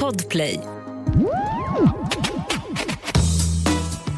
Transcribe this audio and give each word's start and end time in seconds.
Podplay. 0.00 0.60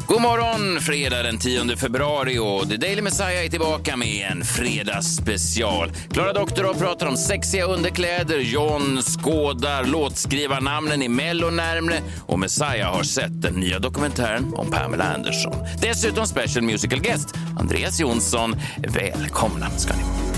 God 0.07 0.21
morgon, 0.21 0.81
fredag 0.81 1.23
den 1.23 1.37
10 1.37 1.77
februari 1.77 2.37
och 2.37 2.69
The 2.69 2.77
Daily 2.77 3.01
Messiah 3.01 3.45
är 3.45 3.49
tillbaka 3.49 3.97
med 3.97 4.31
en 4.31 4.43
fredagsspecial. 4.43 5.91
Klara 6.11 6.33
Doktorov 6.33 6.73
pratar 6.73 7.07
om 7.07 7.17
sexiga 7.17 7.65
underkläder, 7.65 8.39
John 8.39 9.01
skådar 9.01 9.85
låtskrivarnamnen 9.85 11.01
i 11.01 11.07
Mello 11.07 11.49
närmre 11.49 11.95
och 12.27 12.39
Messiah 12.39 12.95
har 12.95 13.03
sett 13.03 13.41
den 13.41 13.53
nya 13.53 13.79
dokumentären 13.79 14.53
om 14.55 14.71
Pamela 14.71 15.03
Anderson. 15.03 15.55
Dessutom 15.81 16.25
special 16.25 16.63
musical 16.63 16.99
guest, 16.99 17.35
Andreas 17.59 17.99
Jonsson. 17.99 18.55
Välkomna 18.77 19.69
ska 19.69 19.93
ni 19.93 20.28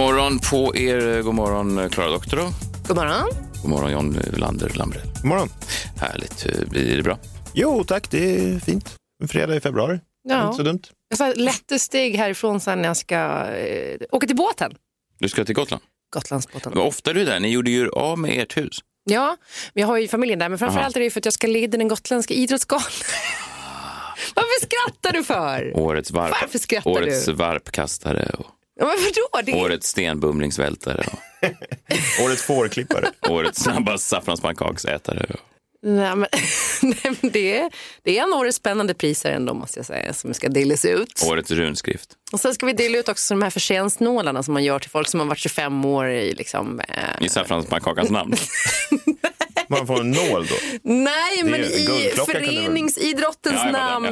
morgon 0.00 0.38
på 0.38 0.76
er. 0.76 1.22
God 1.22 1.34
morgon, 1.34 1.90
Klara 1.90 2.10
Doktorov. 2.10 2.52
God 2.88 2.96
morgon. 2.96 3.28
God 3.62 3.70
morgon, 3.70 3.90
John 3.92 4.18
Lander 4.32 4.72
Lambrell. 4.74 5.06
God 5.14 5.24
morgon. 5.24 5.48
Härligt. 6.00 6.46
Blir 6.70 6.96
det 6.96 7.02
bra? 7.02 7.18
Jo, 7.54 7.84
tack. 7.84 8.10
Det 8.10 8.38
är 8.38 8.60
fint. 8.60 8.96
En 9.22 9.28
fredag 9.28 9.56
i 9.56 9.60
februari. 9.60 10.00
Ja. 10.28 10.44
Inte 10.46 10.56
så 10.56 10.62
dumt. 10.62 10.82
Jag 11.08 11.18
tar 11.18 11.34
lätte 11.34 11.78
steg 11.78 12.16
härifrån 12.16 12.60
sen 12.60 12.82
när 12.82 12.88
jag 12.88 12.96
ska 12.96 13.46
eh, 13.46 13.98
åka 14.10 14.26
till 14.26 14.36
båten. 14.36 14.74
Du 15.18 15.28
ska 15.28 15.44
till 15.44 15.54
Gotland? 15.54 15.82
Gotlandsbåten. 16.14 16.72
Men 16.74 16.82
ofta 16.82 17.10
är 17.10 17.14
du 17.14 17.24
där. 17.24 17.40
Ni 17.40 17.48
gjorde 17.48 17.70
ju 17.70 17.90
av 17.90 18.18
med 18.18 18.42
ert 18.42 18.56
hus. 18.56 18.78
Ja, 19.04 19.36
men 19.74 19.80
jag 19.80 19.88
har 19.88 19.98
ju 19.98 20.08
familjen 20.08 20.38
där. 20.38 20.48
Men 20.48 20.58
framförallt 20.58 20.96
är 20.96 21.00
det 21.00 21.04
ju 21.04 21.10
för 21.10 21.20
att 21.20 21.24
jag 21.24 21.34
ska 21.34 21.46
leda 21.46 21.78
den 21.78 21.88
gotländska 21.88 22.34
idrottsgalan. 22.34 22.84
Varför 24.34 24.66
skrattar 24.66 25.12
du 25.12 25.24
för? 25.24 25.72
Årets, 25.76 26.10
varp, 26.10 26.34
Varför 26.40 26.58
skrattar 26.58 26.90
årets 26.90 27.26
du? 27.26 27.32
varpkastare 27.32 28.30
och 28.38 28.46
Ja, 28.80 28.86
men 28.86 28.96
vadå? 29.04 29.46
Det... 29.52 29.64
årets 29.64 29.88
stenbumlingsvältare 29.88 31.04
Årets 32.24 32.42
fårklippare. 32.42 33.08
årets 33.28 33.62
snabbast 33.62 34.08
saffranspannkaksätare. 34.08 35.26
Nej, 35.82 36.16
men, 36.16 36.26
nej, 36.82 36.96
men 37.20 37.30
det, 37.32 37.58
är, 37.58 37.70
det 38.02 38.18
är 38.18 38.26
några 38.26 38.52
spännande 38.52 38.94
priser 38.94 39.30
ändå 39.32 39.54
måste 39.54 39.78
jag 39.78 39.86
säga 39.86 40.12
som 40.12 40.34
ska 40.34 40.48
delas 40.48 40.84
ut. 40.84 41.24
Årets 41.28 41.50
runskrift. 41.50 42.10
Och 42.32 42.40
sen 42.40 42.54
ska 42.54 42.66
vi 42.66 42.72
dela 42.72 42.98
ut 42.98 43.08
också 43.08 43.34
de 43.34 43.42
här 43.42 43.50
förtjänstnålarna 43.50 44.42
som 44.42 44.54
man 44.54 44.64
gör 44.64 44.78
till 44.78 44.90
folk 44.90 45.08
som 45.08 45.20
har 45.20 45.26
varit 45.26 45.38
25 45.38 45.84
år 45.84 46.08
i 46.10 46.34
liksom, 46.34 46.80
eh, 46.80 47.26
I 47.26 47.28
saffranspannkakans 47.28 48.10
namn. 48.10 48.34
Man 49.68 49.86
får 49.86 50.00
en 50.00 50.10
nål 50.10 50.46
då. 50.46 50.54
Nej, 50.82 51.42
men 51.44 51.54
är- 51.54 51.78
i 51.78 52.12
det 52.16 52.24
föreningsidrottens 52.32 53.56
Ja, 53.64 53.70
namn. 53.70 54.06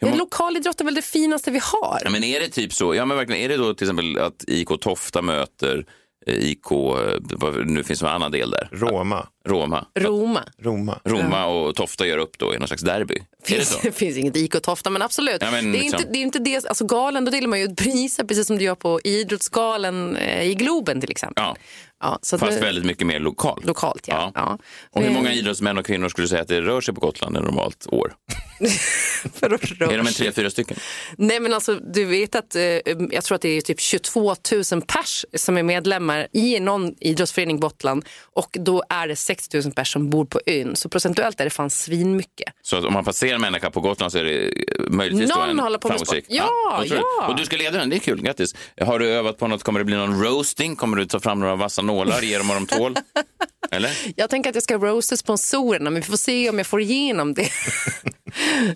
Ja, 0.00 0.14
lokalidrott 0.14 0.80
är 0.80 0.84
väl 0.84 0.94
det 0.94 1.02
finaste 1.02 1.50
vi 1.50 1.60
har? 1.62 2.00
Ja, 2.04 2.10
men 2.10 2.24
är 2.24 2.40
det 2.40 2.48
typ 2.48 2.72
så? 2.72 2.94
Ja, 2.94 3.04
men 3.04 3.16
verkligen. 3.16 3.42
Är 3.42 3.48
det 3.48 3.56
då 3.56 3.74
till 3.74 3.84
exempel 3.86 4.18
att 4.18 4.44
IK 4.46 4.68
Tofta 4.80 5.22
möter 5.22 5.84
eh, 6.26 6.34
IK, 6.34 6.70
eh, 6.70 7.52
nu 7.66 7.84
finns 7.84 8.00
det 8.00 8.06
en 8.06 8.12
annan 8.12 8.32
del 8.32 8.50
där, 8.50 8.68
Roma. 8.72 9.26
Roma. 9.48 9.86
Roma. 9.98 10.44
Roma. 10.58 11.00
Roma 11.04 11.46
och 11.46 11.74
Tofta 11.74 12.06
gör 12.06 12.18
upp 12.18 12.38
då 12.38 12.54
i 12.54 12.58
någon 12.58 12.68
slags 12.68 12.82
derby. 12.82 13.14
Är 13.14 13.20
det 13.48 13.54
Finns, 13.54 13.68
så? 13.68 13.78
det 13.82 13.92
finns 13.96 14.16
inget 14.16 14.36
IK 14.36 14.62
Tofta, 14.62 14.90
men 14.90 15.02
absolut. 15.02 15.38
Ja, 15.40 15.50
men 15.50 15.72
det, 15.72 15.78
är 15.78 15.82
liksom- 15.82 16.00
inte, 16.00 16.12
det 16.12 16.18
är 16.18 16.22
inte 16.22 16.38
det. 16.38 16.66
Alltså 16.66 16.84
galen, 16.86 17.24
då 17.24 17.30
delar 17.30 17.48
man 17.48 17.58
ju 17.58 17.64
ut 17.64 17.76
priser 17.76 18.24
precis 18.24 18.46
som 18.46 18.58
du 18.58 18.64
gör 18.64 18.74
på 18.74 19.00
Idrottsgalan 19.04 20.16
eh, 20.16 20.42
i 20.50 20.54
Globen 20.54 21.00
till 21.00 21.10
exempel. 21.10 21.44
Ja, 21.44 21.56
Ja, 22.00 22.18
så 22.22 22.38
fast 22.38 22.52
nu- 22.52 22.60
väldigt 22.60 22.84
mycket 22.84 23.06
mer 23.06 23.18
lokalt. 23.20 23.64
Lokalt, 23.64 24.04
ja. 24.08 24.32
ja. 24.34 24.58
Och 24.90 25.00
hur 25.02 25.08
Eh, 25.08 25.14
många 25.14 25.32
idrottsmän 25.32 25.78
och 25.78 25.86
kvinnor 25.86 26.08
skulle 26.08 26.24
du 26.24 26.28
säga 26.28 26.42
att 26.42 26.48
det 26.48 26.60
rör 26.60 26.80
sig 26.80 26.94
på 26.94 27.00
Gotland 27.00 27.36
ett 27.36 27.42
normalt 27.42 27.86
år? 27.86 28.12
för 29.34 29.54
att 29.54 29.64
röra 29.64 29.92
Är 29.92 29.98
de 29.98 30.06
en 30.06 30.12
tre, 30.12 30.32
fyra 30.32 30.50
stycken? 30.50 30.76
Nej 31.18 31.40
men 31.40 31.54
alltså 31.54 31.74
du 31.74 32.04
vet 32.04 32.34
att 32.34 32.54
eh, 32.54 32.62
jag 33.10 33.24
tror 33.24 33.34
att 33.34 33.42
det 33.42 33.48
är 33.48 33.60
typ 33.60 33.80
22 33.80 34.34
000 34.72 34.82
pers 34.82 35.24
som 35.34 35.58
är 35.58 35.62
medlemmar 35.62 36.26
i 36.32 36.60
någon 36.60 36.94
idrottsförening 37.00 37.60
på 37.60 37.66
Gotland 37.66 38.04
och 38.34 38.48
då 38.60 38.82
är 38.88 39.08
det 39.08 39.16
6 39.16 39.52
000 39.54 39.62
pers 39.72 39.92
som 39.92 40.10
bor 40.10 40.24
på 40.24 40.40
ön. 40.46 40.76
Så 40.76 40.88
procentuellt 40.88 41.40
är 41.40 41.44
det 41.44 41.50
fan 41.50 41.70
svinmycket. 41.70 42.52
Så 42.62 42.76
att 42.76 42.84
om 42.84 42.92
man 42.92 43.04
passerar 43.04 43.34
en 43.34 43.40
människa 43.40 43.70
på 43.70 43.80
Gotland 43.80 44.12
så 44.12 44.18
är 44.18 44.24
det 44.24 44.46
eh, 44.48 44.52
möjligtvis 44.90 45.30
då 45.30 45.36
Någon 45.40 45.48
en 45.50 45.58
håller 45.58 45.78
på 45.78 45.88
med 45.88 45.92
framgångsrik. 45.98 46.24
sport. 46.24 46.36
Ja, 46.36 46.84
ja. 47.18 47.28
Och 47.28 47.36
du 47.36 47.44
ska 47.44 47.56
leda 47.56 47.78
den, 47.78 47.90
det 47.90 47.96
är 47.96 48.00
kul, 48.00 48.22
grattis. 48.22 48.54
Har 48.80 48.98
du 48.98 49.08
övat 49.08 49.38
på 49.38 49.46
något, 49.48 49.62
kommer 49.62 49.78
det 49.80 49.84
bli 49.84 49.96
någon 49.96 50.22
roasting? 50.24 50.76
Kommer 50.76 50.96
du 50.96 51.04
ta 51.06 51.20
fram 51.20 51.40
några 51.40 51.56
vassa 51.56 51.82
nålar, 51.88 52.22
ge 52.22 52.38
dem 52.38 52.48
vad 52.48 52.56
de 52.56 52.66
tål? 52.66 52.96
Eller? 53.70 53.90
Jag 54.16 54.30
tänker 54.30 54.50
att 54.50 54.56
jag 54.56 54.62
ska 54.62 54.78
roasta 54.78 55.16
sponsorerna 55.16 55.90
men 55.90 56.02
vi 56.02 56.06
får 56.06 56.16
se 56.16 56.50
om 56.50 56.58
jag 56.58 56.66
får 56.66 56.80
igenom 56.80 57.34
det. 57.34 57.48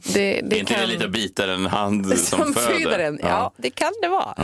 det, 0.12 0.38
är 0.38 0.54
inte 0.54 0.80
det 0.80 0.86
lite 0.86 1.04
att 1.04 1.10
bita 1.10 1.52
en 1.52 1.66
hand 1.66 2.06
som, 2.18 2.38
som 2.38 2.54
föder? 2.54 2.80
föder 2.80 2.98
en. 2.98 3.18
Ja. 3.22 3.52
det 3.56 3.70
kan 3.70 3.92
det 4.02 4.08
vara. 4.08 4.34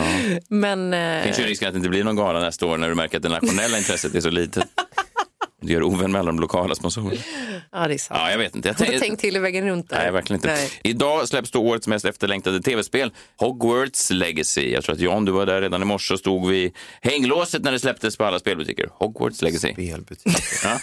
Men 0.49 0.95
eh, 0.95 1.23
finns 1.23 1.39
ju 1.39 1.45
risken 1.45 1.69
att 1.69 1.75
det 1.75 1.79
inte 1.79 1.89
blir 1.89 2.05
någon 2.05 2.17
gala 2.17 2.41
nästa 2.41 2.67
år 2.67 2.77
när 2.77 2.89
du 2.89 2.95
märker 2.95 3.17
att 3.17 3.23
det 3.23 3.29
nationella 3.29 3.79
intresset 3.79 4.15
är 4.15 4.21
så 4.21 4.31
litet. 4.31 4.65
Du 5.61 5.73
gör 5.73 5.83
ovän 5.83 6.13
med 6.13 6.19
alla 6.19 6.27
de 6.27 6.41
lokala 6.41 6.75
sponsorerna. 6.75 7.21
ja, 7.73 7.89
det 7.89 7.95
är 7.95 7.99
sant. 7.99 8.21
Ja, 8.23 8.31
jag 8.31 8.39
vet 8.39 8.57
inte. 8.57 8.69
Jag 8.69 8.77
tänk- 8.77 8.99
tänkt 9.01 9.21
till 9.21 9.37
i 9.37 9.39
vägen 9.39 9.67
runt 9.69 9.91
där. 9.91 9.99
Nej, 9.99 10.11
verkligen 10.13 10.39
inte. 10.39 10.49
Nej. 10.49 10.71
Idag 10.85 11.29
släpps 11.29 11.51
då 11.51 11.61
årets 11.61 11.89
mest 11.89 12.05
efterlängtade 12.05 12.61
tv-spel, 12.63 13.13
Hogwarts 13.37 14.11
Legacy. 14.11 14.71
Jag 14.73 14.85
tror 14.85 14.95
att 14.95 15.01
John, 15.01 15.25
du 15.25 15.33
var 15.33 15.47
där 15.47 15.61
redan 15.61 15.83
i 15.83 15.85
morse 15.85 16.15
och 16.15 16.21
stod 16.21 16.49
vid 16.49 16.77
hänglåset 17.03 17.63
när 17.63 17.73
det 17.73 17.79
släpptes 17.79 18.17
på 18.17 18.25
alla 18.25 18.39
spelbutiker. 18.39 18.89
Hogwarts 18.93 19.43
Legacy. 19.43 19.73
Spelbutik. 19.73 20.33
Ja. 20.65 20.81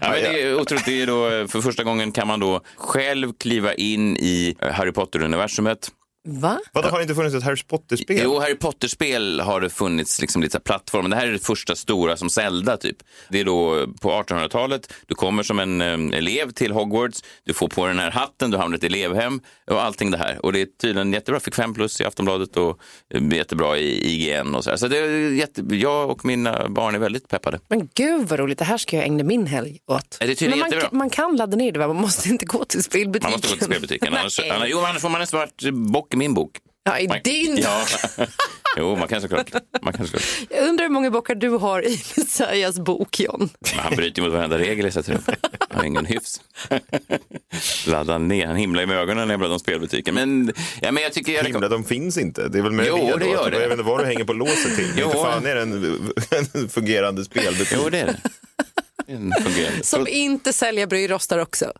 Ja, 0.00 0.10
det 0.12 0.42
är 0.42 0.60
otroligt. 0.60 0.84
Det 0.84 1.02
är 1.02 1.06
då, 1.06 1.48
för 1.48 1.60
första 1.60 1.84
gången 1.84 2.12
kan 2.12 2.26
man 2.26 2.40
då 2.40 2.60
själv 2.76 3.32
kliva 3.38 3.74
in 3.74 4.16
i 4.16 4.56
eh, 4.62 4.72
Harry 4.72 4.92
Potter-universumet. 4.92 5.90
Va? 6.24 6.60
Vadå, 6.72 6.88
har 6.88 6.98
det 6.98 7.02
inte 7.02 7.14
funnits 7.14 7.34
ett 7.34 7.42
Harry 7.42 7.62
Potter-spel? 7.66 8.20
Jo, 8.24 8.38
Harry 8.38 8.54
Potter-spel 8.54 9.40
har 9.40 9.60
det 9.60 9.70
funnits 9.70 10.20
liksom 10.20 10.42
lite 10.42 10.60
plattform, 10.60 11.02
men 11.02 11.10
det 11.10 11.16
här 11.16 11.26
är 11.26 11.32
det 11.32 11.38
första 11.38 11.76
stora 11.76 12.16
som 12.16 12.30
Zelda 12.30 12.76
typ. 12.76 12.96
Det 13.28 13.40
är 13.40 13.44
då 13.44 13.86
på 14.00 14.10
1800-talet, 14.10 14.92
du 15.06 15.14
kommer 15.14 15.42
som 15.42 15.58
en 15.58 15.80
elev 16.14 16.50
till 16.50 16.72
Hogwarts, 16.72 17.24
du 17.44 17.54
får 17.54 17.68
på 17.68 17.86
den 17.86 17.98
här 17.98 18.10
hatten, 18.10 18.50
du 18.50 18.56
hamnar 18.56 18.76
i 18.76 18.78
ett 18.78 18.84
elevhem 18.84 19.40
och 19.70 19.82
allting 19.82 20.10
det 20.10 20.18
här. 20.18 20.44
Och 20.44 20.52
det 20.52 20.60
är 20.60 20.66
tydligen 20.80 21.12
jättebra, 21.12 21.40
fick 21.40 21.54
fem 21.54 21.74
plus 21.74 22.00
i 22.00 22.04
Aftonbladet 22.04 22.56
och 22.56 22.80
jättebra 23.32 23.78
i 23.78 24.14
IGN 24.14 24.54
och 24.54 24.64
så 24.64 24.70
här. 24.70 24.76
Så 24.76 24.88
det 24.88 24.98
är 24.98 25.30
jätte... 25.30 25.62
jag 25.70 26.10
och 26.10 26.24
mina 26.24 26.68
barn 26.68 26.94
är 26.94 26.98
väldigt 26.98 27.28
peppade. 27.28 27.60
Men 27.68 27.88
gud 27.94 28.28
vad 28.28 28.38
roligt, 28.38 28.58
det 28.58 28.64
här 28.64 28.78
ska 28.78 28.96
jag 28.96 29.04
ägna 29.04 29.24
min 29.24 29.46
helg 29.46 29.78
åt. 29.86 30.16
Det 30.20 30.24
är 30.24 30.28
tydligen 30.28 30.50
Men 30.50 30.58
man, 30.58 30.70
jättebra. 30.70 30.98
man 30.98 31.10
kan 31.10 31.36
ladda 31.36 31.56
ner 31.56 31.72
det, 31.72 31.78
va? 31.78 31.86
man 31.86 31.96
måste 31.96 32.28
inte 32.28 32.46
gå 32.46 32.64
till 32.64 32.82
spelbutiken. 32.82 33.30
Man 33.30 33.32
måste 33.32 33.48
gå 33.48 33.54
till 33.54 33.64
spelbutiken, 33.64 34.14
annars, 34.14 34.40
annars, 34.50 34.68
jo, 34.70 34.78
annars 34.78 35.02
får 35.02 35.08
man 35.08 35.20
en 35.20 35.26
svart 35.26 35.62
bock 35.72 36.09
i 36.14 36.16
min 36.16 36.34
bok. 36.34 36.58
Ja, 36.84 36.98
i 36.98 37.08
Man- 37.08 37.18
din. 37.24 37.56
Ja. 37.62 37.84
jo, 38.76 38.96
man 38.96 39.08
kan 39.08 39.20
såklart. 39.20 39.50
Man 39.82 39.92
kan 39.92 40.06
såklart. 40.06 40.24
Jag 40.50 40.68
undrar 40.68 40.84
hur 40.84 40.92
många 40.92 41.10
bockar 41.10 41.34
du 41.34 41.48
har 41.48 41.86
i 41.86 42.02
Messiahs 42.16 42.78
bok, 42.78 43.20
John. 43.20 43.48
Men 43.60 43.78
han 43.84 43.96
bryter 43.96 44.22
mot 44.22 44.32
varenda 44.32 44.58
regel 44.58 44.84
jag 44.84 44.92
sätter 44.94 45.14
upp. 45.14 45.30
Han 45.68 45.78
har 45.78 45.84
ingen 45.84 46.06
hyfs. 46.06 46.40
Laddar 47.86 48.18
ner. 48.18 48.46
Han 48.46 48.56
himlar 48.56 48.86
med 48.86 48.96
ögonen 48.96 49.28
när 49.28 49.32
jag 49.32 49.38
bladar 49.40 49.54
om 49.54 49.60
spelbutiken. 49.60 50.14
Men, 50.14 50.52
ja, 50.80 50.92
men 50.92 51.02
jag 51.02 51.12
tycker 51.12 51.32
jag 51.32 51.44
Himla, 51.44 51.68
de 51.68 51.84
finns 51.84 52.18
inte. 52.18 52.48
Det 52.48 52.58
är 52.58 52.62
väl 52.62 52.72
med 52.72 52.86
Jo, 52.88 52.96
det 52.96 53.24
det 53.24 53.30
gör 53.30 53.50
det. 53.50 53.56
Jag 53.60 53.68
vet 53.68 53.78
inte 53.78 53.90
vad 53.90 54.00
du 54.00 54.04
hänger 54.04 54.24
på 54.24 54.32
låset 54.32 54.76
till. 54.76 54.92
Jo. 54.96 55.04
Inte 55.06 55.16
fan 55.18 55.46
är 55.46 55.54
det 55.54 55.62
en, 55.62 56.12
en 56.62 56.68
fungerande 56.68 57.24
spelbutik. 57.24 57.78
Jo, 57.82 57.88
det 57.90 58.00
är 58.00 58.06
det. 58.06 58.20
Som 59.82 60.08
inte 60.08 60.52
säljer 60.52 60.86
brödrostar 60.86 61.38
också. 61.38 61.72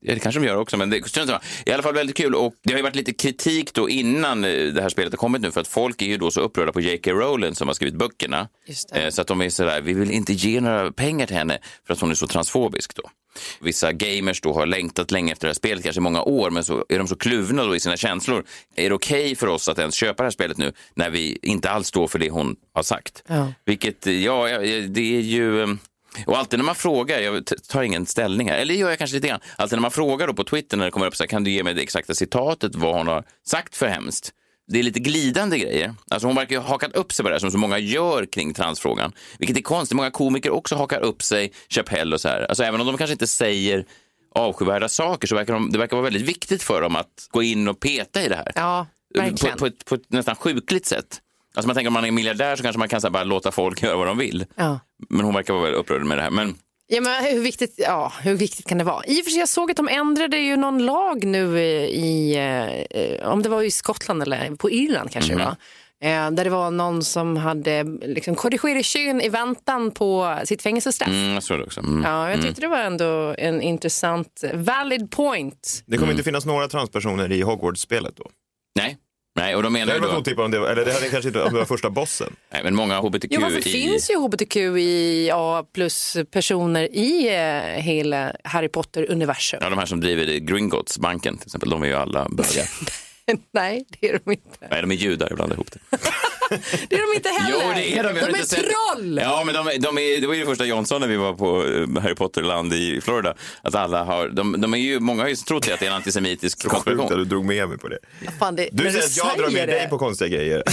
Ja, 0.00 0.14
det 0.14 0.20
kanske 0.20 0.40
de 0.40 0.46
gör 0.46 0.56
också, 0.56 0.76
men 0.76 0.90
det 0.90 1.08
samma. 1.08 1.40
I 1.66 1.72
alla 1.72 1.82
fall 1.82 1.94
väldigt 1.94 2.16
kul. 2.16 2.34
Och 2.34 2.54
det 2.62 2.72
har 2.72 2.78
ju 2.78 2.82
varit 2.82 2.96
lite 2.96 3.12
kritik 3.12 3.74
då 3.74 3.88
innan 3.88 4.44
eh, 4.44 4.50
det 4.50 4.82
här 4.82 4.88
spelet 4.88 5.12
har 5.12 5.16
kommit 5.18 5.42
nu 5.42 5.50
för 5.50 5.60
att 5.60 5.68
folk 5.68 6.02
är 6.02 6.06
ju 6.06 6.16
då 6.16 6.30
så 6.30 6.40
upprörda 6.40 6.72
på 6.72 6.80
J.K. 6.80 7.10
Rowling 7.12 7.54
som 7.54 7.68
har 7.68 7.74
skrivit 7.74 7.94
böckerna. 7.94 8.48
Eh, 8.94 9.08
Så 9.10 9.20
att 9.22 9.26
de 9.28 9.42
är 9.42 9.50
sådär, 9.50 9.80
vi 9.80 9.92
vill 9.92 10.10
inte 10.10 10.32
ge 10.32 10.60
några 10.60 10.92
pengar 10.92 11.26
till 11.26 11.36
henne 11.36 11.58
för 11.86 11.94
att 11.94 12.00
hon 12.00 12.10
är 12.10 12.14
så 12.14 12.26
transfobisk 12.26 12.94
då. 12.94 13.10
Vissa 13.60 13.92
gamers 13.92 14.40
då 14.40 14.52
har 14.52 14.66
längtat 14.66 15.10
länge 15.10 15.32
efter 15.32 15.46
det 15.46 15.48
här 15.48 15.54
spelet, 15.54 15.84
kanske 15.84 16.00
många 16.00 16.22
år, 16.22 16.50
men 16.50 16.64
så 16.64 16.84
är 16.88 16.98
de 16.98 17.08
så 17.08 17.16
kluvna 17.16 17.64
då 17.64 17.76
i 17.76 17.80
sina 17.80 17.96
känslor. 17.96 18.44
Är 18.76 18.88
det 18.88 18.94
okej 18.94 19.36
för 19.36 19.46
oss 19.46 19.68
att 19.68 19.78
ens 19.78 19.94
köpa 19.94 20.22
det 20.22 20.26
här 20.26 20.30
spelet 20.30 20.58
nu 20.58 20.72
när 20.94 21.10
vi 21.10 21.38
inte 21.42 21.70
alls 21.70 21.88
står 21.88 22.08
för 22.08 22.18
det 22.18 22.30
hon 22.30 22.56
har 22.74 22.82
sagt? 22.82 23.22
Ja. 23.26 23.52
Vilket, 23.64 24.06
ja, 24.06 24.48
ja, 24.48 24.58
det 24.88 25.16
är 25.16 25.20
ju... 25.20 25.76
Och 26.26 26.38
alltid 26.38 26.58
när 26.58 26.64
man 26.64 26.74
frågar, 26.74 27.18
jag 27.18 27.46
tar 27.68 27.82
ingen 27.82 28.06
ställning 28.06 28.48
här, 28.50 28.58
eller 28.58 28.74
gör 28.74 28.88
jag 28.88 28.98
kanske 28.98 29.16
lite 29.16 29.28
grann. 29.28 29.40
Alltid 29.56 29.78
när 29.78 29.82
man 29.82 29.90
frågar 29.90 30.26
då 30.26 30.34
på 30.34 30.44
Twitter 30.44 30.76
när 30.76 30.84
det 30.84 30.90
kommer 30.90 31.06
upp 31.06 31.16
så 31.16 31.22
här, 31.22 31.28
kan 31.28 31.44
du 31.44 31.50
ge 31.50 31.62
mig 31.62 31.74
det 31.74 31.82
exakta 31.82 32.14
citatet 32.14 32.74
vad 32.74 32.94
hon 32.94 33.06
har 33.06 33.24
sagt 33.46 33.76
för 33.76 33.86
hemskt? 33.86 34.32
Det 34.68 34.78
är 34.78 34.82
lite 34.82 35.00
glidande 35.00 35.58
grejer. 35.58 35.94
Alltså 36.10 36.28
hon 36.28 36.36
verkar 36.36 36.56
ju 36.56 36.60
ha 36.60 36.68
hakat 36.68 36.92
upp 36.92 37.12
sig 37.12 37.22
på 37.22 37.28
det 37.28 37.34
här 37.34 37.40
som 37.40 37.50
så 37.50 37.58
många 37.58 37.78
gör 37.78 38.26
kring 38.26 38.54
transfrågan. 38.54 39.12
Vilket 39.38 39.56
är 39.56 39.62
konstigt. 39.62 39.96
Många 39.96 40.10
komiker 40.10 40.50
också 40.50 40.74
hakar 40.74 41.00
upp 41.00 41.22
sig, 41.22 41.52
Chappelle 41.68 42.14
och 42.14 42.20
så 42.20 42.28
här. 42.28 42.46
Alltså 42.48 42.64
även 42.64 42.80
om 42.80 42.86
de 42.86 42.96
kanske 42.96 43.12
inte 43.12 43.26
säger 43.26 43.84
avskyvärda 44.34 44.88
saker 44.88 45.28
så 45.28 45.34
verkar 45.34 45.54
de, 45.54 45.72
det 45.72 45.78
verkar 45.78 45.96
vara 45.96 46.04
väldigt 46.04 46.22
viktigt 46.22 46.62
för 46.62 46.82
dem 46.82 46.96
att 46.96 47.28
gå 47.30 47.42
in 47.42 47.68
och 47.68 47.80
peta 47.80 48.22
i 48.22 48.28
det 48.28 48.36
här. 48.36 48.52
Ja, 48.54 48.86
på, 49.14 49.20
verkligen. 49.20 49.58
på, 49.58 49.66
ett, 49.66 49.84
på 49.84 49.94
ett 49.94 50.10
nästan 50.12 50.36
sjukligt 50.36 50.86
sätt. 50.86 51.20
Alltså 51.56 51.66
man 51.66 51.74
tänker 51.74 51.86
om 51.88 51.92
man 51.94 52.04
är 52.04 52.10
miljardär 52.10 52.56
så 52.56 52.62
kanske 52.62 52.78
man 52.78 52.88
kan 52.88 53.00
så 53.00 53.10
bara 53.10 53.24
låta 53.24 53.52
folk 53.52 53.82
göra 53.82 53.96
vad 53.96 54.06
de 54.06 54.18
vill. 54.18 54.44
Ja. 54.54 54.80
Men 55.08 55.24
hon 55.24 55.34
verkar 55.34 55.52
vara 55.54 55.62
väldigt 55.62 55.80
upprörd 55.80 56.02
med 56.04 56.18
det 56.18 56.22
här. 56.22 56.30
Men 56.30 56.54
Ja, 56.88 57.00
men 57.00 57.24
hur, 57.24 57.40
viktigt, 57.40 57.74
ja, 57.78 58.12
hur 58.22 58.34
viktigt 58.34 58.66
kan 58.68 58.78
det 58.78 58.84
vara? 58.84 59.04
I 59.06 59.20
och 59.20 59.24
för 59.24 59.30
sig, 59.30 59.38
jag 59.40 59.48
såg 59.48 59.70
att 59.70 59.76
de 59.76 59.88
ändrade 59.88 60.38
ju 60.38 60.56
någon 60.56 60.86
lag 60.86 61.24
nu 61.24 61.58
i, 61.60 62.36
eh, 63.20 63.28
om 63.30 63.42
det 63.42 63.48
var 63.48 63.62
i 63.62 63.70
Skottland 63.70 64.22
eller 64.22 64.56
på 64.56 64.70
Irland 64.70 65.10
kanske 65.10 65.32
Mhm. 65.32 65.38
det 65.38 65.44
var. 65.44 65.56
Eh, 66.04 66.30
där 66.30 66.44
det 66.44 66.50
var 66.50 66.70
någon 66.70 67.04
som 67.04 67.36
hade 67.36 67.84
liksom, 67.84 68.34
korrigerat 68.34 68.84
kön 68.84 69.20
i 69.20 69.28
väntan 69.28 69.90
på 69.90 70.38
sitt 70.44 70.62
fängelsestraff. 70.62 71.08
Mm, 71.08 71.34
jag 71.34 71.42
tror 71.42 71.58
det 71.58 71.64
också. 71.64 71.80
Mm. 71.80 72.02
Ja, 72.04 72.30
jag 72.30 72.42
tyckte 72.42 72.60
det 72.60 72.68
var 72.68 72.78
ändå 72.78 73.34
en 73.38 73.62
intressant, 73.62 74.44
valid 74.54 75.10
point. 75.10 75.82
Det 75.86 75.98
kommer 75.98 76.12
inte 76.12 76.24
finnas 76.24 76.46
några 76.46 76.68
transpersoner 76.68 77.32
i 77.32 77.42
Hogwarts-spelet 77.42 78.16
då? 78.16 78.24
Nej. 78.78 78.96
Nej, 79.36 79.56
och 79.56 79.62
de 79.62 79.72
Det 79.72 79.78
menar 79.78 79.86
ju 79.94 80.00
hade 80.00 80.06
varit 80.12 80.14
då... 80.14 80.20
otippat 80.20 80.44
om 80.44 80.50
det 80.50 80.58
var, 80.58 80.68
eller 80.68 80.84
det 80.84 80.92
hade 80.92 81.08
kanske 81.08 81.28
inte 81.28 81.42
om 81.42 81.52
det 81.52 81.58
var 81.58 81.64
första 81.66 81.90
bossen. 81.90 82.36
Nej, 82.52 82.60
men 82.64 82.74
många 82.74 82.98
hbtq 83.00 83.26
Jo, 83.30 83.40
varför 83.40 83.58
i... 83.58 83.62
finns 83.62 84.10
ju 84.10 84.14
hbtqia 84.16 85.64
plus 85.74 86.16
personer 86.30 86.82
i 86.96 87.28
eh, 87.36 87.82
hela 87.82 88.32
Harry 88.44 88.68
Potter-universum? 88.68 89.58
Ja, 89.62 89.70
de 89.70 89.78
här 89.78 89.86
som 89.86 90.00
driver 90.00 90.38
Gringotts, 90.38 90.98
banken 90.98 91.38
till 91.38 91.46
exempel, 91.46 91.70
de 91.70 91.82
är 91.82 91.86
ju 91.86 91.94
alla 91.94 92.26
bögar. 92.30 92.66
Nej, 93.52 93.84
det 94.00 94.08
är 94.08 94.20
de 94.24 94.30
inte. 94.32 94.68
Nej, 94.70 94.80
de 94.82 94.90
är 94.90 94.94
judar 94.94 95.28
ibland 95.32 95.52
ihop 95.52 95.68
det. 95.72 95.98
Det 96.88 96.94
är 96.96 97.10
de 97.10 97.16
inte 97.16 97.28
heller. 97.28 97.58
Jo, 97.66 97.72
det 97.74 97.98
är 97.98 98.02
de. 98.02 98.12
De 98.14 98.20
är 98.20 98.28
inte 98.28 98.46
sett- 98.46 98.58
troll. 98.94 99.20
Ja, 99.22 99.42
men 99.46 99.54
de, 99.54 99.70
de 99.78 99.98
är, 99.98 100.20
det 100.20 100.26
var 100.26 100.34
ju 100.34 100.40
det 100.40 100.46
första 100.46 100.64
Johnson 100.64 101.00
när 101.00 101.08
vi 101.08 101.16
var 101.16 101.32
på 101.32 101.64
eh, 101.96 102.02
Harry 102.02 102.14
Potter-land 102.14 102.72
i 102.72 103.00
Florida. 103.00 103.34
Att 103.62 103.74
alla 103.74 104.04
har, 104.04 104.28
de, 104.28 104.60
de 104.60 104.74
är 104.74 104.78
ju, 104.78 105.00
många 105.00 105.22
har 105.22 105.28
ju 105.28 105.36
trott 105.36 105.68
att 105.72 105.80
det 105.80 105.86
är 105.86 105.90
en 105.90 105.96
antisemitisk 105.96 106.68
konspiration. 106.68 107.18
du 107.18 107.24
drog 107.24 107.44
med 107.44 107.68
mig 107.68 107.78
på 107.78 107.88
det. 107.88 107.98
Fan, 108.38 108.56
det, 108.56 108.68
Du 108.72 108.84
säger 108.90 108.98
att 108.98 109.16
jag 109.16 109.38
drar 109.38 109.50
med 109.50 109.68
det. 109.68 109.72
dig 109.74 109.88
på 109.88 109.98
konstiga 109.98 110.28
grejer. 110.36 110.62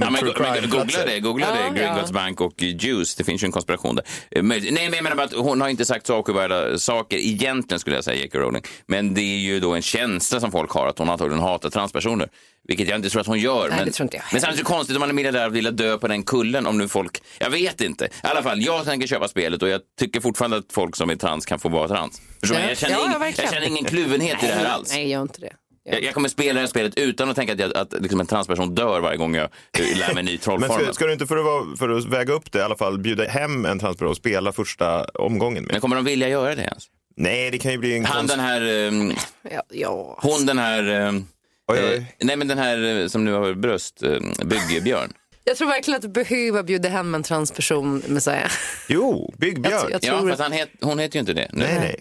Ja, 0.00 0.10
men, 0.10 0.12
men, 0.12 0.30
googla 0.70 1.04
det, 1.06 1.20
googla 1.20 1.46
Ja, 1.64 1.70
det. 1.72 1.78
Gringotts 1.80 2.10
ja. 2.10 2.12
Bank 2.14 2.40
och 2.40 2.62
Juice. 2.62 3.14
Det 3.14 3.24
finns 3.24 3.42
ju 3.42 3.46
en 3.46 3.52
konspiration 3.52 3.94
där. 3.96 4.04
Eh, 4.30 4.42
men- 4.42 4.58
Nej, 4.62 4.72
men 4.72 4.92
jag 4.94 5.02
menar 5.02 5.16
bara 5.16 5.22
att 5.26 5.32
hon 5.32 5.60
har 5.60 5.68
inte 5.68 5.84
sagt 5.84 6.06
så 6.06 6.14
avskyvärda 6.14 6.78
saker 6.78 7.16
egentligen 7.16 7.80
skulle 7.80 7.96
jag 7.96 8.04
säga, 8.04 8.22
J.K. 8.22 8.38
Rowling. 8.38 8.62
Men 8.86 9.14
det 9.14 9.20
är 9.20 9.38
ju 9.38 9.60
då 9.60 9.74
en 9.74 9.82
känsla 9.82 10.40
som 10.40 10.52
folk 10.52 10.70
har 10.70 10.86
att 10.86 10.98
hon 10.98 11.08
antagligen 11.10 11.42
hatar 11.42 11.70
transpersoner. 11.70 12.28
Vilket 12.68 12.88
jag 12.88 12.96
inte 12.96 13.10
tror 13.10 13.20
att 13.20 13.26
hon 13.26 13.38
gör. 13.40 13.68
Nej, 13.68 13.76
men, 13.78 13.86
det 13.86 13.92
tror 13.92 14.04
inte 14.04 14.16
jag 14.16 14.24
men 14.32 14.40
samtidigt 14.40 14.60
är 14.66 14.70
det 14.70 14.76
konstigt 14.76 14.89
om 14.96 15.00
man 15.00 15.08
är 15.08 15.14
miljardär 15.14 15.46
och 15.46 15.56
vill 15.56 15.76
dö 15.76 15.98
på 15.98 16.08
den 16.08 16.22
kullen 16.22 16.66
om 16.66 16.78
nu 16.78 16.88
folk... 16.88 17.18
Jag 17.38 17.50
vet 17.50 17.80
inte. 17.80 18.04
I 18.04 18.08
alla 18.22 18.42
fall, 18.42 18.60
jag 18.62 18.84
tänker 18.84 19.06
köpa 19.06 19.28
spelet 19.28 19.62
och 19.62 19.68
jag 19.68 19.80
tycker 19.98 20.20
fortfarande 20.20 20.56
att 20.56 20.72
folk 20.72 20.96
som 20.96 21.10
är 21.10 21.16
trans 21.16 21.46
kan 21.46 21.58
få 21.58 21.68
vara 21.68 21.88
trans. 21.88 22.20
Förstår? 22.40 22.58
Ja. 22.60 22.68
Jag, 22.68 22.78
känner 22.78 22.94
Ja, 22.94 23.00
ing- 23.06 23.12
ja, 23.12 23.18
verkligen. 23.18 23.44
jag 23.52 23.54
känner 23.54 23.66
ingen 23.68 23.84
kluvenhet 23.84 24.44
i 24.44 24.46
det 24.46 24.52
här 24.52 24.64
alls. 24.64 24.92
Nej, 24.92 25.08
gör 25.10 25.22
inte 25.22 25.40
det. 25.40 25.52
Jag, 25.84 26.02
jag 26.02 26.14
kommer 26.14 26.28
spela 26.28 26.52
det 26.54 26.60
här 26.60 26.66
spelet 26.66 26.94
utan 26.98 27.30
att 27.30 27.36
tänka 27.36 27.52
att, 27.52 27.58
jag, 27.58 27.76
att 27.76 27.92
liksom 28.00 28.20
en 28.20 28.26
transperson 28.26 28.74
dör 28.74 29.00
varje 29.00 29.16
gång 29.16 29.34
jag 29.34 29.44
eh, 29.78 29.98
lär 29.98 30.14
mig 30.14 30.18
en 30.18 30.24
ny 30.24 30.30
Men 30.30 30.38
trollformel. 30.38 30.84
ska, 30.84 30.92
ska 30.94 31.06
du 31.06 31.12
inte 31.12 31.26
för 31.26 31.36
att, 31.36 31.44
vara, 31.44 31.76
för 31.76 31.88
att 31.88 32.04
väga 32.04 32.32
upp 32.32 32.52
det 32.52 32.58
i 32.58 32.62
alla 32.62 32.76
fall 32.76 32.98
bjuda 32.98 33.24
hem 33.28 33.64
en 33.64 33.78
transperson 33.78 34.10
och 34.10 34.16
spela 34.16 34.52
första 34.52 35.04
omgången 35.04 35.62
med? 35.64 35.72
Men 35.72 35.80
kommer 35.80 35.96
de 35.96 36.04
vilja 36.04 36.28
göra 36.28 36.54
det 36.54 36.62
ens? 36.62 36.84
Nej, 37.16 37.50
det 37.50 37.58
kan 37.58 37.72
ju 37.72 37.78
bli 37.78 37.96
en 37.96 38.04
Han 38.04 38.16
konst... 38.16 38.34
den 38.36 38.44
här, 38.44 38.60
ehm, 38.62 39.12
Ja, 39.50 39.62
ja. 39.70 40.18
hon 40.22 40.46
den 40.46 40.58
här, 40.58 40.82
ehm, 40.84 41.24
Oj, 41.70 41.78
eh, 41.78 41.90
oj. 41.90 42.16
nej 42.20 42.36
men 42.36 42.48
den 42.48 42.58
här 42.58 43.00
eh, 43.00 43.06
som 43.06 43.24
nu 43.24 43.32
har 43.32 43.54
bröst, 43.54 44.02
eh, 44.02 44.18
Byggbjörn. 44.44 45.12
Jag 45.44 45.56
tror 45.56 45.68
verkligen 45.68 45.96
att 45.96 46.02
du 46.02 46.08
behöver 46.08 46.62
bjuda 46.62 46.88
hem 46.88 47.14
en 47.14 47.22
transperson, 47.22 48.02
Messiah. 48.06 48.50
Jo, 48.88 49.34
Byggbjörn. 49.38 49.72
Jag- 49.72 49.90
jag- 49.90 50.04
Ja, 50.04 50.18
tror 50.18 50.30
fast 50.30 50.42
han 50.42 50.52
het, 50.52 50.68
hon 50.80 50.98
heter 50.98 51.16
ju 51.16 51.20
inte 51.20 51.32
det. 51.32 51.48
nu. 51.52 51.62
Nej, 51.64 51.78
nej. 51.78 52.00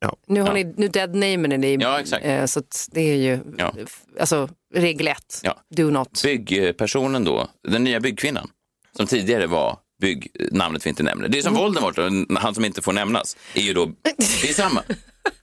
Ja. 0.00 0.16
Nu, 0.26 0.40
har 0.40 0.48
Ja. 0.48 0.54
ni, 0.54 0.64
nu 0.76 0.88
dead 0.88 1.14
namen 1.14 1.52
är 1.52 1.58
det, 1.58 1.72
Ja, 1.72 2.00
exakt. 2.00 2.24
eh, 2.24 2.44
så 2.44 2.58
att 2.60 2.88
det 2.92 3.00
är 3.00 3.14
ju 3.16 3.38
Ja. 3.58 3.74
alltså, 4.20 4.48
regel 4.74 5.08
ett. 5.08 5.40
Ja. 5.42 5.56
Do 5.76 5.90
not. 5.90 6.22
Byggpersonen 6.22 7.24
då, 7.24 7.48
den 7.68 7.84
nya 7.84 8.00
byggkvinnan, 8.00 8.50
som 8.96 9.06
tidigare 9.06 9.46
var 9.46 9.78
bygg, 10.00 10.30
namnet 10.52 10.86
vi 10.86 10.90
inte 10.90 11.02
nämner. 11.02 11.28
Det 11.28 11.38
är 11.38 11.42
som 11.42 11.52
Mm. 11.52 11.62
Voldemort, 11.62 11.98
och 11.98 12.10
han 12.40 12.54
som 12.54 12.64
inte 12.64 12.82
får 12.82 12.92
nämnas, 12.92 13.36
är 13.54 13.60
ju 13.62 13.74
då, 13.74 13.86
det 14.42 14.48
är 14.48 14.52
samma. 14.54 14.82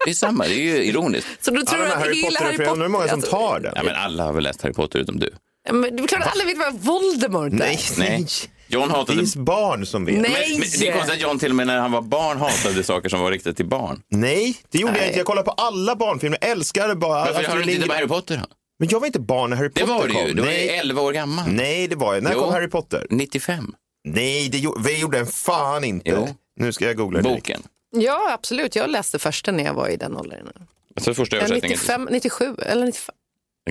Det 0.06 0.10
är 0.12 0.14
samma, 0.14 0.44
det 0.44 0.54
är 0.54 0.60
ju 0.78 0.84
ironiskt. 0.84 1.28
Så 1.46 1.52
du 1.52 1.62
tror 1.62 1.80
Alla 1.82 1.94
att 1.94 2.02
Harry 2.02 2.22
hela 2.22 2.40
Harry 2.40 2.58
Potter... 2.58 2.76
det 2.80 2.86
är 2.86 2.88
många 2.90 3.08
som 3.08 3.14
alltså, 3.16 3.32
tar 3.32 3.60
den. 3.60 3.74
Ja, 3.76 3.84
men 3.84 3.96
alla 3.96 4.24
har 4.24 4.34
väl 4.34 4.44
läst 4.44 4.62
Harry 4.62 4.74
Potter 4.74 5.00
utom 5.00 5.20
du. 5.20 5.30
ja, 5.68 5.74
men 5.74 5.96
det 5.96 6.04
är 6.04 6.08
klart 6.08 6.22
att 6.22 6.32
alla 6.36 6.46
vet 6.46 6.58
vad 6.58 6.74
Voldemort 6.74 7.54
är. 7.54 7.58
Nej, 7.58 7.80
Nej. 7.98 8.28
John 8.68 8.88
Det 8.90 8.94
hatade... 8.96 9.22
är 9.22 9.40
barn 9.40 9.86
som 9.86 10.06
vet. 10.06 10.16
Nej. 10.16 10.32
Men, 10.32 10.60
men 10.60 10.70
det 10.80 10.88
är 10.88 10.92
konstigt 10.94 11.14
att 11.16 11.22
John 11.22 11.40
till 11.40 11.50
och 11.50 11.56
med 11.56 11.68
när 11.68 11.80
han 11.80 11.92
var 11.92 12.02
barn 12.02 12.38
hatade 12.38 12.84
saker 12.84 13.10
som 13.10 13.20
var 13.20 13.32
riktade 13.32 13.56
till 13.56 13.66
barn. 13.66 14.02
Nej, 14.12 14.56
det 14.72 14.78
gjorde 14.80 14.94
jag 14.94 15.00
Nej. 15.00 15.08
inte. 15.08 15.20
Jag 15.20 15.26
kollar 15.28 15.44
på 15.44 15.52
alla 15.52 15.96
barnfilmer. 15.96 16.38
Jag 16.42 16.50
älskar 16.52 16.96
bara 16.96 17.20
Varför 17.20 17.32
Astrid 17.32 17.48
har 17.50 17.56
du 17.56 17.62
inte 17.62 17.74
tittat 17.74 17.88
på 17.90 17.94
Harry 17.96 18.08
Potter 18.08 18.38
då? 18.38 18.46
Men 18.80 18.88
jag 18.90 19.00
var 19.00 19.08
inte 19.08 19.20
barn 19.20 19.50
när 19.50 19.58
Harry 19.58 19.70
Det 19.74 19.82
Potter 19.82 19.94
var 19.94 20.08
det 20.08 20.14
kom. 20.14 20.28
ju. 20.28 20.34
Du 20.34 20.42
var 20.42 20.50
ju 20.52 20.58
Nej. 20.58 20.70
11 20.78 21.02
år 21.02 21.12
gammal. 21.12 21.46
Nej, 21.48 21.88
det 21.88 21.96
var 21.96 22.14
jag. 22.14 22.24
När 22.24 22.34
Jo. 22.34 22.40
kom 22.40 22.54
Harry 22.54 22.68
Potter? 22.70 23.08
95. 23.10 23.74
Nej, 24.08 24.50
det 24.50 24.58
gjorde, 24.58 24.82
vi 24.90 25.00
gjorde 25.00 25.18
den 25.18 25.28
fan 25.28 25.84
inte. 25.84 26.10
Jo. 26.10 26.28
Nu 26.60 26.74
ska 26.74 26.86
jag 26.86 26.98
googla 26.98 27.22
det. 27.22 27.30
Boken. 27.30 27.62
Ja, 28.02 28.34
absolut. 28.34 28.76
Jag 28.76 28.90
läste 28.90 29.20
första 29.20 29.52
när 29.52 29.64
jag 29.64 29.74
var 29.74 29.88
i 29.90 29.98
den 29.98 30.18
åldern. 30.18 30.48
Alltså 30.96 31.14
första 31.14 31.36
översättningen. 31.38 31.70
95, 31.78 32.08
97 32.12 32.56
eller 32.60 32.86
95. 32.86 33.16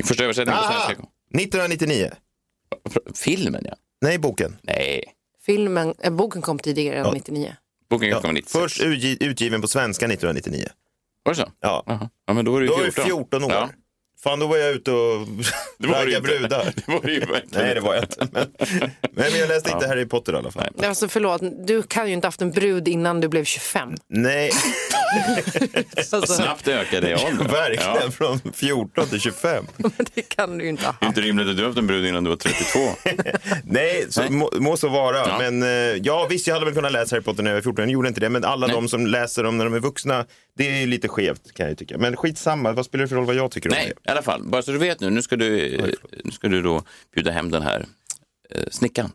Första 0.05 0.25
översättningen 0.25 0.61
på 0.62 0.69
svenska. 0.73 0.94
kom. 0.94 1.09
1999. 1.41 2.11
Filmen 3.15 3.65
ja. 3.69 3.75
Nej, 4.00 4.19
boken. 4.19 4.56
Nej. 4.62 5.05
Filmen, 5.47 5.94
äh, 5.99 6.12
boken 6.12 6.43
kom 6.43 6.59
tidigare 6.59 6.97
än 6.97 7.05
Ja. 7.06 7.12
99. 7.12 7.56
Boken 7.91 8.09
Ja, 8.09 8.21
kom 8.21 8.35
96. 8.35 8.53
först 8.53 8.81
utgi- 8.82 9.17
utgiven 9.21 9.61
på 9.61 9.69
svenska 9.69 10.06
1999. 10.06 10.69
Var 11.23 11.32
det 11.32 11.37
så? 11.41 11.50
Ja. 11.61 11.82
Jaha. 11.87 12.11
Ja, 12.27 12.32
men 12.32 12.44
då 12.44 12.56
är 12.56 12.61
du 12.61 12.67
Då 12.67 12.73
var 12.77 12.82
14. 12.82 12.94
jag 12.97 13.06
14 13.06 13.44
år. 13.44 13.50
Ja. 13.53 13.69
Fan, 14.25 14.38
då 14.38 14.47
var 14.47 14.56
jag 14.56 14.71
ute 14.75 14.91
och 14.93 15.26
ju 15.79 15.88
raggade 15.88 16.21
brudar. 16.21 16.65
Det 16.76 16.93
var 16.93 17.00
det 17.05 17.12
ju 17.12 17.21
verkligen 17.21 17.43
Nej, 17.50 17.75
det 17.75 17.81
var 17.81 17.94
jag 17.94 18.05
inte. 18.05 18.29
Men, 18.32 18.50
men 19.12 19.38
jag 19.38 19.49
läste 19.49 19.71
inte 19.71 19.87
Harry 19.87 20.06
Potter 20.06 20.32
i 20.32 20.37
alla 20.37 20.50
fall. 20.50 20.69
Nej. 20.75 20.88
Alltså 20.88 21.09
förlåt, 21.09 21.43
du 21.67 21.82
kan 21.82 22.06
ju 22.06 22.12
inte 22.12 22.26
haft 22.26 22.43
en 22.43 22.50
brud 22.50 22.88
innan 22.88 23.21
du 23.21 23.29
blev 23.29 23.44
25. 23.44 23.94
Nej, 24.09 24.50
Alltså, 25.97 26.23
Snabbt 26.26 26.69
ökade 26.69 27.11
i 27.11 27.15
ålder. 27.15 27.44
verkligen. 27.44 27.97
Ja. 28.05 28.11
Från 28.11 28.41
14 28.55 29.06
till 29.06 29.21
25. 29.21 29.65
det 30.15 30.23
kan 30.23 30.59
du 30.59 30.65
ju 30.65 30.70
inte 30.70 30.85
ha 30.85 30.93
haft. 30.93 31.03
inte 31.03 31.20
rimligt 31.20 31.49
att 31.49 31.56
du 31.56 31.62
har 31.62 31.69
haft 31.69 31.79
en 31.79 31.87
brud 31.87 32.06
innan 32.06 32.25
du 32.25 32.31
var 32.31 32.37
32. 32.37 32.79
Nej, 33.65 34.06
så 34.09 34.20
Nej. 34.20 34.31
Må, 34.31 34.50
må 34.61 34.77
så 34.77 34.88
vara. 34.88 35.17
Ja. 35.17 35.38
Men 35.38 35.62
eh, 35.62 35.69
ja, 36.03 36.27
visst, 36.31 36.47
jag 36.47 36.55
hade 36.55 36.67
väl 36.67 36.75
kunnat 36.75 36.93
läsa 36.93 37.17
Harry 37.17 37.25
Potter 37.25 37.43
när 37.43 37.50
jag 37.50 37.56
var 37.56 37.62
14. 37.62 37.82
Jag 37.85 37.93
gjorde 37.93 38.09
inte 38.09 38.20
det. 38.20 38.29
Men 38.29 38.44
alla 38.44 38.67
Nej. 38.67 38.77
de 38.77 38.88
som 38.88 39.06
läser 39.06 39.43
dem 39.43 39.59
när 39.59 39.65
de 39.65 39.75
är 39.75 39.81
vuxna, 39.81 40.27
det 40.56 40.82
är 40.82 40.87
lite 40.87 41.09
skevt 41.09 41.55
kan 41.55 41.69
jag 41.69 41.79
tycka. 41.79 41.99
Men 41.99 42.17
skitsamma, 42.17 42.73
vad 42.73 42.85
spelar 42.85 43.03
det 43.03 43.09
för 43.09 43.17
roll 43.17 43.25
vad 43.27 43.35
jag 43.37 43.50
tycker 43.50 43.69
om 43.70 43.75
Nej, 43.75 43.93
det? 44.05 44.11
Alla 44.15 44.23
fall. 44.23 44.43
Bara 44.43 44.63
så 44.63 44.71
du 44.73 44.79
vet 44.79 45.01
nu. 45.01 45.11
Nu 45.11 45.23
ska 45.23 45.37
du, 45.37 45.79
nu 46.25 46.31
ska 46.31 46.49
du 46.49 46.63
då 46.63 46.83
bjuda 47.15 47.31
hem 47.31 47.51
den 47.51 47.63
här 47.63 47.87
eh, 48.51 48.65
snickaren. 48.71 49.13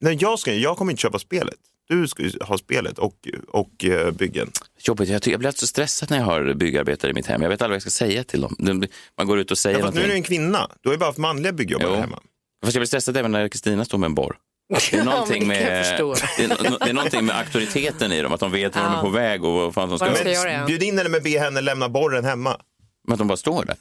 Nej, 0.00 0.18
jag, 0.20 0.38
ska, 0.38 0.54
jag 0.54 0.76
kommer 0.76 0.92
inte 0.92 1.00
köpa 1.02 1.18
spelet. 1.18 1.54
Du 1.88 2.08
ska 2.08 2.22
ju 2.22 2.32
ha 2.40 2.58
spelet 2.58 2.98
och, 2.98 3.14
och 3.48 3.84
eh, 3.84 4.10
byggen. 4.10 4.50
Jobbigt. 4.80 5.08
Jag, 5.08 5.22
ty- 5.22 5.30
jag 5.30 5.40
blir 5.40 5.48
alltid 5.48 5.60
så 5.60 5.66
stressad 5.66 6.10
när 6.10 6.18
jag 6.18 6.24
har 6.24 6.54
byggarbetare 6.54 7.10
i 7.10 7.14
mitt 7.14 7.26
hem. 7.26 7.42
Jag 7.42 7.48
vet 7.48 7.62
aldrig 7.62 7.70
vad 7.70 7.74
jag 7.76 7.82
ska 7.82 7.90
säga 7.90 8.24
till 8.24 8.40
dem. 8.40 8.56
De- 8.58 8.86
Man 9.18 9.26
går 9.26 9.38
ut 9.38 9.50
och 9.50 9.58
säger 9.58 9.78
Ja, 9.78 9.84
fast 9.84 9.94
nu 9.96 10.02
är 10.02 10.08
du 10.08 10.12
en 10.14 10.22
kvinna. 10.22 10.68
Du 10.80 10.88
har 10.88 10.94
ju 10.94 10.98
bara 10.98 11.06
haft 11.06 11.18
manliga 11.18 11.52
byggjobbare 11.52 11.90
Jo. 11.94 12.00
hemma. 12.00 12.18
Fast 12.64 12.74
jag 12.74 12.80
blir 12.80 12.86
stressad 12.86 13.16
även 13.16 13.30
när 13.32 13.48
Kristina 13.48 13.84
står 13.84 13.98
med 13.98 14.06
en 14.06 14.14
borr. 14.14 14.36
Det 14.90 14.96
är 14.96 15.04
någonting, 15.04 15.46
men 15.46 15.58
det 15.58 15.64
kan 15.64 15.74
jag 15.74 15.78
med, 15.82 15.86
förstå. 15.86 16.14
det, 16.38 16.44
är, 16.44 16.48
no- 16.48 16.78
det 16.84 16.90
är 16.90 16.94
någonting 16.94 17.24
med 17.26 17.36
auktoriteten 17.38 18.12
i 18.12 18.22
dem, 18.22 18.32
att 18.32 18.40
de 18.40 18.52
vet 18.52 18.76
var 18.76 18.82
de 18.82 18.88
är 18.92 18.96
Ja. 18.96 19.00
på 19.02 19.08
väg 19.08 19.44
och 19.44 19.52
vad 19.52 19.74
fan 19.74 19.88
de 19.88 19.98
ska 19.98 20.06
Vad 20.08 20.14
de 20.24 20.30
göra. 20.30 20.34
ska 20.40 20.48
göra, 20.50 20.60
ja. 20.60 20.66
Bjud 20.66 20.82
in 20.82 20.98
henne 20.98 21.10
med 21.10 21.22
be 21.22 21.38
henne 21.38 21.60
lämna 21.60 21.88
borren 21.88 22.24
hemma. 22.24 22.56
Men 23.04 23.12
att 23.12 23.18
de 23.18 23.28
bara 23.28 23.36
står 23.36 23.64
där. 23.64 23.76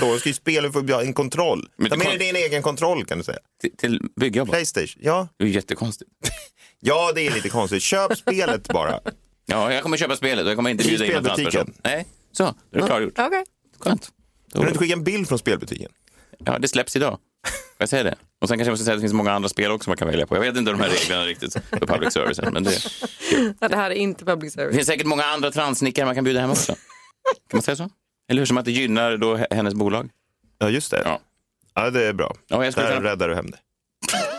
Då 0.00 0.18
ska 0.18 0.28
ju 0.28 0.34
spela 0.34 0.72
för 0.72 1.00
en 1.02 1.12
kontroll. 1.12 1.68
Men 1.76 1.90
Ta 1.90 1.96
det 1.96 2.04
med 2.04 2.18
dig 2.18 2.18
din 2.32 2.36
egen 2.36 2.62
kontroll 2.62 3.04
kan 3.04 3.18
du 3.18 3.24
säga. 3.24 3.38
Till, 3.60 3.76
till 3.76 4.00
byggjobb. 4.20 4.48
Playstation. 4.50 5.02
Ja, 5.04 5.28
Det 5.38 5.44
är 5.44 5.48
ju 5.48 5.54
jättekonstigt. 5.54 6.10
ja 6.80 7.12
det 7.14 7.26
är 7.26 7.30
lite 7.30 7.48
konstigt. 7.48 7.82
Köp 7.82 8.18
spelet 8.18 8.68
bara. 8.68 9.00
Ja, 9.46 9.72
jag 9.72 9.82
kommer 9.82 9.96
köpa 9.96 10.16
spelet 10.16 10.44
och 10.44 10.50
jag 10.50 10.56
kommer 10.56 10.70
inte 10.70 10.84
bjuda 10.84 11.04
in 11.06 11.12
någon 11.12 11.22
spelbutiken. 11.24 11.52
transperson. 11.52 11.74
Nej, 11.84 12.06
så. 12.32 12.54
Det 12.70 12.78
är 12.78 12.86
klargjort. 12.86 13.18
Okej. 13.18 13.44
Skönt. 13.78 14.10
Då- 14.46 14.58
Kan 14.58 14.62
du 14.62 14.68
inte 14.68 14.78
skicka 14.78 14.92
en 14.94 15.04
bild 15.04 15.28
från 15.28 15.38
spelbutiken? 15.38 15.90
Ja, 16.38 16.58
det 16.58 16.68
släpps 16.68 16.96
idag. 16.96 17.18
Jag 17.78 17.88
säga 17.88 18.02
det? 18.02 18.14
Och 18.40 18.48
sen 18.48 18.58
kanske 18.58 18.68
jag 18.68 18.72
måste 18.72 18.84
säga 18.84 18.94
att 18.94 18.98
det 18.98 19.02
finns 19.02 19.12
många 19.12 19.32
andra 19.32 19.48
spel 19.48 19.70
också 19.70 19.90
man 19.90 19.96
kan 19.96 20.08
välja 20.08 20.26
på. 20.26 20.36
Jag 20.36 20.40
vet 20.40 20.56
inte 20.56 20.70
de 20.70 20.80
här 20.80 20.88
reglerna 20.88 21.24
riktigt 21.26 21.52
för 21.52 21.86
public 21.86 22.12
service 22.12 22.40
men 22.52 22.64
det, 22.64 22.70
Ja, 23.60 23.68
det 23.68 23.76
här 23.76 23.90
är 23.90 23.94
inte 23.94 24.24
public 24.24 24.52
det 24.54 24.60
service. 24.60 24.76
finns 24.76 24.86
säkert 24.86 25.06
många 25.06 25.24
andra 25.24 25.50
transsnickare 25.50 26.06
man 26.06 26.14
kan 26.14 26.24
bjuda 26.24 26.40
hem 26.40 26.50
också. 26.50 26.72
Kan 26.72 27.56
man 27.58 27.62
säga 27.62 27.76
så? 27.76 27.90
Eller 28.32 28.40
hur? 28.40 28.46
Som 28.46 28.58
att 28.58 28.64
det 28.64 28.70
gynnar 28.72 29.16
då 29.16 29.36
he- 29.36 29.54
hennes 29.54 29.74
bolag. 29.74 30.10
Ja, 30.58 30.68
just 30.68 30.90
det. 30.90 31.02
Ja. 31.04 31.20
Ja, 31.74 31.90
det 31.90 32.04
är 32.06 32.12
bra. 32.12 32.34
Ja, 32.48 32.64
jag 32.64 32.74
Där 32.74 32.94
kunna- 32.96 33.10
räddar 33.10 33.28
du 33.28 33.34
hem 33.34 33.50
det. 33.50 33.58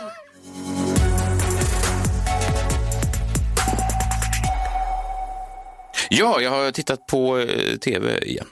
Ja, 6.10 6.40
jag 6.40 6.50
har 6.50 6.70
tittat 6.70 7.06
på 7.06 7.38
eh, 7.38 7.76
tv 7.76 8.18
igen. 8.18 8.46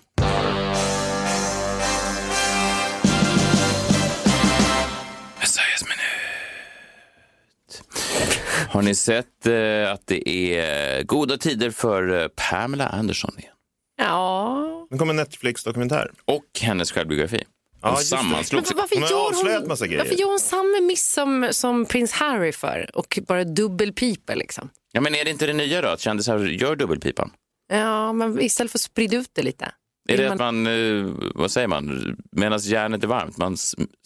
Har 8.69 8.83
ni 8.83 8.95
sett 8.95 9.47
eh, 9.47 9.93
att 9.93 10.07
det 10.07 10.29
är 10.29 11.03
goda 11.03 11.37
tider 11.37 11.71
för 11.71 12.23
eh, 12.23 12.29
Pamela 12.51 12.87
Anderson 12.89 13.35
igen? 13.39 13.53
Ja. 13.97 14.72
Nu 14.93 14.99
kommer 14.99 15.11
en 15.13 15.17
Netflix-dokumentär. 15.17 16.11
Och 16.25 16.45
hennes 16.61 16.93
självbiografi. 16.93 17.45
Ja, 17.83 17.99
just 17.99 18.11
det. 18.11 18.17
Men 18.17 18.25
sammanslogs. 18.25 18.73
varför 18.77 18.97
Hon 18.97 19.05
gör 19.51 19.67
massa 19.69 19.85
hon, 19.85 19.89
grejer. 19.91 20.05
varför 20.05 20.15
gör 20.15 20.27
hon 20.27 20.41
samma 20.41 20.81
miss 20.81 21.13
som, 21.13 21.49
som 21.51 21.85
prins 21.87 22.13
Harry 22.13 22.53
för 22.53 22.91
och 22.95 23.19
bara 23.29 23.45
dubbelpiper 23.45 24.37
liksom? 24.37 24.69
Ja, 24.93 25.01
men 25.01 25.15
är 25.15 25.25
det 25.25 25.31
inte 25.31 25.47
det 25.47 25.53
nya 25.53 25.83
då, 25.83 25.89
att 25.89 26.01
kändisar 26.01 26.39
gör 26.39 26.77
dubbelpipan? 26.77 27.31
Ja, 27.73 28.13
men 28.13 28.41
istället 28.41 28.73
för 28.73 28.77
att 28.79 28.83
sprida 28.83 29.17
ut 29.17 29.31
det 29.33 29.43
lite. 29.43 29.73
Är 30.09 30.17
det 30.17 30.33
att 30.33 30.39
man, 30.39 30.67
eh, 30.67 31.05
vad 31.35 31.51
säger 31.51 31.69
man, 31.69 32.17
medan 32.33 32.59
järnet 32.59 33.05
är 33.05 33.09
varmt, 33.09 33.37
man 33.37 33.57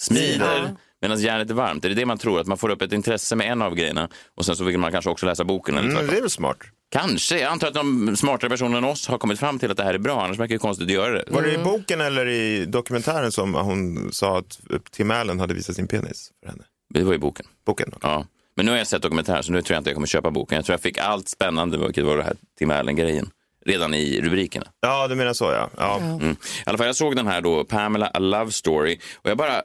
smider 0.00 0.56
Ja. 0.58 0.68
medan 1.02 1.20
järnet 1.20 1.50
är 1.50 1.54
varmt? 1.54 1.84
Är 1.84 1.88
det 1.88 1.94
det 1.94 2.06
man 2.06 2.18
tror, 2.18 2.40
att 2.40 2.46
man 2.46 2.58
får 2.58 2.68
upp 2.70 2.82
ett 2.82 2.92
intresse 2.92 3.36
med 3.36 3.52
en 3.52 3.62
av 3.62 3.74
grejerna 3.74 4.08
och 4.36 4.46
sen 4.46 4.56
så 4.56 4.64
vill 4.64 4.78
man 4.78 4.92
kanske 4.92 5.10
också 5.10 5.26
läsa 5.26 5.44
boken? 5.44 5.78
Eller 5.78 5.90
Mm, 5.90 6.06
det 6.06 6.16
är 6.16 6.20
väl 6.20 6.30
smart. 6.30 6.58
Kanske, 6.90 7.38
jag 7.38 7.52
antar 7.52 7.68
att 7.68 7.74
de 7.74 8.16
smartare 8.16 8.50
personer 8.50 8.78
än 8.78 8.84
oss 8.84 9.08
har 9.08 9.18
kommit 9.18 9.38
fram 9.38 9.58
till 9.58 9.70
att 9.70 9.76
det 9.76 9.84
här 9.84 9.94
är 9.94 9.98
bra, 9.98 10.24
annars 10.24 10.38
verkar 10.38 10.54
det 10.54 10.58
konstigt 10.58 10.86
att 10.86 10.92
göra 10.92 11.12
det. 11.12 11.24
Var 11.28 11.42
det 11.42 11.48
Mm. 11.48 11.60
i 11.60 11.64
boken 11.64 12.00
eller 12.00 12.26
i 12.26 12.64
dokumentären 12.66 13.32
som 13.32 13.54
hon 13.54 14.12
sa 14.12 14.38
att 14.38 14.58
Tim 14.90 15.10
Allen 15.10 15.40
hade 15.40 15.54
visat 15.54 15.76
sin 15.76 15.88
penis 15.88 16.30
för 16.42 16.50
henne? 16.50 16.64
Det 16.94 17.02
var 17.04 17.14
i 17.14 17.18
boken. 17.18 17.46
Boken? 17.66 17.88
okej. 17.96 18.10
Ja. 18.10 18.26
Men 18.56 18.66
nu 18.66 18.72
har 18.72 18.78
jag 18.78 18.86
sett 18.86 19.02
dokumentären 19.02 19.42
så 19.42 19.52
nu 19.52 19.62
tror 19.62 19.74
jag 19.74 19.80
inte 19.80 19.90
jag 19.90 19.94
kommer 19.96 20.06
köpa 20.06 20.30
boken. 20.30 20.56
Jag 20.56 20.64
tror 20.64 20.72
jag 20.74 20.80
fick 20.80 20.98
allt 20.98 21.28
spännande, 21.28 21.78
vilket 21.78 22.04
var 22.04 22.16
det 22.16 22.22
här 22.22 22.36
Tim 22.58 22.70
Allen-grejen, 22.70 23.30
redan 23.66 23.94
i 23.94 24.20
rubrikerna. 24.20 24.66
Ja, 24.80 25.08
du 25.08 25.14
menar 25.14 25.32
så 25.32 25.44
ja. 25.44 25.70
ja. 25.76 25.98
Mm. 25.98 26.30
I 26.30 26.36
alla 26.66 26.78
fall, 26.78 26.86
jag 26.86 26.96
såg 26.96 27.16
den 27.16 27.26
här 27.26 27.40
då, 27.40 27.64
Pamela 27.64 28.06
A 28.06 28.18
Love 28.18 28.52
Story, 28.52 28.98
och 29.16 29.30
jag 29.30 29.36
bara, 29.36 29.62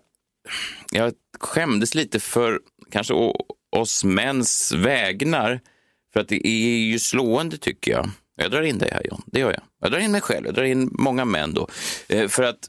jag 0.91 1.13
skämdes 1.39 1.95
lite 1.95 2.19
för 2.19 2.59
kanske 2.91 3.13
å- 3.13 3.45
oss 3.75 4.03
mäns 4.03 4.71
vägnar, 4.71 5.59
för 6.13 6.19
att 6.19 6.27
det 6.27 6.47
är 6.47 6.77
ju 6.77 6.99
slående 6.99 7.57
tycker 7.57 7.91
jag. 7.91 8.09
Jag 8.35 8.51
drar 8.51 8.61
in 8.61 8.77
dig 8.77 8.89
här 8.93 9.01
John, 9.09 9.21
det 9.25 9.39
gör 9.39 9.51
jag. 9.51 9.61
Jag 9.81 9.91
drar 9.91 9.99
in 9.99 10.11
mig 10.11 10.21
själv, 10.21 10.45
jag 10.45 10.55
drar 10.55 10.63
in 10.63 10.89
många 10.93 11.25
män 11.25 11.53
då. 11.53 11.67
Eh, 12.07 12.27
för 12.27 12.43
att 12.43 12.59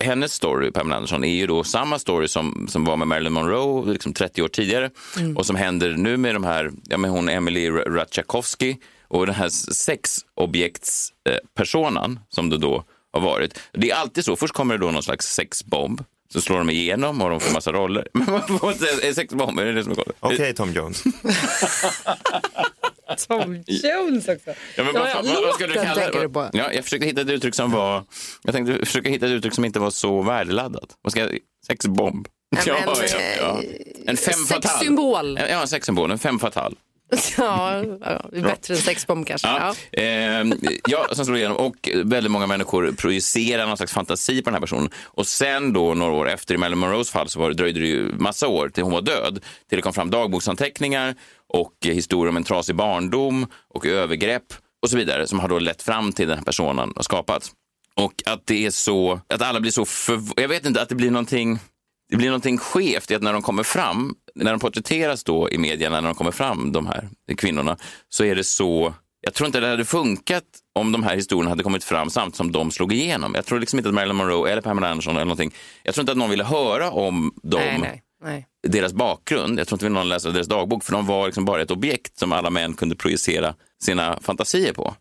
hennes 0.00 0.32
story, 0.32 0.70
Pamela 0.70 0.96
Andersson, 0.96 1.24
är 1.24 1.34
ju 1.34 1.46
då 1.46 1.64
samma 1.64 1.98
story 1.98 2.28
som, 2.28 2.66
som 2.68 2.84
var 2.84 2.96
med 2.96 3.08
Marilyn 3.08 3.32
Monroe 3.32 3.92
liksom 3.92 4.12
30 4.12 4.42
år 4.42 4.48
tidigare 4.48 4.90
och 5.36 5.46
som 5.46 5.56
händer 5.56 5.90
nu 5.90 6.16
med 6.16 6.34
de 6.34 6.44
här, 6.44 6.72
ja 6.84 6.98
med 6.98 7.10
hon 7.10 7.28
Emily 7.28 7.70
Ratajkowski 7.70 8.76
och 9.08 9.26
den 9.26 9.34
här 9.34 9.48
sexobjektspersonan 9.72 12.20
som 12.28 12.50
det 12.50 12.58
då 12.58 12.84
har 13.12 13.20
varit. 13.20 13.58
Det 13.72 13.90
är 13.90 13.94
alltid 13.94 14.24
så, 14.24 14.36
först 14.36 14.54
kommer 14.54 14.78
det 14.78 14.86
då 14.86 14.90
någon 14.90 15.02
slags 15.02 15.34
sexbomb, 15.34 16.04
så 16.32 16.40
slår 16.40 16.58
de 16.58 16.70
igenom 16.70 17.22
och 17.22 17.30
de 17.30 17.40
får 17.40 17.52
massa 17.52 17.72
roller. 17.72 18.08
Men 18.12 18.26
vad 18.26 18.82
är 18.82 19.12
sexbomb? 19.12 19.58
Är 19.58 19.64
det 19.64 19.72
det 19.72 19.82
som 19.82 19.92
är 19.92 19.96
galet? 19.96 20.16
Okej 20.20 20.54
Tom 20.54 20.72
Jones. 20.72 21.04
Tom 23.28 23.64
Jones 23.66 24.28
också. 24.28 24.50
Ja, 24.76 24.84
men 24.84 24.94
vad, 24.94 25.08
ja, 25.08 25.20
vad, 25.24 25.44
vad 25.44 25.54
ska 25.54 25.66
du 25.66 25.74
kalla 25.74 25.94
tänker 25.94 26.20
du 26.20 26.26
det? 26.26 26.32
på. 26.32 26.50
Ja, 26.52 26.72
jag 26.72 26.84
försökte 26.84 27.06
hitta 27.06 27.20
ett 27.20 27.30
uttryck 27.30 27.54
som 27.54 27.70
var... 27.70 28.04
Jag 28.42 28.54
tänkte 28.54 28.86
försöka 28.86 29.08
hitta 29.08 29.26
ett 29.26 29.32
uttryck 29.32 29.54
som 29.54 29.64
inte 29.64 29.78
var 29.78 29.90
så 29.90 30.22
värdeladdat. 30.22 30.96
Vad 31.02 31.12
ska 31.12 31.20
jag... 31.20 31.38
Sexbomb. 31.66 32.28
Ja, 32.50 32.62
Ja, 32.66 32.74
men, 32.86 32.94
ja, 33.12 33.20
ja. 33.40 33.62
En 34.06 34.16
fem 34.16 34.34
fatal. 34.48 34.70
Sexsymbol. 34.70 35.38
Ja, 35.40 35.60
en 35.60 35.68
sexsymbol. 35.68 36.10
En 36.10 36.18
fem 36.18 36.38
fatal. 36.38 36.76
Ja, 37.38 37.84
ja, 38.00 38.28
det 38.32 38.38
är 38.38 38.42
bättre 38.42 38.74
än 38.74 38.80
sexbomb 38.80 39.26
kanske. 39.26 39.48
Ja. 39.48 39.74
Ja. 39.90 40.02
Eh, 40.02 40.44
ja, 40.88 41.06
som 41.12 41.24
slår 41.24 41.36
igenom. 41.36 41.56
Och 41.56 41.88
väldigt 42.04 42.32
många 42.32 42.46
människor 42.46 42.92
projicerar 42.92 43.66
någon 43.66 43.76
slags 43.76 43.92
fantasi 43.92 44.42
på 44.42 44.50
den 44.50 44.54
här 44.54 44.60
personen. 44.60 44.90
Och 45.04 45.26
sen 45.26 45.72
då, 45.72 45.94
några 45.94 46.12
år 46.12 46.28
efter, 46.28 46.54
i 46.54 46.58
Marilyn 46.58 46.78
Monroes 46.78 47.10
fall, 47.10 47.28
så 47.28 47.40
var 47.40 47.48
det, 47.48 47.54
dröjde 47.54 47.80
det 47.80 47.86
ju 47.86 48.12
massa 48.18 48.48
år 48.48 48.68
till 48.68 48.82
hon 48.82 48.92
var 48.92 49.02
död. 49.02 49.40
Till 49.68 49.78
det 49.78 49.82
kom 49.82 49.92
fram 49.92 50.10
dagboksanteckningar 50.10 51.14
och 51.48 51.74
historier 51.82 52.28
om 52.28 52.36
en 52.36 52.44
trasig 52.44 52.76
barndom 52.76 53.46
och 53.74 53.86
övergrepp 53.86 54.52
och 54.82 54.90
så 54.90 54.96
vidare 54.96 55.26
som 55.26 55.40
har 55.40 55.48
då 55.48 55.58
lett 55.58 55.82
fram 55.82 56.12
till 56.12 56.28
den 56.28 56.38
här 56.38 56.44
personen 56.44 56.92
och 56.92 57.04
skapats. 57.04 57.52
Och 57.94 58.22
att 58.26 58.46
det 58.46 58.66
är 58.66 58.70
så, 58.70 59.20
att 59.28 59.42
alla 59.42 59.60
blir 59.60 59.70
så 59.70 59.84
för, 59.84 60.20
jag 60.36 60.48
vet 60.48 60.66
inte, 60.66 60.82
att 60.82 60.88
det 60.88 60.94
blir 60.94 61.10
någonting 61.10 61.58
det 62.08 62.16
blir 62.16 62.28
någonting 62.28 62.58
skevt 62.58 63.10
i 63.10 63.14
att 63.14 63.22
när 63.22 63.32
de 63.32 63.42
kommer 63.42 63.62
fram, 63.62 64.14
när 64.34 64.50
de 64.50 64.60
porträtteras 64.60 65.24
då 65.24 65.50
i 65.50 65.58
medierna, 65.58 66.00
när 66.00 66.08
de 66.08 66.14
kommer 66.14 66.30
fram, 66.30 66.72
de 66.72 66.86
här 66.86 67.08
kvinnorna, 67.36 67.76
så 68.08 68.24
är 68.24 68.34
det 68.34 68.44
så, 68.44 68.94
jag 69.20 69.34
tror 69.34 69.46
inte 69.46 69.60
det 69.60 69.68
hade 69.68 69.84
funkat 69.84 70.44
om 70.74 70.92
de 70.92 71.02
här 71.02 71.16
historierna 71.16 71.50
hade 71.50 71.62
kommit 71.62 71.84
fram 71.84 72.10
samtidigt 72.10 72.36
som 72.36 72.52
de 72.52 72.70
slog 72.70 72.92
igenom. 72.92 73.34
Jag 73.34 73.46
tror 73.46 73.60
liksom 73.60 73.78
inte 73.78 73.88
att 73.88 73.94
Marilyn 73.94 74.16
Monroe 74.16 74.50
eller 74.50 74.62
Pamela 74.62 74.88
Anderson 74.88 75.16
eller 75.16 75.24
någonting, 75.24 75.54
jag 75.82 75.94
tror 75.94 76.02
inte 76.02 76.12
att 76.12 76.18
någon 76.18 76.30
ville 76.30 76.44
höra 76.44 76.90
om 76.90 77.34
dem, 77.42 77.60
Nej, 77.60 77.78
nej, 77.78 78.02
nej. 78.22 78.46
deras 78.68 78.92
bakgrund. 78.92 79.58
Jag 79.58 79.68
tror 79.68 79.76
inte 79.76 79.88
någon 79.88 80.08
läste 80.08 80.30
deras 80.30 80.46
dagbok, 80.46 80.84
för 80.84 80.92
de 80.92 81.06
var 81.06 81.26
liksom 81.26 81.44
bara 81.44 81.62
ett 81.62 81.70
objekt 81.70 82.18
som 82.18 82.32
alla 82.32 82.50
män 82.50 82.74
kunde 82.74 82.96
projicera 82.96 83.54
sina 83.82 84.18
fantasier 84.20 84.72
på. 84.72 84.94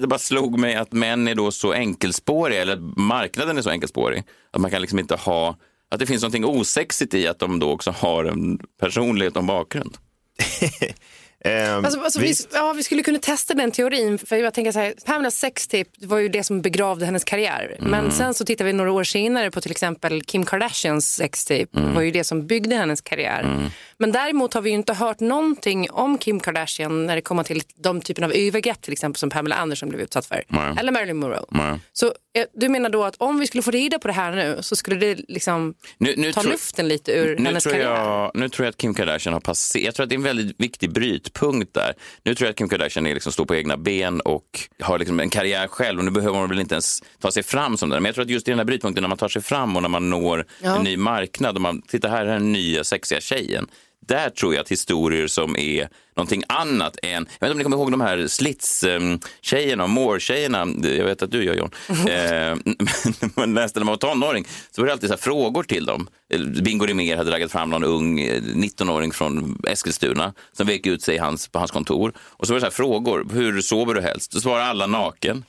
Det 0.00 0.06
bara 0.06 0.18
slog 0.18 0.58
mig 0.58 0.74
att 0.74 0.92
män 0.92 1.28
är 1.28 1.34
då 1.34 1.50
så 1.50 1.72
enkelspåriga, 1.72 2.62
eller 2.62 2.76
marknaden 3.00 3.58
är 3.58 3.62
så 3.62 3.70
enkelspårig, 3.70 4.24
att 4.50 4.60
man 4.60 4.70
kan 4.70 4.80
liksom 4.80 4.98
inte 4.98 5.16
ha 5.16 5.56
att 5.88 5.98
det 5.98 6.06
finns 6.06 6.22
någonting 6.22 6.44
osexigt 6.44 7.14
i 7.14 7.26
att 7.26 7.38
de 7.38 7.58
då 7.58 7.70
också 7.70 7.90
har 7.90 8.24
en 8.24 8.58
personlighet 8.80 9.36
och 9.36 9.40
en 9.40 9.46
bakgrund. 9.46 9.96
Ehm, 11.46 11.84
Alltså, 11.84 12.00
alltså, 12.00 12.20
vi, 12.20 12.34
ja, 12.52 12.72
vi 12.72 12.82
skulle 12.82 13.02
kunna 13.02 13.18
testa 13.18 13.54
den 13.54 13.70
teorin. 13.70 14.18
För 14.18 14.36
jag 14.36 14.54
tänker 14.54 14.72
så 14.72 14.78
här, 14.78 14.94
Pamela 15.06 15.30
sextape 15.30 15.90
var 16.00 16.18
ju 16.18 16.28
det 16.28 16.42
som 16.42 16.62
begravde 16.62 17.06
hennes 17.06 17.24
karriär. 17.24 17.76
Mm. 17.78 17.90
Men 17.90 18.12
sen 18.12 18.34
så 18.34 18.44
tittar 18.44 18.64
vi 18.64 18.72
några 18.72 18.92
år 18.92 19.04
senare 19.04 19.50
på 19.50 19.60
till 19.60 19.70
exempel 19.70 20.22
Kim 20.22 20.44
Kardashians 20.44 21.14
sextape. 21.14 21.66
Mm. 21.76 21.94
var 21.94 22.02
ju 22.02 22.10
det 22.10 22.24
som 22.24 22.46
byggde 22.46 22.76
hennes 22.76 23.00
karriär. 23.00 23.70
Men 23.98 24.12
däremot 24.12 24.54
har 24.54 24.60
vi 24.62 24.70
ju 24.70 24.76
inte 24.76 24.92
hört 24.94 25.20
någonting 25.20 25.90
om 25.90 26.18
Kim 26.18 26.40
Kardashian 26.40 27.06
när 27.06 27.14
det 27.16 27.22
kommer 27.22 27.42
till 27.42 27.62
de 27.76 28.00
typen 28.00 28.24
av 28.24 28.32
övergrepp 28.32 28.82
till 28.82 28.92
exempel 28.92 29.18
som 29.18 29.30
Pamela 29.30 29.54
Anderson 29.56 29.88
blev 29.88 30.00
utsatt 30.00 30.26
för. 30.26 30.44
Nej. 30.48 30.74
Eller 30.78 30.92
Marilyn 30.92 31.16
Monroe. 31.16 31.44
Nej. 31.50 31.80
Så 31.92 32.06
eh, 32.06 32.44
du 32.54 32.68
menar 32.68 32.90
då 32.90 33.04
att 33.04 33.14
om 33.18 33.38
vi 33.40 33.46
skulle 33.46 33.62
få 33.62 33.70
reda 33.70 33.98
på 33.98 34.08
det 34.08 34.14
här 34.14 34.32
nu 34.32 34.58
så 34.60 34.76
skulle 34.76 34.96
det 34.96 35.18
liksom 35.28 35.74
Nu, 35.98 36.14
nu 36.16 36.32
ta 36.32 36.42
luften 36.42 36.88
lite 36.88 37.12
ur 37.12 37.38
nu 37.38 37.44
hennes 37.44 37.62
tror, 37.64 37.72
karriär? 37.72 37.90
jag, 37.90 38.30
nu 38.34 38.48
tror 38.48 38.64
jag 38.66 38.70
att 38.70 38.76
Kim 38.76 38.94
Kardashian 38.94 39.32
har 39.32 39.40
passerat. 39.40 39.84
Jag 39.84 39.94
tror 39.94 40.04
att 40.04 40.10
det 40.10 40.14
är 40.14 40.18
en 40.18 40.22
väldigt 40.22 40.60
viktig 40.60 40.90
brytpunkt 41.40 41.74
där. 41.74 41.94
Nu 42.24 42.34
tror 42.34 42.46
jag 42.46 42.50
att 42.50 42.56
Kim 42.58 42.68
Kardashian 42.68 43.06
är 43.06 43.14
liksom 43.14 43.32
står 43.32 43.44
på 43.44 43.54
egna 43.56 43.76
ben 43.76 44.20
och 44.20 44.60
har 44.80 44.98
liksom 44.98 45.20
en 45.20 45.30
karriär 45.30 45.68
själv. 45.68 45.98
Och 45.98 46.04
nu 46.04 46.10
behöver 46.10 46.38
hon 46.38 46.48
väl 46.48 46.60
inte 46.60 46.74
ens 46.74 47.00
ta 47.20 47.30
sig 47.30 47.42
fram 47.42 47.76
som 47.76 47.88
den. 47.90 48.02
Men 48.02 48.08
jag 48.08 48.14
tror 48.14 48.24
att 48.24 48.30
just 48.30 48.48
i 48.48 48.50
den 48.50 48.58
här 48.58 48.64
brytpunkten 48.64 49.02
när 49.02 49.08
man 49.08 49.18
tar 49.18 49.28
sig 49.28 49.42
fram 49.42 49.76
och 49.76 49.82
när 49.82 49.88
man 49.88 50.10
når 50.10 50.46
Ja. 50.62 50.76
en 50.76 50.84
ny 50.84 50.96
marknad 50.96 51.54
och 51.56 51.62
man 51.62 51.82
tittar 51.82 52.08
här 52.08 52.26
är 52.26 52.32
den 52.32 52.52
nya 52.52 52.84
sexiga 52.84 53.20
tjejen. 53.20 53.66
Där 54.06 54.30
tror 54.30 54.54
jag 54.54 54.60
att 54.60 54.68
historier 54.68 55.26
som 55.26 55.56
är 55.56 55.88
någonting 56.16 56.42
annat 56.48 56.98
än, 57.02 57.10
jag 57.10 57.20
vet 57.20 57.42
inte 57.42 57.50
om 57.50 57.58
ni 57.58 57.64
kommer 57.64 57.76
ihåg 57.76 57.90
de 57.90 58.00
här 58.00 58.26
Slits-tjejerna 58.26 59.84
och 59.84 59.90
Moore-tjejerna, 59.90 60.66
jag 60.82 61.04
vet 61.04 61.22
att 61.22 61.30
du 61.30 61.44
gör 61.44 61.54
John, 61.54 61.70
eh, 61.88 62.56
men 63.20 63.30
man 63.36 63.54
läste 63.54 63.78
när 63.80 63.84
man 63.84 63.92
var 63.92 64.10
tonåring 64.10 64.46
så 64.70 64.82
var 64.82 64.86
det 64.86 64.92
alltid 64.92 65.08
så 65.08 65.14
här 65.14 65.20
frågor 65.20 65.62
till 65.62 65.84
dem. 65.84 66.08
Bingo 66.62 66.86
Rimér 66.86 67.16
hade 67.16 67.30
dragit 67.30 67.52
fram 67.52 67.70
någon 67.70 67.84
ung 67.84 68.20
eh, 68.20 68.42
19-åring 68.42 69.12
från 69.12 69.62
Eskilstuna 69.68 70.34
som 70.52 70.66
vek 70.66 70.86
ut 70.86 71.02
sig 71.02 71.18
hans, 71.18 71.48
på 71.48 71.58
hans 71.58 71.70
kontor 71.70 72.12
och 72.18 72.46
så 72.46 72.52
var 72.52 72.56
det 72.56 72.60
så 72.60 72.66
här 72.66 72.70
frågor, 72.70 73.26
hur 73.32 73.60
sover 73.60 73.94
du 73.94 74.00
helst? 74.00 74.32
Då 74.32 74.40
svarade 74.40 74.64
alla 74.64 74.86
naken. 74.86 75.44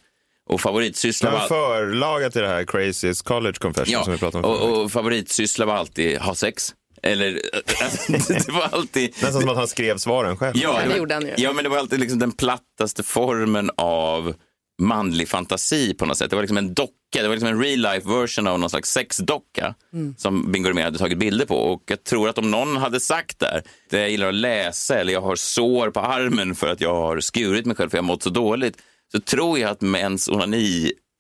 Och 0.49 0.61
favoritsyssla 0.61 1.31
Det 1.31 1.37
var, 1.37 1.47
förlaga 1.47 2.29
till 2.29 2.41
det 2.41 2.47
här 2.47 2.63
Craziest 2.63 3.23
College 3.23 3.57
Confession 3.59 3.91
ja, 3.93 4.03
som 4.03 4.13
vi 4.13 4.19
pratade 4.19 4.47
om 4.47 4.53
och, 4.53 4.83
och 4.83 4.91
favoritsyssla 4.91 5.65
var 5.65 5.73
alltid 5.73 6.17
ha 6.17 6.35
sex. 6.35 6.73
Eller, 7.03 7.41
alltså, 7.83 8.11
det 8.33 8.49
var 8.49 8.69
alltid... 8.71 9.09
Nästan 9.21 9.41
som 9.41 9.49
att 9.49 9.57
han 9.57 9.67
skrev 9.67 9.97
svaren 9.97 10.37
själv. 10.37 10.57
Ja, 10.57 10.81
det 10.89 10.97
gjorde 10.97 11.13
han 11.13 11.25
ju. 11.25 11.33
Ja, 11.37 11.53
men 11.53 11.63
det 11.63 11.69
var 11.69 11.77
alltid 11.77 11.99
liksom 11.99 12.19
den 12.19 12.31
plattaste 12.31 13.03
formen 13.03 13.71
av 13.77 14.33
manlig 14.81 15.29
fantasi 15.29 15.93
på 15.93 16.05
något 16.05 16.17
sätt. 16.17 16.29
Det 16.29 16.35
var 16.35 16.43
liksom 16.43 16.57
en 16.57 16.73
docka, 16.73 16.91
det 17.11 17.27
var 17.27 17.35
liksom 17.35 17.49
en 17.49 17.63
real 17.63 17.79
life 17.79 18.09
version 18.09 18.47
av 18.47 18.59
någon 18.59 18.69
slags 18.69 18.91
sexdocka 18.91 19.75
som 20.17 20.51
Bingo 20.51 20.69
Rimér 20.69 20.83
hade 20.83 20.97
tagit 20.97 21.17
bilder 21.17 21.45
på. 21.45 21.55
Och 21.55 21.83
jag 21.85 22.03
tror 22.03 22.29
att 22.29 22.37
om 22.37 22.51
någon 22.51 22.77
hade 22.77 22.99
sagt 22.99 23.39
där, 23.39 23.63
det 23.89 23.99
jag 23.99 24.09
gillar 24.09 24.27
att 24.27 24.33
läsa 24.33 24.99
eller 24.99 25.13
jag 25.13 25.21
har 25.21 25.35
sår 25.35 25.89
på 25.89 25.99
armen 25.99 26.55
för 26.55 26.67
att 26.67 26.81
jag 26.81 26.95
har 26.95 27.19
skurit 27.19 27.65
mig 27.65 27.75
själv 27.75 27.89
för 27.89 27.97
jag 27.97 28.03
har 28.03 28.07
mått 28.07 28.23
så 28.23 28.29
dåligt, 28.29 28.77
så 29.11 29.19
tror 29.19 29.59
jag 29.59 29.71
att 29.71 29.81
mäns 29.81 30.27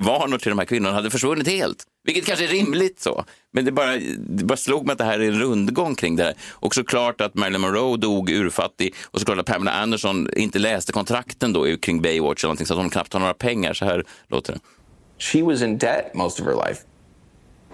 vanor 0.03 0.37
till 0.37 0.49
de 0.49 0.59
här 0.59 0.65
kvinnorna 0.65 0.95
hade 0.95 1.09
försvunnit 1.09 1.47
helt. 1.47 1.83
Vilket 2.03 2.25
kanske 2.25 2.45
är 2.45 2.49
rimligt 2.49 2.99
så. 2.99 3.25
Men 3.53 3.65
det 3.65 3.71
bara, 3.71 3.97
det 4.17 4.43
bara 4.43 4.57
slog 4.57 4.85
mig 4.85 4.91
att 4.91 4.97
det 4.97 5.03
här 5.03 5.19
är 5.19 5.27
en 5.27 5.39
rundgång 5.39 5.95
kring 5.95 6.15
det 6.15 6.23
här. 6.23 6.33
Och 6.51 6.75
såklart 6.75 7.21
att 7.21 7.35
Marilyn 7.35 7.61
Monroe 7.61 7.97
dog 7.97 8.29
urfattig 8.29 8.95
och 9.05 9.19
såklart 9.19 9.37
att 9.37 9.45
Pamela 9.45 9.71
Anderson 9.71 10.29
inte 10.33 10.59
läste 10.59 10.91
kontrakten 10.91 11.53
då 11.53 11.77
kring 11.77 12.01
Baywatch 12.01 12.43
eller 12.43 12.47
någonting 12.47 12.65
så 12.65 12.73
att 12.73 12.79
hon 12.79 12.89
knappt 12.89 13.13
har 13.13 13.19
några 13.19 13.33
pengar. 13.33 13.73
Så 13.73 13.85
här 13.85 14.03
låter 14.27 14.53
det. 14.53 14.59
She 15.19 15.41
was 15.41 15.61
in 15.61 15.77
debt 15.77 16.13
most 16.13 16.39
of 16.39 16.45
her 16.45 16.67
life. 16.67 16.81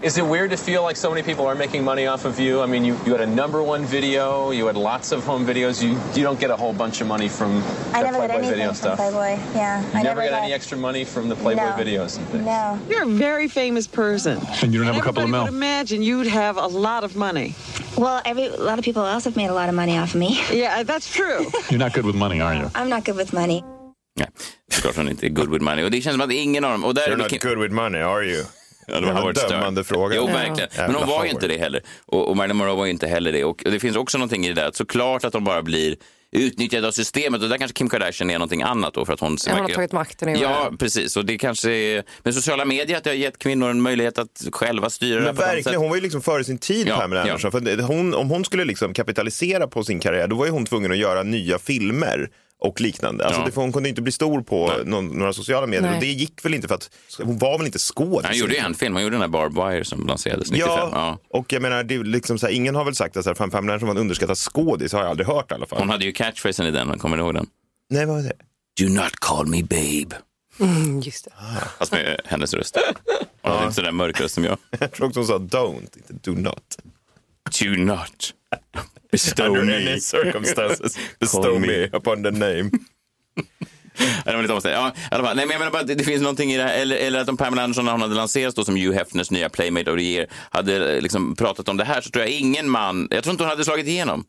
Is 0.02 0.18
it 0.18 0.26
weird 0.26 0.50
to 0.50 0.56
feel 0.58 0.82
like 0.82 0.96
so 0.96 1.08
many 1.08 1.22
people 1.22 1.46
are 1.46 1.54
making 1.54 1.82
money 1.82 2.06
off 2.06 2.26
of 2.26 2.38
you? 2.38 2.60
I 2.60 2.66
mean, 2.66 2.84
you, 2.84 2.94
you 3.06 3.12
had 3.12 3.22
a 3.22 3.26
number 3.26 3.62
one 3.62 3.84
video, 3.86 4.50
you 4.50 4.66
had 4.66 4.76
lots 4.76 5.12
of 5.12 5.24
home 5.24 5.46
videos. 5.46 5.82
You 5.82 5.98
you 6.14 6.22
don't 6.22 6.38
get 6.38 6.50
a 6.50 6.56
whole 6.56 6.74
bunch 6.74 7.00
of 7.00 7.06
money 7.06 7.28
from 7.28 7.62
I 7.94 8.02
the 8.02 8.10
never 8.10 8.18
got 8.18 8.28
Playboy 8.30 8.34
anything 8.34 8.50
video 8.50 8.66
from 8.66 8.74
stuff. 8.74 8.96
Playboy. 8.98 9.38
Yeah, 9.54 9.80
You 9.80 9.98
I 9.98 10.02
never 10.02 10.20
get 10.22 10.30
got 10.30 10.42
any 10.42 10.52
extra 10.52 10.76
money 10.76 11.04
from 11.04 11.28
the 11.30 11.36
Playboy 11.36 11.62
no. 11.64 11.72
videos 11.84 12.18
and 12.18 12.26
things. 12.28 12.44
No. 12.44 12.78
You're 12.90 13.04
a 13.04 13.06
very 13.06 13.48
famous 13.48 13.86
person. 13.86 14.38
And 14.62 14.74
you 14.74 14.78
don't 14.78 14.86
have 14.92 14.96
a 14.96 15.00
couple 15.00 15.22
of 15.22 15.28
Everybody 15.28 15.30
mil. 15.30 15.44
would 15.44 15.54
imagine 15.54 16.02
you'd 16.02 16.26
have 16.26 16.58
a 16.58 16.66
lot 16.66 17.04
of 17.04 17.16
money. 17.16 17.54
Well, 17.96 18.20
every 18.26 18.46
a 18.46 18.56
lot 18.60 18.78
of 18.78 18.84
people 18.84 19.06
else 19.06 19.24
have 19.24 19.36
made 19.36 19.48
a 19.48 19.54
lot 19.54 19.68
of 19.68 19.74
money 19.74 19.96
off 19.96 20.14
of 20.14 20.20
me. 20.20 20.38
Yeah, 20.52 20.82
that's 20.82 21.08
true. 21.10 21.46
You're 21.70 21.78
not 21.78 21.94
good 21.94 22.04
with 22.04 22.16
money, 22.16 22.40
are 22.42 22.54
you? 22.54 22.70
I'm 22.74 22.88
not 22.90 23.04
good 23.04 23.16
with 23.16 23.32
money. 23.32 23.62
Nej, 24.16 24.28
såklart 24.70 24.96
hon 24.96 25.08
inte 25.08 25.26
är 25.26 25.30
good 25.30 25.48
with 25.50 25.64
money. 25.64 25.84
Och 25.84 25.90
det 25.90 26.00
känns 26.02 26.14
som 26.14 26.20
att 26.20 26.32
ingen 26.32 26.64
av 26.64 26.70
dem... 26.72 26.84
Och 26.84 26.94
där 26.94 27.02
You're 27.08 27.16
not 27.16 27.40
good 27.42 27.58
with 27.58 27.72
money, 27.74 28.00
are 28.02 28.22
you? 28.24 28.44
Ja, 28.94 29.00
det 29.00 29.12
var 29.12 29.28
en 29.28 29.34
dömande 29.50 29.84
fråga. 29.84 30.16
Jo, 30.16 30.24
Ja. 30.28 30.34
verkligen. 30.34 30.68
Men 30.76 30.80
Jävla 30.80 30.98
hon 30.98 31.08
var 31.08 31.24
ju 31.24 31.30
inte 31.30 31.48
det 31.48 31.58
heller. 31.58 31.82
Och, 32.06 32.28
och 32.28 32.36
Marilyn 32.36 32.56
Monroe 32.56 32.74
var 32.76 32.84
ju 32.84 32.90
inte 32.90 33.06
heller 33.06 33.32
det. 33.32 33.44
Och 33.44 33.62
det 33.64 33.80
finns 33.80 33.96
också 33.96 34.18
någonting 34.18 34.46
i 34.46 34.48
det 34.48 34.54
där. 34.54 34.68
att 34.68 34.76
Såklart 34.76 35.24
att 35.24 35.32
de 35.32 35.44
bara 35.44 35.62
blir 35.62 35.96
utnyttjad 36.36 36.84
av 36.84 36.90
systemet 36.90 37.42
och 37.42 37.48
där 37.48 37.58
kanske 37.58 37.74
Kim 37.74 37.88
Kardashian 37.88 38.30
är 38.30 38.34
någonting 38.34 38.62
annat 38.62 38.94
då 38.94 39.04
för 39.06 39.12
att 39.12 39.20
hon... 39.20 39.36
hon 39.50 39.60
har 39.60 39.68
tagit 39.68 39.92
makten 39.92 40.28
i 40.28 40.40
Ja, 40.42 40.72
precis. 40.78 41.16
Och 41.16 41.24
det 41.24 41.38
kanske 41.38 41.70
är 41.70 42.02
med 42.22 42.34
sociala 42.34 42.64
medier 42.64 42.96
att 42.96 43.04
det 43.04 43.10
har 43.10 43.14
gett 43.14 43.38
kvinnor 43.38 43.70
en 43.70 43.80
möjlighet 43.82 44.18
att 44.18 44.44
själva 44.52 44.90
styra 44.90 45.18
det 45.20 45.26
Men 45.26 45.34
verkligen, 45.34 45.80
hon 45.80 45.88
var 45.88 45.96
ju 45.96 46.02
liksom 46.02 46.22
före 46.22 46.44
sin 46.44 46.58
tid, 46.58 46.88
Ja, 46.88 46.96
Pamela 46.96 47.20
ja. 47.20 47.26
Anderson. 47.32 47.52
För 47.52 47.60
det- 47.60 47.82
hon, 47.82 48.14
om 48.14 48.30
hon 48.30 48.44
skulle 48.44 48.64
liksom 48.64 48.94
kapitalisera 48.94 49.66
på 49.66 49.84
sin 49.84 50.00
karriär, 50.00 50.26
då 50.26 50.36
var 50.36 50.46
ju 50.46 50.52
hon 50.52 50.66
tvungen 50.66 50.90
att 50.92 50.98
göra 50.98 51.22
nya 51.22 51.58
filmer 51.58 52.28
och 52.64 52.80
liknande. 52.80 53.24
Alltså 53.24 53.40
Ja. 53.40 53.46
det, 53.46 53.54
hon 53.54 53.72
kunde 53.72 53.88
inte 53.88 54.02
bli 54.02 54.12
stor 54.12 54.42
på 54.42 54.72
någon, 54.84 55.06
några 55.06 55.32
sociala 55.32 55.66
medier 55.66 55.82
Nej. 55.82 55.94
och 55.94 56.00
det 56.00 56.06
gick 56.12 56.44
väl 56.44 56.54
inte 56.54 56.68
för 56.68 56.74
att 56.74 56.90
hon 57.22 57.38
var 57.38 57.58
väl 57.58 57.66
inte 57.66 57.78
skådis. 57.78 58.26
Han 58.26 58.36
gjorde 58.38 58.56
en 58.56 58.74
film, 58.74 58.94
han 58.94 59.02
gjorde 59.02 59.14
den 59.14 59.20
där 59.20 59.28
Barbed 59.28 59.64
Wire 59.72 59.84
som 59.84 60.06
lanserades 60.06 60.50
95. 60.50 60.68
Ja, 60.70 60.88
Ja. 60.92 61.18
och 61.38 61.52
jag 61.52 61.62
menar, 61.62 61.82
det 61.84 61.94
är 61.94 62.04
liksom 62.04 62.38
så 62.38 62.46
här, 62.46 62.52
ingen 62.54 62.74
har 62.74 62.84
väl 62.84 62.94
sagt 62.94 63.16
att 63.16 63.24
så 63.24 63.30
här, 63.30 63.34
fan, 63.34 63.50
Pamela 63.50 63.72
Anderson 63.72 63.88
var 63.88 63.94
en 63.94 64.00
underskattad 64.00 64.38
skådis, 64.38 64.92
har 64.92 65.00
jag 65.00 65.10
aldrig 65.10 65.26
hört 65.26 65.50
i 65.50 65.54
alla 65.54 65.66
fall. 65.66 65.78
Hon 65.78 65.90
hade 65.90 66.04
ju 66.04 66.12
catchphrasen 66.12 66.66
i 66.66 66.70
den, 66.70 66.98
kommer 66.98 67.16
ni 67.16 67.22
ihåg 67.22 67.34
den? 67.34 67.46
Nej, 67.90 68.06
vad 68.06 68.16
var 68.16 68.22
det? 68.22 68.32
Do 68.80 68.88
not 68.88 69.12
call 69.20 69.46
me 69.46 69.62
babe. 69.62 70.16
Mm, 70.60 71.00
just 71.00 71.24
det. 71.24 71.30
Fast 71.78 71.92
med 71.92 72.20
hennes 72.24 72.54
röst. 72.54 72.76
Hon 73.42 73.52
hade 73.52 73.62
inte 73.62 73.74
sådär 73.74 73.92
mörk 73.92 74.20
röst 74.20 74.34
som 74.34 74.44
jag. 74.44 74.58
Jag 74.80 74.92
tror 74.92 75.06
också 75.06 75.20
hon 75.20 75.26
sa 75.26 75.38
don't, 75.38 75.80
inte 75.80 76.30
do 76.30 76.32
not. 76.32 76.78
Do 77.62 77.70
not 77.84 78.34
bestow 79.14 79.46
Under 79.46 79.64
me. 79.64 79.76
any 79.76 80.00
circumstances, 80.00 80.98
bestow 81.20 81.58
me. 81.58 81.66
me 81.66 81.84
upon 81.92 82.22
the 82.22 82.30
name. 82.30 82.70
Det 84.24 84.32
var 84.34 84.42
lite 84.42 84.54
omständigt. 84.54 84.80
Ja, 84.80 84.92
i 85.10 85.14
alla 85.14 85.24
fall. 85.24 85.36
Nej, 85.36 85.46
men 85.46 85.52
jag 85.52 85.58
menar 85.58 85.72
bara 85.72 85.80
att 85.82 85.86
det, 85.86 85.94
det 85.94 86.04
finns 86.04 86.22
någonting 86.22 86.52
i 86.52 86.56
det 86.56 86.62
här. 86.62 86.74
Eller, 86.74 86.96
eller 86.96 87.20
att 87.20 87.28
om 87.28 87.36
Pamela 87.36 87.62
Anderson, 87.62 87.84
när 87.84 87.92
hon 87.92 88.00
hade 88.00 88.14
lanserats 88.14 88.54
då 88.54 88.64
som 88.64 88.74
Hugh 88.76 88.92
Hefners 88.96 89.30
nya 89.30 89.48
Playmate 89.48 89.90
of 89.90 89.98
the 89.98 90.02
Year, 90.04 90.26
hade 90.50 90.94
eh, 90.94 91.00
liksom 91.02 91.36
pratat 91.36 91.68
om 91.68 91.76
det 91.76 91.84
här 91.84 92.00
så 92.00 92.10
tror 92.10 92.24
jag 92.24 92.32
ingen 92.32 92.70
man, 92.70 93.08
jag 93.10 93.24
tror 93.24 93.32
inte 93.32 93.44
hon 93.44 93.50
hade 93.50 93.64
slagit 93.64 93.86
igenom. 93.86 94.24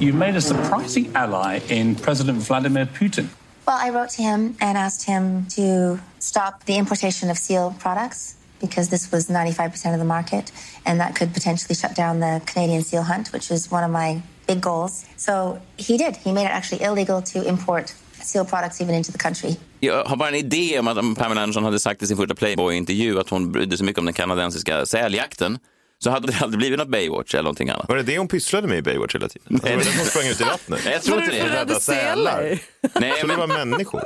You 0.00 0.12
made 0.12 0.38
a 0.38 0.40
surprising 0.40 1.10
ally 1.14 1.60
in 1.68 1.94
President 1.94 2.48
Vladimir 2.48 2.88
Putin. 2.98 3.28
Well, 3.66 3.88
I 3.88 3.90
wrote 3.90 4.16
to 4.16 4.22
him 4.22 4.54
and 4.60 4.78
asked 4.78 5.14
him 5.14 5.46
to 5.56 5.98
stop 6.18 6.64
the 6.66 6.72
importation 6.72 7.30
of 7.30 7.38
seal 7.38 7.74
products 7.82 8.34
because 8.62 8.88
this 8.88 9.12
was 9.12 9.28
95% 9.28 9.92
of 9.92 9.98
the 9.98 10.04
market 10.16 10.52
and 10.86 11.00
that 11.00 11.14
could 11.18 11.34
potentially 11.34 11.74
shut 11.74 11.94
down 11.96 12.20
the 12.20 12.40
Canadian 12.52 12.82
seal 12.84 13.02
hunt, 13.02 13.32
which 13.34 13.50
is 13.50 13.70
one 13.72 13.84
of 13.84 13.90
my 13.90 14.22
big 14.46 14.60
goals. 14.60 15.04
So 15.16 15.58
he 15.76 15.98
did. 15.98 16.16
He 16.24 16.32
made 16.32 16.46
it 16.46 16.52
actually 16.52 16.84
illegal 16.84 17.22
to 17.22 17.38
import 17.48 17.94
seal 18.22 18.44
products 18.44 18.80
even 18.80 18.94
into 18.94 19.12
the 19.12 19.18
country. 19.18 19.56
Jag 19.80 20.04
har 20.04 20.16
bara 20.16 20.28
en 20.28 20.34
idé 20.34 20.78
om 20.78 20.88
att 20.88 21.18
Pamela 21.18 21.42
Anderson 21.42 21.64
hade 21.64 21.78
sagt 21.78 22.02
i 22.02 22.06
sin 22.06 22.16
första 22.16 22.34
Playboy-intervju 22.34 23.20
att 23.20 23.28
hon 23.30 23.52
brydde 23.52 23.76
sig 23.76 23.86
mycket 23.86 23.98
om 23.98 24.04
den 24.04 24.14
kanadensiska 24.14 24.86
säljakten 24.86 25.58
så 25.98 26.10
hade 26.10 26.26
det 26.26 26.38
aldrig 26.42 26.58
blivit 26.58 26.78
något 26.78 26.88
Baywatch 26.88 27.34
eller 27.34 27.42
någonting 27.42 27.70
annat. 27.70 27.88
Var 27.88 27.96
det 27.96 28.02
det 28.02 28.18
hon 28.18 28.28
pysslade 28.28 28.68
med 28.68 28.78
i 28.78 28.82
Baywatch 28.82 29.14
hela 29.14 29.28
tiden? 29.28 29.54
Alltså, 29.54 29.68
var 29.68 29.76
det 29.84 29.98
hon 29.98 30.06
sprang 30.06 30.26
ut 30.26 30.40
i 30.40 30.44
vattnet? 30.44 30.80
Nej, 30.84 30.92
jag 30.92 31.02
tror 31.02 31.22
inte 31.22 31.36
det. 31.36 31.60
Rädda 31.60 31.80
sälar. 31.80 32.58
Nej, 33.00 33.14
Så 33.20 33.26
det 33.26 33.36
var 33.36 33.46
människor. 33.64 34.02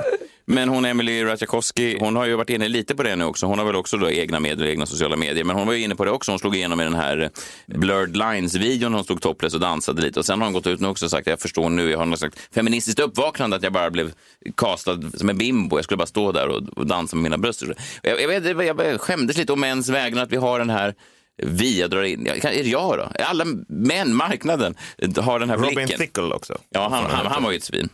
Men 0.49 0.69
hon 0.69 0.85
Emily 0.85 1.25
Ratajkowski, 1.25 1.99
hon 2.01 2.17
har 2.17 2.27
ju 2.27 2.37
varit 2.37 2.51
inne 2.51 2.69
lite 2.69 2.95
på 2.95 3.03
det 3.03 3.17
nu 3.17 3.25
också. 3.25 3.47
Hon 3.47 3.59
har 3.59 3.67
väl 3.67 3.77
också 3.77 3.97
då 3.97 4.11
egna 4.11 4.41
medier, 4.41 4.69
egna 4.69 4.87
sociala 4.87 5.17
medier. 5.17 5.45
Men 5.45 5.57
hon 5.57 5.67
var 5.67 5.75
ju 5.75 5.83
inne 5.83 5.95
på 5.95 6.05
det 6.05 6.11
också. 6.11 6.33
Hon 6.33 6.39
slog 6.39 6.57
igenom 6.57 6.81
i 6.81 6.85
den 6.85 6.95
här 6.95 7.31
Blurred 7.67 8.17
Lines-videon. 8.17 8.95
Hon 8.95 9.05
stod 9.05 9.21
topless 9.21 9.55
och 9.55 9.61
dansade 9.61 10.03
lite. 10.03 10.19
Och 10.19 10.27
sen 10.27 10.39
har 10.39 10.47
hon 10.47 10.53
gått 10.53 10.67
ut 10.67 10.81
nu 10.81 10.89
också 10.89 11.05
och 11.05 11.11
sagt, 11.11 11.27
jag 11.27 11.41
förstår 11.41 11.69
nu, 11.69 11.91
jag 11.91 11.99
har 11.99 12.07
något 12.07 12.19
slags 12.19 12.37
feministiskt 12.55 13.01
uppvaknande 13.01 13.57
att 13.57 13.63
jag 13.63 13.73
bara 13.73 13.91
blev 13.91 14.13
castad 14.57 14.99
som 15.15 15.29
en 15.29 15.39
bimbo. 15.39 15.79
Jag 15.79 15.85
skulle 15.85 15.99
bara 15.99 16.07
stå 16.07 16.33
där 16.33 16.49
och, 16.49 16.79
och 16.79 16.87
dansa 16.87 17.17
med 17.17 17.23
mina 17.23 17.39
bröst. 17.39 17.63
Jag, 18.03 18.21
jag, 18.21 18.29
vet, 18.29 18.67
jag 18.67 19.01
skämdes 19.01 19.37
lite 19.37 19.53
om 19.53 19.61
mäns 19.61 19.89
vägnar 19.89 20.23
att 20.23 20.33
vi 20.33 20.37
har 20.37 20.59
den 20.59 20.71
här 20.71 20.95
vi, 21.43 21.81
jag 21.81 21.91
drar 21.91 22.03
in, 22.03 22.27
är 22.27 22.41
det 22.43 22.71
jag 22.71 22.99
då? 22.99 23.23
Alla 23.25 23.45
män, 23.69 24.15
marknaden, 24.15 24.75
har 25.17 25.41
den 25.41 25.51
här 25.51 25.57
Robin 25.57 25.75
blicken. 25.75 25.99
Thickel 25.99 26.33
också. 26.33 26.59
Ja, 26.71 26.89
han, 26.89 27.05
han, 27.05 27.27
han 27.27 27.43
var 27.43 27.51
ju 27.51 27.57
ett 27.57 27.65
svin. 27.65 27.89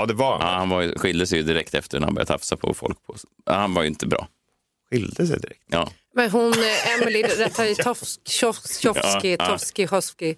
Ja, 0.00 0.06
det 0.06 0.14
var 0.14 0.38
Ja, 0.40 0.46
han. 0.46 0.58
han 0.58 0.68
var, 0.68 0.82
ju- 0.82 0.98
skilde 0.98 1.26
sig 1.26 1.38
ju 1.38 1.44
direkt 1.44 1.74
efter 1.74 2.00
när 2.00 2.06
han 2.06 2.14
började 2.14 2.28
tafsa 2.28 2.56
på 2.56 2.74
folk. 2.74 3.06
På. 3.06 3.14
Han 3.46 3.74
var 3.74 3.82
ju 3.82 3.88
inte 3.88 4.06
bra. 4.06 4.28
Skilde 4.90 5.26
sig 5.26 5.40
direkt. 5.40 5.62
Ja. 5.66 5.90
Men 6.14 6.30
hon, 6.30 6.52
eh, 6.52 6.94
Emily 6.94 7.22
Ratajkowski. 7.22 9.36
Tovski, 9.36 9.84
Hosky, 9.84 10.34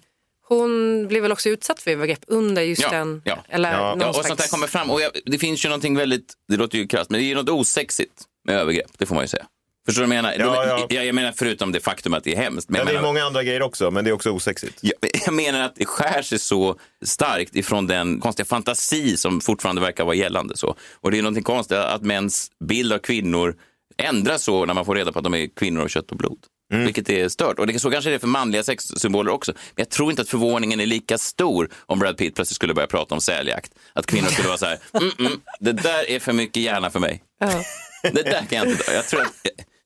hon 0.47 1.07
blev 1.07 1.21
väl 1.21 1.31
också 1.31 1.49
utsatt 1.49 1.81
för 1.81 1.91
övergrepp 1.91 2.23
under 2.27 2.61
just 2.61 2.81
Ja, 2.81 2.89
den... 2.91 3.21
ja. 3.25 3.43
Eller 3.49 3.71
Ja. 3.71 3.97
Ja, 3.99 4.07
och 4.07 4.15
slags... 4.15 4.27
sånt 4.27 4.39
där 4.39 4.47
kommer 4.47 4.67
fram. 4.67 4.91
Och 4.91 5.01
jag, 5.01 5.11
det 5.25 5.37
finns 5.39 5.65
ju 5.65 5.69
någonting 5.69 5.95
väldigt, 5.97 6.33
det 6.47 6.57
låter 6.57 6.77
ju 6.77 6.87
krasst, 6.87 7.09
men 7.09 7.19
det 7.19 7.25
är 7.25 7.27
ju 7.27 7.35
något 7.35 7.49
osexigt 7.49 8.23
med 8.45 8.55
övergrepp. 8.55 8.91
Det 8.97 9.05
får 9.05 9.15
man 9.15 9.23
ju 9.23 9.27
säga. 9.27 9.45
Förstår 9.85 10.01
du 10.03 10.07
vad 10.07 10.17
jag 10.17 10.23
menar? 10.23 10.35
Ja, 10.39 10.65
ja. 10.67 10.87
Jag, 10.89 11.05
jag 11.05 11.15
menar 11.15 11.33
förutom 11.35 11.71
det 11.71 11.79
faktum 11.79 12.13
att 12.13 12.23
det 12.23 12.33
är 12.33 12.37
hemskt. 12.37 12.69
Men 12.69 12.85
Men 12.85 12.93
det 12.93 12.99
är 12.99 13.03
många 13.03 13.23
andra 13.23 13.43
grejer 13.43 13.61
också, 13.61 13.91
men 13.91 14.03
det 14.03 14.09
är 14.09 14.13
också 14.13 14.29
osexigt. 14.31 14.79
jag, 14.81 14.93
jag 15.25 15.33
menar 15.33 15.61
att 15.61 15.75
det 15.75 15.85
skär 15.85 16.21
sig 16.21 16.39
så 16.39 16.79
starkt 17.05 17.55
ifrån 17.55 17.87
den 17.87 18.19
konstiga 18.19 18.45
fantasi 18.45 19.17
som 19.17 19.41
fortfarande 19.41 19.81
verkar 19.81 20.03
vara 20.03 20.15
gällande. 20.15 20.57
Så. 20.57 20.75
Och 20.93 21.11
det 21.11 21.17
är 21.17 21.21
någonting 21.21 21.43
konstigt 21.43 21.77
att 21.77 22.01
mäns 22.01 22.51
bild 22.65 22.93
av 22.93 22.97
kvinnor 22.99 23.55
ändras 23.97 24.43
så 24.43 24.65
när 24.65 24.73
man 24.73 24.85
får 24.85 24.95
reda 24.95 25.11
på 25.11 25.19
att 25.19 25.23
de 25.23 25.33
är 25.33 25.47
kvinnor 25.55 25.81
av 25.81 25.87
kött 25.87 26.11
och 26.11 26.17
blod. 26.17 26.39
Vilket 26.73 27.09
är 27.09 27.29
stört. 27.29 27.59
Och 27.59 27.67
det, 27.67 27.79
så 27.79 27.91
kanske 27.91 28.09
det 28.09 28.15
är 28.15 28.19
för 28.19 28.27
manliga 28.27 28.63
sexsymboler 28.63 29.31
också. 29.31 29.51
Men 29.51 29.61
jag 29.75 29.89
tror 29.89 30.09
inte 30.09 30.21
att 30.21 30.29
förvåningen 30.29 30.79
är 30.79 30.85
lika 30.85 31.17
stor 31.17 31.69
om 31.85 31.99
Brad 31.99 32.17
Pitt 32.17 32.35
plötsligt 32.35 32.55
skulle 32.55 32.73
börja 32.73 32.87
prata 32.87 33.15
om 33.15 33.21
säljakt. 33.21 33.71
Att 33.93 34.05
kvinnor 34.05 34.27
skulle 34.27 34.47
vara 34.47 34.57
så 34.57 34.65
här, 34.65 34.77
mm, 34.93 35.11
mm, 35.19 35.41
det 35.59 35.71
där 35.71 36.09
är 36.09 36.19
för 36.19 36.33
mycket 36.33 36.63
hjärna 36.63 36.89
för 36.89 36.99
mig. 36.99 37.23
Ja. 37.39 37.63
Det 38.03 38.23
där 38.23 38.45
kan 38.49 38.57
jag 38.57 38.67
inte 38.67 38.83
ta. 38.83 38.91
Jag 38.91 39.07
tror 39.07 39.21
att, 39.21 39.29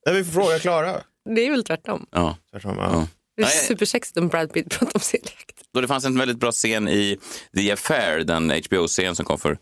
Nej, 0.08 0.16
vi 0.16 0.24
får 0.24 0.32
fråga 0.32 0.60
Klara. 0.60 1.02
Det 1.36 1.42
är 1.48 1.52
väl 1.52 1.64
tvärtom. 1.64 2.06
ja. 2.12 2.38
Tvärtom, 2.52 2.78
ja. 2.78 3.08
Det 3.38 3.44
är 3.44 3.48
supersexigt 3.48 4.18
om 4.18 4.28
Brad 4.28 4.54
Pitt 4.54 4.70
pratar 4.70 4.96
om 4.96 5.02
seljakt. 5.02 5.62
Då 5.74 5.82
det 5.82 5.88
fanns 5.88 6.06
en 6.06 6.18
väldigt 6.20 6.38
bra 6.38 6.52
scen 6.52 6.88
i 6.88 7.18
The 7.58 7.72
Affair, 7.72 8.20
den 8.20 8.50
HBO-serien 8.50 9.16
som 9.16 9.26
kom 9.26 9.38
för 9.40 9.58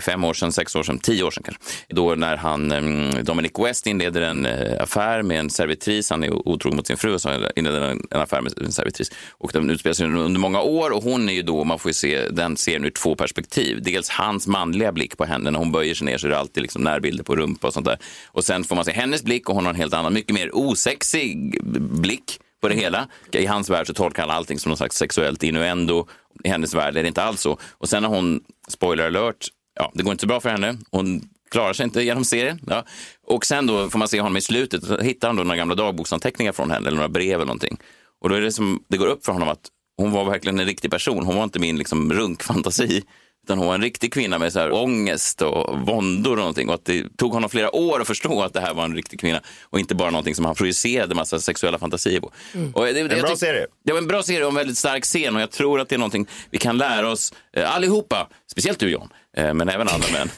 fem 0.00 0.24
år 0.24 0.34
sedan, 0.34 0.52
sex 0.52 0.76
år 0.76 0.82
sedan, 0.82 0.98
tio 0.98 1.24
år 1.24 1.30
sedan 1.30 1.42
kanske. 1.42 1.62
Då 1.88 2.14
när 2.14 2.36
han, 2.36 2.72
mm, 2.72 3.24
Dominic 3.24 3.52
West 3.58 3.86
inleder 3.86 4.22
en 4.22 4.46
eh, 4.46 4.82
affär 4.82 5.22
med 5.22 5.38
en 5.40 5.50
servitris, 5.50 6.10
han 6.10 6.24
är 6.24 6.48
otrogen 6.48 6.76
mot 6.76 6.86
sin 6.86 6.96
fru 6.96 7.14
och 7.14 7.20
så 7.20 7.48
inleder 7.56 7.80
en, 7.80 8.06
en 8.10 8.20
affär 8.20 8.40
med 8.40 8.52
en 8.58 8.72
servitris. 8.72 9.10
Och 9.30 9.50
den 9.52 9.70
utspelar 9.70 9.94
sig 9.94 10.06
under 10.06 10.40
många 10.40 10.60
år 10.60 10.90
och 10.90 11.02
hon 11.02 11.28
är 11.28 11.32
ju 11.32 11.42
då, 11.42 11.64
man 11.64 11.78
får 11.78 11.88
ju 11.88 11.94
se 11.94 12.28
den 12.28 12.56
serien 12.56 12.84
ur 12.84 12.90
två 12.90 13.14
perspektiv. 13.14 13.82
Dels 13.82 14.08
hans 14.08 14.46
manliga 14.46 14.92
blick 14.92 15.16
på 15.16 15.24
henne, 15.24 15.50
när 15.50 15.58
hon 15.58 15.72
böjer 15.72 15.94
sig 15.94 16.04
ner 16.04 16.18
så 16.18 16.26
är 16.26 16.30
det 16.30 16.38
alltid 16.38 16.62
liksom 16.62 16.82
närbilder 16.82 17.24
på 17.24 17.36
rumpa 17.36 17.66
och 17.66 17.74
sånt 17.74 17.86
där. 17.86 17.98
Och 18.26 18.44
sen 18.44 18.64
får 18.64 18.76
man 18.76 18.84
se 18.84 18.92
hennes 18.92 19.22
blick 19.22 19.48
och 19.48 19.54
hon 19.54 19.64
har 19.64 19.72
en 19.72 19.80
helt 19.80 19.94
annan, 19.94 20.14
mycket 20.14 20.34
mer 20.34 20.50
osexig 20.56 21.64
blick 22.00 22.40
på 22.60 22.68
det 22.68 22.74
hela. 22.74 23.08
I 23.32 23.46
hans 23.46 23.70
värld 23.70 23.86
så 23.86 23.94
tolkar 23.94 24.22
han 24.22 24.30
allting 24.30 24.58
som 24.58 24.70
någon 24.70 24.76
slags 24.76 24.96
sexuellt 24.96 25.42
innuendo. 25.42 26.06
I 26.44 26.48
hennes 26.48 26.74
värld 26.74 26.96
är 26.96 27.02
det 27.02 27.08
inte 27.08 27.22
alls 27.22 27.40
så. 27.40 27.58
Och 27.70 27.88
sen 27.88 28.04
har 28.04 28.10
hon, 28.10 28.40
spoiler 28.68 29.06
alert, 29.06 29.48
ja, 29.82 29.90
det 29.94 30.02
går 30.02 30.12
inte 30.12 30.20
så 30.22 30.26
bra 30.26 30.40
för 30.40 30.48
henne. 30.50 30.76
Hon 30.90 31.22
klarar 31.50 31.72
sig 31.72 31.84
inte 31.84 32.02
genom 32.02 32.24
serien. 32.24 32.60
Ja. 32.66 32.84
Och 33.26 33.46
sen 33.46 33.66
då 33.66 33.90
får 33.90 33.98
man 33.98 34.08
se 34.08 34.20
honom 34.20 34.36
i 34.36 34.40
slutet, 34.40 34.84
så 34.84 34.98
hittar 35.00 35.28
han 35.28 35.36
då 35.36 35.42
några 35.42 35.56
gamla 35.56 35.74
dagboksanteckningar 35.74 36.52
från 36.52 36.70
henne 36.70 36.86
eller 36.88 36.96
några 36.96 37.08
brev 37.08 37.34
eller 37.34 37.44
någonting. 37.46 37.76
Och 38.20 38.28
då 38.28 38.34
är 38.34 38.40
det 38.40 38.52
som, 38.52 38.82
det 38.88 38.96
går 38.96 39.06
upp 39.06 39.24
för 39.24 39.32
honom 39.32 39.48
att 39.48 39.60
hon 39.96 40.10
var 40.12 40.24
verkligen 40.24 40.58
en 40.60 40.66
riktig 40.66 40.90
person. 40.90 41.26
Hon 41.26 41.36
var 41.36 41.44
inte 41.44 41.58
min 41.58 41.78
liksom 41.78 42.12
runkfantasi. 42.12 43.02
Utan 43.44 43.58
hon 43.58 43.66
var 43.66 43.74
en 43.74 43.82
riktig 43.82 44.12
kvinna 44.12 44.38
med 44.38 44.52
så 44.52 44.58
här 44.58 44.72
ångest 44.72 45.42
och 45.42 45.78
våndor 45.86 46.32
och 46.32 46.38
någonting. 46.38 46.68
Och 46.68 46.74
att 46.74 46.84
det 46.84 47.16
tog 47.16 47.32
honom 47.32 47.50
flera 47.50 47.76
år 47.76 48.00
att 48.00 48.06
förstå 48.06 48.42
att 48.42 48.52
det 48.52 48.60
här 48.60 48.74
var 48.74 48.84
en 48.84 48.94
riktig 48.94 49.20
kvinna. 49.20 49.40
Och 49.62 49.80
inte 49.80 49.94
bara 49.94 50.10
någonting 50.10 50.34
som 50.34 50.44
han 50.44 50.54
projicerade 50.54 51.14
massa 51.14 51.38
sexuella 51.40 51.78
fantasier 51.78 52.20
på. 52.20 52.32
Och 52.74 52.84
det, 52.84 52.90
En 52.90 52.96
jag 53.10 53.20
bra 53.20 53.28
tyck- 53.30 53.36
serie. 53.36 53.66
det 53.84 53.92
var 53.92 53.98
en 53.98 54.06
bra 54.06 54.22
serie 54.22 54.42
och 54.44 54.48
en 54.50 54.54
väldigt 54.56 54.78
stark 54.78 55.04
scen. 55.04 55.36
Och 55.36 55.42
jag 55.42 55.50
tror 55.50 55.80
att 55.80 55.88
det 55.88 55.94
är 55.96 55.98
någonting 55.98 56.26
vi 56.50 56.58
kan 56.58 56.78
lära 56.78 57.10
oss 57.10 57.32
eh, 57.56 57.74
allihopa. 57.74 58.28
Speciellt 58.50 58.78
du 58.78 58.90
John, 58.90 59.08
men 59.36 59.68
även 59.68 59.88
andra 59.88 60.08
män. 60.12 60.30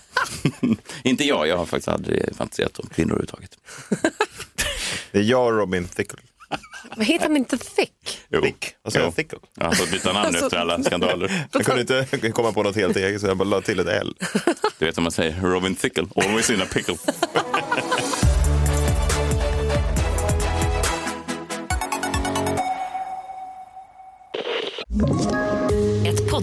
inte 1.03 1.25
jag, 1.25 1.49
jag 1.49 1.57
har 1.57 1.67
faktiskt 1.67 1.89
aldrig 1.89 2.37
fantiserat 2.37 2.79
om 2.79 2.89
kvinnor 2.89 3.11
överhuvudtaget. 3.13 3.59
Det 5.13 5.19
är 5.19 5.23
jag 5.23 5.47
och 5.47 5.59
Robin 5.59 5.89
Thickel. 5.89 6.19
Men 6.97 7.07
heter 7.07 7.27
han 7.27 7.37
inte 7.37 7.59
Thick? 7.59 8.21
Thick. 8.43 8.75
Vad 8.83 8.95
jag? 8.95 9.17
Thickel? 9.17 9.39
Jag 9.55 9.65
har 9.65 9.73
fått 9.73 9.91
byta 9.91 10.13
namn 10.13 10.27
Alltså- 10.27 10.45
efter 10.45 10.57
alla 10.57 10.83
skandaler. 10.83 11.47
Jag 11.53 11.65
kunde 11.65 11.81
inte 11.81 12.31
komma 12.31 12.53
på 12.53 12.63
något 12.63 12.77
helt 12.77 12.97
eget 12.97 13.21
så 13.21 13.27
jag 13.27 13.37
bara 13.37 13.49
la 13.49 13.61
till 13.61 13.81
ett 13.81 13.87
L. 13.89 14.15
Du 14.79 14.85
vet 14.87 14.97
vad 14.97 15.03
man 15.03 15.13
säger, 15.13 15.41
Robin 15.43 15.75
Thickel, 15.75 16.09
always 16.17 16.51
in 16.51 16.63
a 16.63 16.67
pickle. 16.73 16.97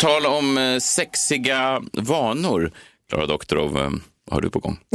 Tal 0.00 0.26
om 0.26 0.58
eh, 0.58 0.78
sexiga 0.78 1.82
vanor, 1.92 2.72
Klara 3.08 3.26
Doktorov, 3.26 3.76
eh, 3.78 3.90
vad 4.24 4.34
har 4.34 4.40
du 4.40 4.50
på 4.50 4.58
gång? 4.58 4.78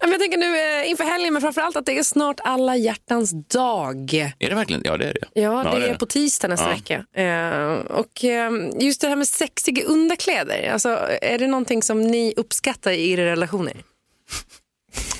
Ja, 0.00 0.08
Jag 0.08 0.20
tänker 0.20 0.38
nu 0.38 0.58
eh, 0.82 0.90
inför 0.90 1.04
helgen, 1.04 1.32
men 1.32 1.42
framförallt 1.42 1.76
att 1.76 1.86
det 1.86 1.98
är 1.98 2.02
snart 2.02 2.40
alla 2.44 2.76
hjärtans 2.76 3.30
dag. 3.48 4.14
Är 4.38 4.48
det 4.48 4.54
verkligen? 4.54 4.82
Ja, 4.84 4.96
det 4.96 5.04
är 5.08 5.14
det. 5.14 5.40
Ja, 5.40 5.64
det 5.78 5.88
är 5.88 5.94
på 5.94 6.06
tisdag 6.06 6.48
nästa 6.48 6.68
Ja. 6.68 6.74
vecka. 6.74 7.04
Eh, 7.22 7.96
och 7.98 8.24
eh, 8.24 8.50
just 8.80 9.00
det 9.00 9.08
här 9.08 9.16
med 9.16 9.28
sexiga 9.28 9.84
underkläder, 9.84 10.70
alltså, 10.72 10.88
är 11.22 11.38
det 11.38 11.46
någonting 11.46 11.82
som 11.82 12.00
ni 12.02 12.34
uppskattar 12.36 12.90
i 12.92 13.10
era 13.10 13.24
relationer? 13.24 13.76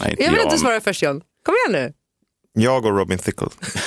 Nej, 0.01 0.11
inte 0.11 0.23
Jag 0.23 0.31
vill 0.31 0.41
jag, 0.45 0.61
svara 0.61 0.81
först 0.81 1.03
John. 1.03 1.23
Kom 1.45 1.55
igen 1.67 1.83
nu. 1.83 1.93
Jag 2.63 2.87
och 2.87 2.97
Robin 2.99 3.19
Thicke 3.19 3.43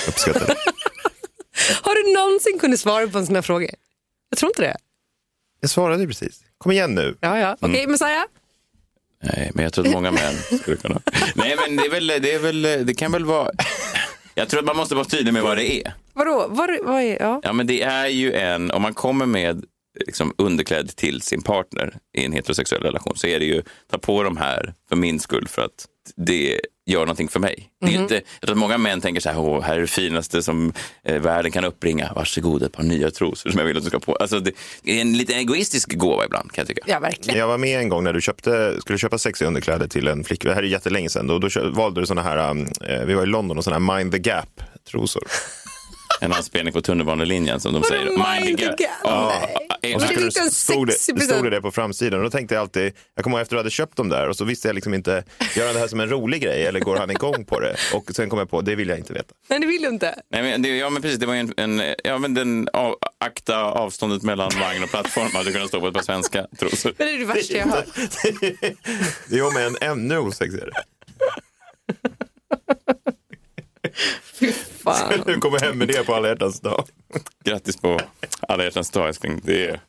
uppskattar 0.08 0.46
det. 0.46 0.56
Har 1.82 1.94
du 1.94 2.14
någonsin 2.14 2.58
kunnat 2.58 2.80
svara 2.80 3.08
på 3.08 3.18
en 3.18 3.26
sån 3.26 3.34
här 3.34 3.42
fråga? 3.42 3.68
Jag 4.30 4.38
tror 4.38 4.50
inte 4.50 4.62
det. 4.62 4.76
Jag 5.60 5.70
svarade 5.70 6.02
ju 6.02 6.08
precis. 6.08 6.40
Kom 6.58 6.72
igen 6.72 6.94
nu. 6.94 7.16
Ja, 7.20 7.38
ja. 7.38 7.56
Okej, 7.60 7.78
Mm. 7.80 7.90
Messiah? 7.92 8.24
Nej, 9.22 9.50
men 9.54 9.62
jag 9.64 9.72
tror 9.72 9.86
att 9.86 9.92
många 9.92 10.10
män 10.10 10.34
skulle 10.62 10.76
kunna. 10.76 11.00
Nej, 11.34 11.56
men 11.66 11.76
det, 11.76 11.82
är 11.84 11.90
väl, 11.90 12.06
det, 12.06 12.32
är 12.34 12.38
väl, 12.38 12.62
det 12.86 12.94
kan 12.94 13.12
väl 13.12 13.24
vara... 13.24 13.50
Jag 14.34 14.48
tror 14.48 14.60
att 14.60 14.66
man 14.66 14.76
måste 14.76 14.94
vara 14.94 15.04
tydlig 15.04 15.32
med 15.34 15.42
vad 15.42 15.56
det 15.56 15.72
är. 15.86 15.94
Vadå? 16.12 16.46
Vad, 16.48 16.70
vad 16.82 17.02
är, 17.02 17.22
ja. 17.22 17.40
Ja, 17.44 17.52
men 17.52 17.66
det 17.66 17.82
är 17.82 18.06
ju 18.06 18.32
en, 18.34 18.70
om 18.70 18.82
man 18.82 18.94
kommer 18.94 19.26
med 19.26 19.64
liksom, 20.06 20.34
underklädd 20.38 20.96
till 20.96 21.22
sin 21.22 21.42
partner 21.42 21.94
i 22.18 22.24
en 22.24 22.32
heterosexuell 22.32 22.82
relation 22.82 23.16
så 23.16 23.26
är 23.26 23.38
det 23.38 23.46
ju 23.46 23.62
ta 23.90 23.98
på 23.98 24.22
de 24.22 24.36
här 24.36 24.74
för 24.88 24.96
min 24.96 25.20
skull 25.20 25.48
för 25.48 25.62
att 25.62 25.86
det 26.16 26.60
gör 26.88 27.00
någonting 27.00 27.28
för 27.28 27.40
mig. 27.40 27.70
Det 27.80 27.86
är 27.86 27.92
Mhm. 27.92 28.02
inte, 28.02 28.14
jag 28.14 28.40
tror 28.40 28.50
att 28.52 28.58
många 28.58 28.78
män 28.78 29.00
tänker 29.00 29.20
så 29.20 29.28
här, 29.30 29.38
Åh, 29.38 29.62
här 29.62 29.76
är 29.76 29.80
det 29.80 29.86
finaste 29.86 30.42
som 30.42 30.72
eh, 31.04 31.20
världen 31.20 31.52
kan 31.52 31.64
uppbringa. 31.64 32.12
Varsågod 32.16 32.62
ett 32.62 32.72
par 32.72 32.82
nya 32.82 33.10
trosor 33.10 33.50
som 33.50 33.58
jag 33.58 33.66
vill 33.66 33.76
att 33.76 33.82
du 33.82 33.88
ska 33.88 33.98
på. 33.98 34.16
Alltså, 34.16 34.40
det 34.40 34.52
är 34.84 35.00
en 35.00 35.16
lite 35.16 35.34
egoistisk 35.34 35.94
gåva 35.94 36.24
ibland 36.24 36.52
kan 36.52 36.62
jag 36.62 36.68
tycka. 36.68 36.82
Ja, 36.86 36.98
verkligen. 37.00 37.38
Jag 37.38 37.48
var 37.48 37.58
med 37.58 37.78
en 37.80 37.88
gång 37.88 38.04
när 38.04 38.12
du 38.12 38.20
köpte, 38.20 38.76
skulle 38.80 38.98
köpa 38.98 39.18
sexiga 39.18 39.48
underkläder 39.48 39.88
till 39.88 40.08
en 40.08 40.24
flickvän. 40.24 40.50
Det 40.50 40.54
här 40.54 40.62
är 40.62 40.66
jättelänge 40.66 41.08
sedan. 41.08 41.30
Och 41.30 41.40
då 41.40 41.48
kö- 41.50 41.70
valde 41.70 42.00
du 42.00 42.06
såna 42.06 42.22
här, 42.22 42.50
um, 42.50 42.66
vi 43.06 43.14
var 43.14 43.22
i 43.22 43.26
London 43.26 43.58
och 43.58 43.64
såna 43.64 43.78
här 43.78 43.96
Mind 43.98 44.12
the 44.12 44.18
Gap-trosor. 44.18 45.22
En 46.20 46.32
anspelning 46.32 46.72
på 46.72 46.80
tunnelbanelinjen 46.82 47.60
som 47.60 47.72
de 47.72 47.82
Vadå, 47.82 47.94
säger. 47.94 48.40
mind 48.44 48.58
the 48.58 48.64
gap? 48.64 48.76
Nej. 48.80 48.88
ja, 49.04 49.96
Och 49.96 50.02
så 50.02 50.08
det 50.08 50.14
en 50.40 50.50
stod, 50.50 50.86
det, 50.86 50.92
sexig 50.92 51.22
stod 51.22 51.44
det 51.44 51.50
det 51.50 51.60
på 51.60 51.70
framsidan 51.70 52.18
och 52.18 52.24
då 52.24 52.30
tänkte 52.30 52.54
jag 52.54 52.62
alltid, 52.62 52.92
jag 53.14 53.24
kommer 53.24 53.36
ihåg 53.36 53.42
efter 53.42 53.56
att 53.56 53.58
du 53.58 53.60
hade 53.60 53.70
köpt 53.70 53.96
dem 53.96 54.08
där 54.08 54.28
och 54.28 54.36
så 54.36 54.44
visste 54.44 54.68
jag 54.68 54.74
liksom 54.74 54.94
inte, 54.94 55.24
gör 55.56 55.64
han 55.66 55.74
det 55.74 55.80
här 55.80 55.88
som 55.88 56.00
en 56.00 56.08
rolig 56.08 56.42
grej 56.42 56.66
eller 56.66 56.80
går 56.80 56.96
han 56.96 57.10
igång 57.10 57.44
på 57.44 57.60
det? 57.60 57.76
Och 57.94 58.10
sen 58.16 58.30
kom 58.30 58.38
jag 58.38 58.50
på, 58.50 58.60
det 58.60 58.74
vill 58.74 58.88
jag 58.88 58.98
inte 58.98 59.12
veta. 59.12 59.34
Nej, 59.48 59.60
det 59.60 59.66
vill 59.66 59.82
du 59.82 59.88
inte. 59.88 60.14
Nej, 60.30 60.42
men 60.42 60.62
det, 60.62 60.68
ja, 60.68 60.90
men 60.90 61.02
precis. 61.02 61.18
Det 61.18 61.26
var 61.26 61.34
ju 61.34 61.40
en, 61.40 61.52
en 61.56 61.94
ja, 62.04 62.18
men 62.18 62.34
den 62.34 62.68
av, 62.72 62.96
akta 63.20 63.62
avståndet 63.64 64.22
mellan 64.22 64.50
vagn 64.60 64.82
och 64.82 64.90
plattform 64.90 65.28
hade 65.34 65.52
kunnat 65.52 65.68
stå 65.68 65.80
på 65.80 65.86
ett 65.88 65.94
par 65.94 66.02
svenska 66.02 66.46
trosor. 66.58 66.92
Men 66.98 67.06
det 67.06 67.12
är 67.14 67.18
det 67.18 67.24
värsta 67.24 67.54
jag 67.56 67.66
har 67.66 67.76
hört. 67.76 67.86
Jo, 69.30 69.50
men 69.54 69.76
ännu 69.80 70.18
osexigare. 70.18 70.70
Fan. 74.86 75.22
Du 75.26 75.40
kommer 75.40 75.60
hem 75.60 75.78
med 75.78 75.88
det 75.88 76.06
på 76.06 76.14
alla 76.14 76.28
hjärtans 76.28 76.60
dag. 76.60 76.84
Grattis 77.44 77.76
på 77.76 78.00
alla 78.48 78.64
hjärtans 78.64 78.90
dag, 78.90 79.08
älskling. 79.08 79.40
Det 79.44 79.64
är, 79.64 79.80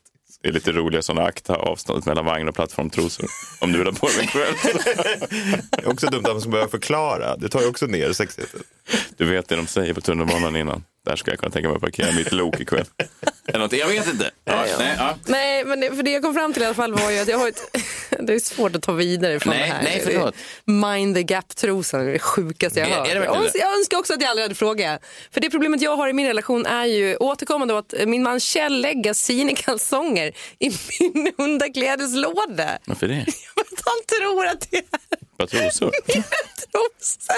det 0.42 0.48
är 0.48 0.52
lite 0.52 0.72
roliga 0.72 1.02
sådana 1.02 1.26
akta 1.28 1.54
avståndet 1.56 2.06
mellan 2.06 2.24
vagn 2.24 2.48
och 2.48 2.54
plattformtrosor. 2.54 3.26
Om 3.60 3.72
du 3.72 3.78
vill 3.78 3.86
ha 3.86 3.94
på 3.94 4.06
dig 4.06 4.26
själv. 4.26 4.54
Det 5.70 5.82
är 5.82 5.88
också 5.88 6.06
dumt 6.06 6.24
att 6.24 6.32
man 6.32 6.40
ska 6.40 6.50
börja 6.50 6.68
förklara. 6.68 7.36
Det 7.36 7.48
tar 7.48 7.60
ju 7.60 7.66
också 7.66 7.86
ner 7.86 8.12
sexigheten. 8.12 8.60
Du 9.16 9.24
vet 9.24 9.48
det 9.48 9.56
de 9.56 9.66
säger 9.66 9.94
på 9.94 10.00
tunnelbanan 10.00 10.56
innan. 10.56 10.84
Där 11.04 11.16
ska 11.16 11.30
jag 11.30 11.40
kunna 11.40 11.52
tänka 11.52 11.68
mig 11.68 11.76
att 11.76 11.82
parkera 11.82 12.12
mitt 12.12 12.32
lok 12.32 12.60
ikväll. 12.60 12.86
Eller 13.48 13.58
något. 13.58 13.72
Jag 13.72 13.88
vet 13.88 14.06
inte. 14.08 14.30
Ja, 14.44 14.64
nej, 14.78 14.94
ja. 14.98 15.16
Nej, 15.26 15.64
men 15.64 15.80
det, 15.80 15.90
för 15.96 16.02
det 16.02 16.10
jag 16.10 16.22
kom 16.22 16.34
fram 16.34 16.52
till 16.52 16.62
i 16.62 16.66
alla 16.66 16.74
fall 16.74 16.92
var 16.94 17.10
ju 17.10 17.18
att 17.18 17.28
jag 17.28 17.38
har 17.38 17.48
ett, 17.48 17.62
det 18.20 18.34
är 18.34 18.38
svårt 18.38 18.76
att 18.76 18.82
ta 18.82 18.92
vidare 18.92 19.40
från 19.40 19.54
Nej, 19.54 19.68
det 19.68 19.74
här. 19.74 19.82
nej, 19.82 20.02
förlåt. 20.04 20.34
Mind 20.64 21.14
the 21.16 21.22
gap-trosan 21.22 22.00
är 22.00 22.12
det 22.12 22.18
sjukaste 22.18 22.80
jag 22.80 22.88
Är- 22.88 22.94
har 23.16 23.36
hört. 23.36 23.50
Jag, 23.54 23.72
önskar 23.78 23.98
också 23.98 24.14
att 24.14 24.20
jag 24.20 24.30
aldrig 24.30 24.44
hade 24.44 24.54
frågat. 24.54 25.02
För 25.30 25.40
det 25.40 25.50
problemet 25.50 25.82
jag 25.82 25.96
har 25.96 26.08
i 26.08 26.12
min 26.12 26.26
relation 26.26 26.66
är 26.66 26.84
ju 26.84 27.16
återkommande 27.16 27.78
att 27.78 27.94
min 28.06 28.22
man 28.22 28.40
Kjell 28.40 28.80
lägger 28.80 29.12
sina 29.12 29.54
kalsonger 29.54 30.32
i 30.58 30.70
min 30.98 31.32
underklädeslåda. 31.38 32.78
Varför 32.84 33.08
det? 33.08 33.24
För 33.54 33.60
att 33.60 33.82
han 33.84 34.18
tror 34.18 34.46
att 34.46 34.70
det 34.70 34.76
är 34.76 34.84
Vad 35.36 35.48
trosor? 35.50 35.90
trosor. 36.72 37.36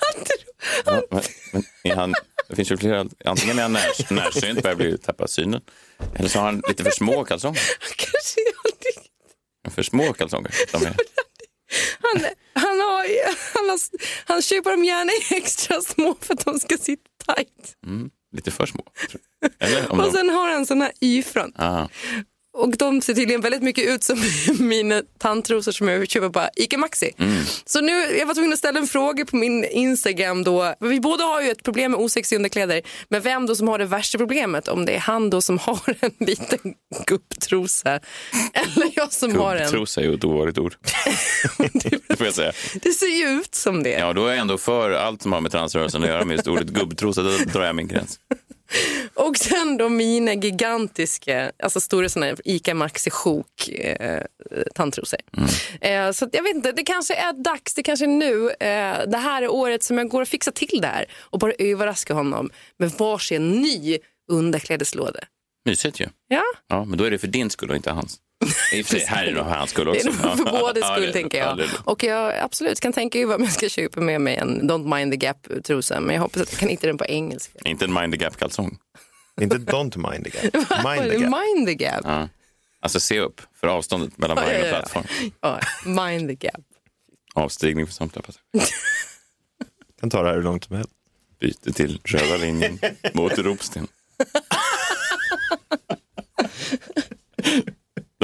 Han 0.00 0.24
tror, 0.24 0.46
Ja, 0.84 1.02
men, 1.10 1.22
men 1.52 1.62
är 1.92 1.96
han, 1.96 2.14
det 2.48 2.56
finns 2.56 2.70
ju 2.72 2.76
flera. 2.76 3.06
Antingen 3.24 3.58
är 3.58 3.62
han 3.62 3.72
när, 3.72 4.12
närsynt, 4.14 4.62
börjar 4.62 4.76
bli 4.76 4.98
tappa 4.98 5.28
synen. 5.28 5.60
Eller 6.14 6.28
så 6.28 6.38
har 6.38 6.46
han 6.46 6.62
lite 6.68 6.84
för 6.84 6.90
små 6.90 7.24
kalsonger. 7.24 7.60
kanske 7.96 8.40
aldrig 8.64 9.74
För 9.74 9.82
små 9.82 10.12
kalsonger. 10.12 10.54
De 10.72 10.82
är, 10.86 10.94
Han, 12.00 12.26
han, 12.54 12.80
har, 12.80 13.04
han, 13.58 13.68
har, 13.70 13.78
han 14.26 14.42
köper 14.42 14.70
dem 14.70 14.84
gärna 14.84 15.12
extra 15.30 15.80
små 15.80 16.16
för 16.20 16.34
att 16.34 16.44
de 16.44 16.60
ska 16.60 16.78
sitta 16.78 17.34
tight. 17.34 17.76
mm, 17.86 18.10
lite 18.36 18.50
för 18.50 18.66
små. 18.66 18.84
Eller? 19.58 19.90
Och 19.90 19.96
de, 19.96 20.12
sen 20.12 20.30
har 20.30 20.52
han 20.52 20.66
såna 20.66 20.84
här 20.84 20.92
y-front. 21.00 21.54
Och 22.56 22.76
de 22.76 23.00
ser 23.02 23.14
tydligen 23.14 23.40
väldigt 23.40 23.62
mycket 23.62 23.84
ut 23.88 24.04
som 24.04 24.18
mina 24.58 25.02
tandtrosor 25.18 25.72
som 25.72 25.88
jag 25.88 26.08
köper 26.08 26.28
på 26.28 26.48
Ica 26.56 26.78
Maxi. 26.78 27.12
mm. 27.18 27.42
Så 27.64 27.80
nu, 27.80 27.92
jag 28.18 28.26
var 28.26 28.34
tvungen 28.34 28.52
att 28.52 28.58
ställa 28.58 28.78
en 28.78 28.86
fråga 28.86 29.24
på 29.24 29.36
min 29.36 29.64
Instagram 29.64 30.44
då. 30.44 30.74
Vi 30.80 31.00
båda 31.00 31.24
har 31.24 31.42
ju 31.42 31.50
ett 31.50 31.62
problem 31.62 31.90
med 31.90 32.00
osexiga 32.00 32.36
underkläder. 32.36 32.82
Men 33.08 33.22
vem 33.22 33.46
då 33.46 33.56
som 33.56 33.68
har 33.68 33.78
det 33.78 33.84
värsta 33.84 34.18
problemet? 34.18 34.68
Om 34.68 34.84
det 34.84 34.92
är 34.92 34.98
han 34.98 35.30
då 35.30 35.40
som 35.40 35.58
har 35.62 35.94
en 36.00 36.10
liten 36.26 36.74
gubbtrosa. 37.06 38.00
Eller 38.52 38.90
jag 38.94 39.12
som 39.12 39.36
har 39.36 39.56
en. 39.56 39.62
Gubbtrosa 39.62 40.00
är 40.00 40.04
ju 40.04 40.14
ett 40.14 40.24
ovanligt 40.24 40.58
ord. 40.58 40.76
det 41.72 42.16
får 42.16 42.26
jag 42.26 42.34
säga. 42.34 42.52
Det 42.74 42.90
ser 42.90 43.06
ju 43.06 43.40
ut 43.40 43.54
som 43.54 43.82
det. 43.82 43.90
Ja, 43.90 44.12
då 44.12 44.26
är 44.26 44.30
jag 44.30 44.38
ändå 44.38 44.58
för 44.58 44.90
allt 44.90 45.22
som 45.22 45.32
har 45.32 45.40
med 45.40 45.52
transrörelsen 45.52 46.02
att 46.02 46.08
göra 46.08 46.24
med 46.24 46.34
just 46.34 46.48
ordet 46.48 46.66
gubbtrosa. 46.66 47.22
Då 47.22 47.30
drar 47.30 47.64
jag 47.64 47.76
min 47.76 47.88
gräns. 47.88 48.18
Och 49.14 49.36
sen 49.36 49.76
då 49.76 49.88
mina 49.88 50.34
gigantiska, 50.34 51.52
alltså 51.62 51.80
stora 51.80 52.08
såna 52.08 52.34
Ica 52.44 52.74
Maxi 52.74 53.10
sjok 53.10 53.68
eh, 53.68 54.22
tandtrosor. 54.74 55.20
Eh, 55.80 56.10
så 56.10 56.28
jag 56.32 56.42
vet 56.42 56.54
inte, 56.54 56.72
det 56.72 56.82
kanske 56.82 57.14
är 57.14 57.32
dags, 57.32 57.74
det 57.74 57.82
kanske 57.82 58.04
är 58.04 58.08
nu, 58.08 58.50
eh, 58.50 59.08
det 59.08 59.18
här 59.18 59.42
är 59.42 59.48
året 59.48 59.82
som 59.82 59.98
jag 59.98 60.08
går 60.08 60.22
och 60.22 60.28
fixar 60.28 60.52
till 60.52 60.80
det 60.80 60.86
här 60.86 61.06
och 61.20 61.38
bara 61.38 61.52
överraska 61.58 62.14
honom 62.14 62.50
med 62.78 62.90
varsin 62.90 63.50
ny 63.50 63.98
underklädeslåda. 64.32 65.20
Mysigt 65.64 66.00
ju. 66.00 66.06
Ja, 66.28 66.42
Ja, 66.68 66.84
men 66.84 66.98
då 66.98 67.04
är 67.04 67.10
det 67.10 67.18
för 67.18 67.26
din 67.26 67.50
skull 67.50 67.70
och 67.70 67.76
inte 67.76 67.90
hans. 67.90 68.18
I 68.72 68.82
och 68.82 68.86
för 68.86 68.98
sig, 68.98 69.06
här 69.06 69.22
är 69.24 69.26
det 69.26 69.34
nog 69.36 69.44
för 69.44 69.50
hans 69.54 69.70
skull 69.70 69.84
det 69.84 69.90
också. 69.90 70.08
är 70.08 70.12
nog 70.12 70.36
för 70.38 70.44
bådas 70.44 70.78
Ja, 70.80 70.92
skull 70.94 71.06
det- 71.06 71.12
tänker 71.12 71.38
ja, 71.38 71.44
jag. 71.46 71.56
det 71.56 71.64
är 71.64 71.68
det. 71.68 71.78
och 71.84 72.04
jag 72.04 72.34
absolut 72.38 72.80
kan 72.80 72.92
tänka 72.92 73.18
över 73.18 73.34
om 73.36 73.42
jag 73.44 73.52
ska 73.52 73.68
köpa 73.68 74.00
med 74.00 74.20
mig 74.20 74.36
en 74.36 74.70
Don't 74.70 74.96
mind 74.98 75.12
the 75.12 75.16
gap-trosa, 75.26 76.00
men 76.00 76.14
jag 76.14 76.22
hoppas 76.22 76.42
att 76.42 76.52
jag 76.52 76.60
kan 76.60 76.68
hitta 76.68 76.86
den 76.86 76.98
på 76.98 77.04
engelska. 77.06 77.58
Inte 77.64 77.84
en 77.84 77.92
mind 77.94 78.12
the 78.12 78.18
gap-kalsong. 78.18 78.78
Inte 79.40 79.56
don't 79.56 80.10
mind 80.12 80.24
the 80.24 80.30
gap. 80.30 80.54
Mind 80.84 81.10
the 81.12 81.18
gap. 81.18 81.30
Mind 81.30 81.66
the 81.66 81.74
gap. 81.74 82.00
Ja. 82.04 82.28
Alltså 82.80 83.00
se 83.00 83.20
upp 83.20 83.40
för 83.60 83.66
avståndet 83.68 84.18
mellan 84.18 84.36
ja, 84.36 84.52
ja. 84.52 84.68
plattform. 84.68 85.04
Ja, 85.40 85.60
mind 85.84 86.28
the 86.28 86.46
gap. 86.46 86.60
Avstigning 87.34 87.86
för 87.86 87.94
samtliga 87.94 88.22
passagerare. 88.22 88.68
kan 90.00 90.10
ta 90.10 90.22
det 90.22 90.28
här 90.28 90.36
hur 90.36 90.42
långt 90.42 90.64
som 90.64 90.76
helst. 90.76 90.90
Byte 91.40 91.72
till 91.72 92.00
röda 92.04 92.36
linjen 92.36 92.78
mot 93.14 93.38
Ropsten. 93.38 93.88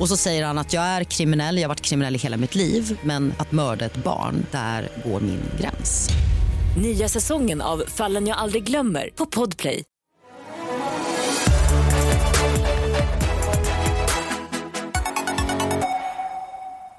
Och 0.00 0.08
så 0.08 0.16
säger 0.16 0.44
han 0.44 0.58
att 0.58 0.72
jag 0.72 0.82
är 0.82 1.04
kriminell, 1.04 1.56
jag 1.56 1.62
har 1.62 1.68
varit 1.68 1.80
kriminell 1.80 2.14
i 2.14 2.18
hela 2.18 2.36
mitt 2.36 2.54
liv 2.54 2.98
men 3.02 3.34
att 3.38 3.52
mörda 3.52 3.84
ett 3.84 3.96
barn, 3.96 4.46
där 4.50 4.88
går 5.04 5.20
min 5.20 5.42
gräns. 5.60 6.08
Nya 6.82 7.08
säsongen 7.08 7.60
av 7.60 7.82
Fallen 7.88 8.26
jag 8.26 8.38
aldrig 8.38 8.64
glömmer 8.64 9.10
på 9.14 9.26
Podplay. 9.26 9.84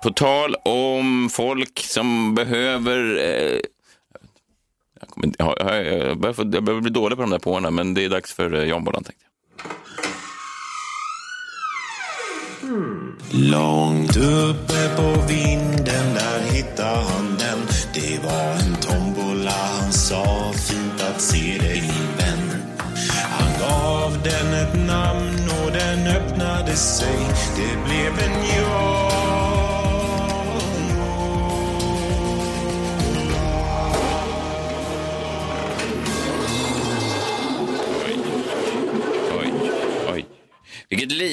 På 0.04 0.10
tal 0.10 0.56
om 0.56 1.30
folk 1.32 1.80
som 1.80 2.36
behöver... 2.36 3.20
Eh, 3.20 3.60
jag, 5.00 5.10
kommer, 5.10 5.32
jag, 5.38 5.56
jag, 5.60 5.86
jag, 5.86 6.20
börjar 6.20 6.34
få, 6.34 6.42
jag 6.54 6.64
börjar 6.64 6.82
bli 6.82 6.92
dålig 6.92 7.18
på 7.18 7.22
de 7.22 7.30
där 7.30 7.40
påarna, 7.40 7.72
men 7.72 7.94
det 7.94 8.06
är 8.06 8.10
dags 8.10 8.34
för 8.34 8.54
eh, 8.54 8.64
John 8.64 8.84
Bolland. 8.84 9.06
Tänkte 9.06 9.26
jag. 9.26 9.31
Långt 13.34 14.18
uppe 14.18 14.96
på 14.96 15.22
vinden 15.28 16.14
där 16.14 16.54
hittade 16.54 16.98
han 16.98 17.38
den. 17.40 17.68
Det 17.94 18.20
var 18.24 18.54
en 18.54 18.76
tombola, 18.76 19.52
han 19.52 19.92
sa 19.92 20.52
fint 20.56 21.02
att 21.02 21.22
se 21.22 21.58
dig 21.58 21.82
min 21.82 22.18
vän. 22.18 22.62
Han 23.30 23.50
gav 23.60 24.18
den 24.24 24.54
ett 24.54 24.88
namn 24.88 25.50
och 25.64 25.72
den 25.72 26.08
öppnade 26.08 26.76
sig. 26.76 27.20
Det 27.56 27.86
blev 27.86 28.30
en 28.30 28.46
ja. 28.58 28.91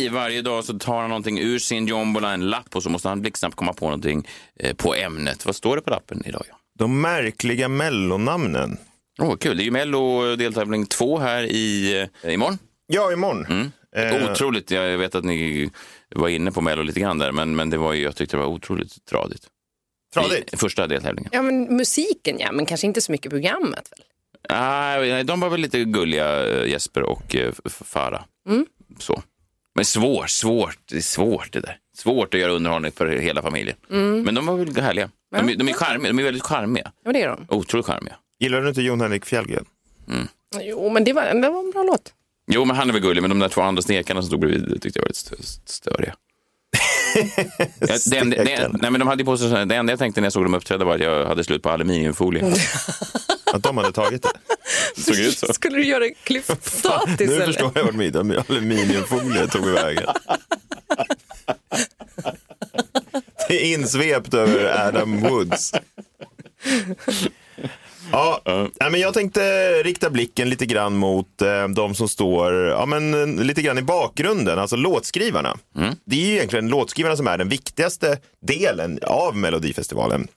Varje 0.08 0.42
dag 0.42 0.64
så 0.64 0.78
tar 0.78 1.00
han 1.00 1.08
någonting 1.08 1.38
ur 1.38 1.58
sin 1.58 1.86
jombola, 1.86 2.32
en 2.32 2.50
lapp, 2.50 2.76
och 2.76 2.82
så 2.82 2.90
måste 2.90 3.08
han 3.08 3.20
blixtsnabbt 3.20 3.56
komma 3.56 3.72
på 3.72 3.84
någonting 3.84 4.28
eh, 4.56 4.76
på 4.76 4.94
ämnet. 4.94 5.46
Vad 5.46 5.56
står 5.56 5.76
det 5.76 5.82
på 5.82 5.90
lappen 5.90 6.22
idag? 6.26 6.44
Ja? 6.48 6.54
De 6.78 7.00
märkliga 7.00 7.68
mellonamnen. 7.68 8.78
Åh, 9.18 9.36
kul. 9.36 9.56
Det 9.56 9.62
är 9.62 9.64
ju 9.64 9.70
Mello 9.70 10.36
deltävling 10.36 10.86
två 10.86 11.18
här 11.18 11.42
i, 11.42 12.00
eh, 12.22 12.34
imorgon. 12.34 12.58
Ja, 12.86 13.12
imorgon. 13.12 13.46
Mm. 13.46 13.70
Eh. 13.96 14.30
Otroligt. 14.32 14.70
Jag 14.70 14.98
vet 14.98 15.14
att 15.14 15.24
ni 15.24 15.70
var 16.14 16.28
inne 16.28 16.52
på 16.52 16.60
Mello 16.60 16.82
lite 16.82 17.00
grann 17.00 17.18
där, 17.18 17.32
men, 17.32 17.56
men 17.56 17.70
det 17.70 17.78
var 17.78 17.92
ju, 17.92 18.02
jag 18.02 18.16
tyckte 18.16 18.36
det 18.36 18.40
var 18.40 18.48
otroligt 18.48 19.04
tradigt. 19.04 19.46
Tradigt? 20.14 20.54
I 20.54 20.56
första 20.56 20.86
deltävlingen. 20.86 21.30
Ja, 21.32 21.42
men 21.42 21.76
musiken 21.76 22.38
ja, 22.38 22.52
men 22.52 22.66
kanske 22.66 22.86
inte 22.86 23.00
så 23.00 23.12
mycket 23.12 23.30
programmet 23.30 23.90
väl? 23.90 24.04
Nej, 24.50 25.24
de 25.24 25.40
var 25.40 25.50
väl 25.50 25.60
lite 25.60 25.84
gulliga, 25.84 26.46
eh, 26.46 26.70
Jesper 26.70 27.02
och 27.02 27.36
Farah. 27.66 28.24
Mm. 28.48 28.66
Så. 28.98 29.22
Men 29.78 29.84
svårt, 29.84 30.30
svårt, 30.30 30.78
det 30.90 30.96
är 30.96 31.00
svårt 31.00 31.52
det 31.52 31.60
där. 31.60 31.76
Svårt 31.96 32.34
att 32.34 32.40
göra 32.40 32.52
underhållning 32.52 32.92
för 32.92 33.06
hela 33.06 33.42
familjen. 33.42 33.76
Mm. 33.90 34.22
Men 34.22 34.34
de 34.34 34.46
var 34.46 34.56
väl 34.56 34.76
härliga. 34.82 35.10
De, 35.36 35.48
är- 35.48 35.56
de 35.56 35.68
är 35.68 35.72
charmiga, 35.72 36.12
de 36.12 36.18
är 36.18 36.22
väldigt 36.22 36.42
charmiga. 36.42 36.92
Ja, 37.04 37.12
det 37.12 37.22
är 37.22 37.28
de. 37.28 37.46
Otroligt 37.48 37.86
charmiga. 37.86 38.14
Gillar 38.40 38.60
du 38.62 38.68
inte 38.68 38.82
Jon 38.82 39.00
Henrik 39.00 39.24
Fjällgren? 39.24 39.64
Jo, 40.62 40.90
men 40.90 41.04
det 41.04 41.12
var, 41.12 41.22
det 41.42 41.50
var 41.50 41.60
en 41.60 41.70
bra 41.70 41.82
låt. 41.82 42.12
Jo, 42.50 42.64
men 42.64 42.76
han 42.76 42.88
är 42.88 42.92
väl 42.92 43.02
gullig, 43.02 43.20
men 43.22 43.28
de 43.30 43.38
där 43.38 43.48
två 43.48 43.60
andra 43.60 43.82
snekarna 43.82 44.22
som 44.22 44.26
stod 44.28 44.40
bredvid 44.40 44.82
tyckte 44.82 44.98
jag 44.98 45.04
var 45.04 45.08
lite 45.08 45.20
stö- 45.42 45.60
störiga. 45.64 46.14
Ja, 47.80 47.96
det, 48.10 48.16
enda- 48.18 48.44
det, 48.44 48.68
nej, 48.82 48.90
men 48.90 48.98
de 48.98 49.08
hade 49.08 49.22
ju 49.22 49.26
på 49.26 49.36
sig, 49.36 49.50
så- 49.50 49.64
det 49.64 49.76
enda 49.76 49.92
jag 49.92 49.98
tänkte 49.98 50.20
när 50.20 50.26
jag 50.26 50.32
såg 50.32 50.44
dem 50.44 50.54
uppträda 50.54 50.84
var 50.84 50.94
att 50.94 51.00
jag 51.00 51.26
hade 51.26 51.44
slut 51.44 51.62
på 51.62 51.70
aluminiumfolie. 51.70 52.42
Att 53.52 53.62
de 53.62 53.76
hade 53.76 53.92
tagit 53.92 54.22
det? 54.22 54.30
Det 54.96 55.02
såg 55.02 55.16
ut 55.16 55.38
så. 55.38 55.52
Skulle 55.52 55.76
du 55.76 55.84
göra 55.84 56.00
det 56.00 56.14
klippstatiskt 56.24 57.18
Nu 57.18 57.34
eller? 57.34 57.46
förstår 57.46 57.72
jag 57.74 57.84
vart 57.84 57.94
mitt 57.94 58.16
aluminiumfolie 58.16 59.46
tog 59.46 59.66
vägen. 59.66 60.06
Det 63.48 63.54
är 63.62 63.74
insvept 63.74 64.34
över 64.34 64.86
Adam 64.88 65.20
Woods. 65.20 65.72
Ja, 68.12 68.42
nej, 68.80 68.90
men 68.90 69.00
jag 69.00 69.14
tänkte 69.14 69.72
rikta 69.82 70.10
blicken 70.10 70.50
lite 70.50 70.66
grann 70.66 70.96
mot 70.96 71.42
eh, 71.42 71.68
de 71.68 71.94
som 71.94 72.08
står 72.08 72.54
ja, 72.54 72.86
men, 72.86 73.38
eh, 73.38 73.44
lite 73.44 73.62
grann 73.62 73.78
i 73.78 73.82
bakgrunden, 73.82 74.58
alltså 74.58 74.76
låtskrivarna. 74.76 75.56
Det 76.04 76.16
är 76.16 76.26
ju 76.26 76.32
egentligen 76.34 76.68
låtskrivarna 76.68 77.16
som 77.16 77.26
är 77.26 77.38
den 77.38 77.48
viktigaste 77.48 78.18
delen 78.46 78.98
av 79.02 79.36
Melodifestivalen. 79.36 80.28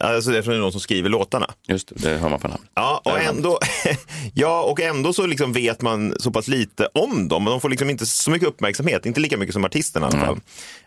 Alltså 0.00 0.30
det 0.30 0.38
är 0.38 0.60
de 0.60 0.72
som 0.72 0.80
skriver 0.80 1.10
låtarna. 1.10 1.50
Just 1.68 1.88
det, 1.88 1.94
det 2.10 2.18
hör 2.18 2.28
man 2.28 2.40
på 2.40 2.48
namnet. 2.48 2.70
Ja, 2.74 3.00
och 3.04 3.20
ändå, 3.20 3.58
ja, 4.34 4.62
och 4.62 4.80
ändå 4.80 5.12
så 5.12 5.26
liksom 5.26 5.52
vet 5.52 5.82
man 5.82 6.14
så 6.18 6.30
pass 6.30 6.48
lite 6.48 6.88
om 6.94 7.28
dem. 7.28 7.44
De 7.44 7.60
får 7.60 7.68
liksom 7.68 7.90
inte 7.90 8.06
så 8.06 8.30
mycket 8.30 8.48
uppmärksamhet, 8.48 9.06
inte 9.06 9.20
lika 9.20 9.36
mycket 9.36 9.52
som 9.52 9.64
artisterna 9.64 10.06
i 10.06 10.16
alla 10.16 10.26
fall. 10.26 10.40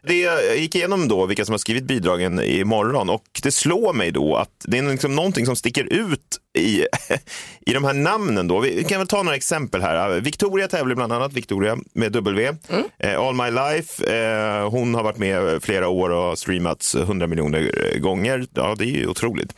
Det 0.04 0.56
gick 0.58 0.76
igenom 0.76 1.08
då 1.08 1.26
vilka 1.26 1.46
som 1.46 1.54
har 1.54 1.58
skrivit 1.58 1.84
bidragen 1.84 2.44
imorgon 2.44 3.10
och 3.10 3.24
det 3.44 3.52
slår 3.52 3.94
mig 3.94 4.12
då 4.12 4.36
att 4.36 4.66
det 4.68 4.78
är 4.78 4.84
liksom 4.84 5.16
någonting 5.16 5.46
som 5.46 5.56
sticker 5.56 5.84
ut 5.84 6.38
i, 6.58 6.86
i 7.66 7.74
de 7.74 7.84
här 7.84 7.94
namnen. 7.94 8.48
Då. 8.48 8.60
Vi 8.60 8.84
kan 8.84 8.98
väl 9.00 9.08
ta 9.08 9.24
några 9.24 9.36
exempel 9.36 9.82
här. 9.82 10.20
Victoria 10.22 10.68
tävlar 10.68 10.96
bland 10.96 11.14
annat, 11.14 11.34
Victoria 11.34 11.78
med 11.94 12.12
W. 12.12 12.54
Eh, 13.00 13.20
All 13.20 13.36
My 13.36 13.52
Life, 13.52 14.16
eh, 14.16 14.70
hon 14.70 14.96
har 14.96 15.04
varit 15.04 15.18
med 15.18 15.64
flera 15.64 15.88
år 15.88 16.10
och 16.10 16.24
har 16.24 16.36
streamats 16.36 16.96
100 16.96 17.28
miljoner 17.28 17.98
gånger. 18.00 18.46
Ja, 18.54 18.76
det 18.78 18.84
är 18.86 18.88
ju 18.88 19.08
otroligt. 19.08 19.54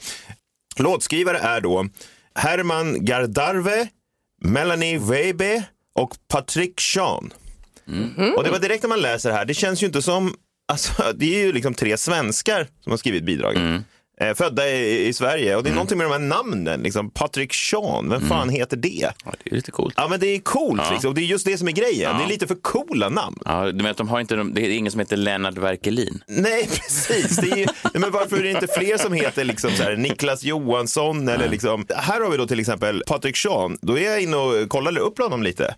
Låtskrivare 0.77 1.38
är 1.38 1.62
då 1.62 1.88
Herman 2.36 3.06
Gardarve, 3.06 3.88
Melanie 4.43 4.99
Webe 4.99 5.63
och 5.95 6.15
Patrick 6.27 6.82
Sean. 6.82 7.34
Och 8.38 8.43
det 8.43 8.49
var 8.51 8.60
direkt 8.60 8.84
när 8.84 8.89
man 8.89 9.01
läser 9.01 9.32
här, 9.32 9.45
det 9.45 9.53
känns 9.53 9.84
ju 9.84 9.88
inte 9.88 10.01
som, 10.01 10.36
alltså, 10.67 10.91
det 11.15 11.36
är 11.36 11.45
ju 11.45 11.53
liksom 11.53 11.73
tre 11.73 11.97
svenskar 11.97 12.67
som 12.82 12.91
har 12.91 12.97
skrivit 12.97 13.23
bidragen. 13.23 13.84
Eh, 14.21 14.34
födda 14.34 14.69
i, 14.69 15.08
i 15.08 15.13
Sverige 15.13 15.56
och 15.56 15.63
det 15.63 15.69
är 15.69 15.73
någonting 15.73 15.97
med 15.97 16.06
de 16.08 16.12
här 16.12 16.19
namnen, 16.19 16.82
liksom 16.82 17.10
Patrick 17.10 17.54
Sean, 17.54 18.10
vem 18.10 18.21
fan 18.21 18.49
heter 18.49 18.78
det? 18.78 19.12
Ja, 19.26 19.34
det 19.43 19.52
är 19.52 19.56
lite 19.56 19.71
coolt. 19.71 19.93
Ja 19.97 20.08
men 20.08 20.19
det 20.19 20.28
är 20.28 20.39
coolt 20.39 20.82
Ja. 20.86 20.91
liksom. 20.91 21.08
och 21.10 21.15
det 21.15 21.21
är 21.21 21.26
just 21.26 21.45
det 21.45 21.58
som 21.58 21.67
är 21.67 21.71
grejen, 21.71 22.12
Ja. 22.12 22.17
det 22.17 22.23
är 22.23 22.28
lite 22.28 22.47
för 22.47 22.56
coola 22.56 23.10
namn. 23.10 23.38
Ja, 23.45 23.71
du 23.71 23.84
vet, 23.84 23.97
de 23.97 24.08
har 24.10 24.19
inte, 24.19 24.36
de- 24.36 24.54
det 24.54 24.62
är 24.62 24.69
ingen 24.78 24.91
som 24.91 24.99
heter 24.99 25.17
Lennart 25.17 25.58
Werkelin. 25.58 26.23
Nej, 26.28 26.67
precis. 26.71 27.38
Det 27.38 27.52
är 27.52 27.58
ju, 27.58 27.65
men 27.93 28.12
varför 28.12 28.38
är 28.38 28.43
det 28.43 28.49
inte 28.52 28.67
fler 28.78 28.97
som 28.97 29.13
heter 29.13 29.43
liksom 29.43 29.71
så 29.71 29.84
här, 29.84 29.95
Niklas 29.95 30.43
Johansson? 30.43 31.28
Eller 31.30 31.49
liksom, 31.49 31.86
här 31.95 32.21
har 32.21 32.30
vi 32.32 32.38
då 32.38 32.47
till 32.47 32.60
exempel 32.60 33.04
Patrik 33.08 33.38
Sean. 33.38 33.78
Då 33.82 33.97
är 33.99 34.04
jag 34.12 34.21
inne 34.21 34.38
och 34.38 34.69
kollar 34.69 34.97
upp 34.97 35.19
honom 35.19 35.43
lite. 35.43 35.76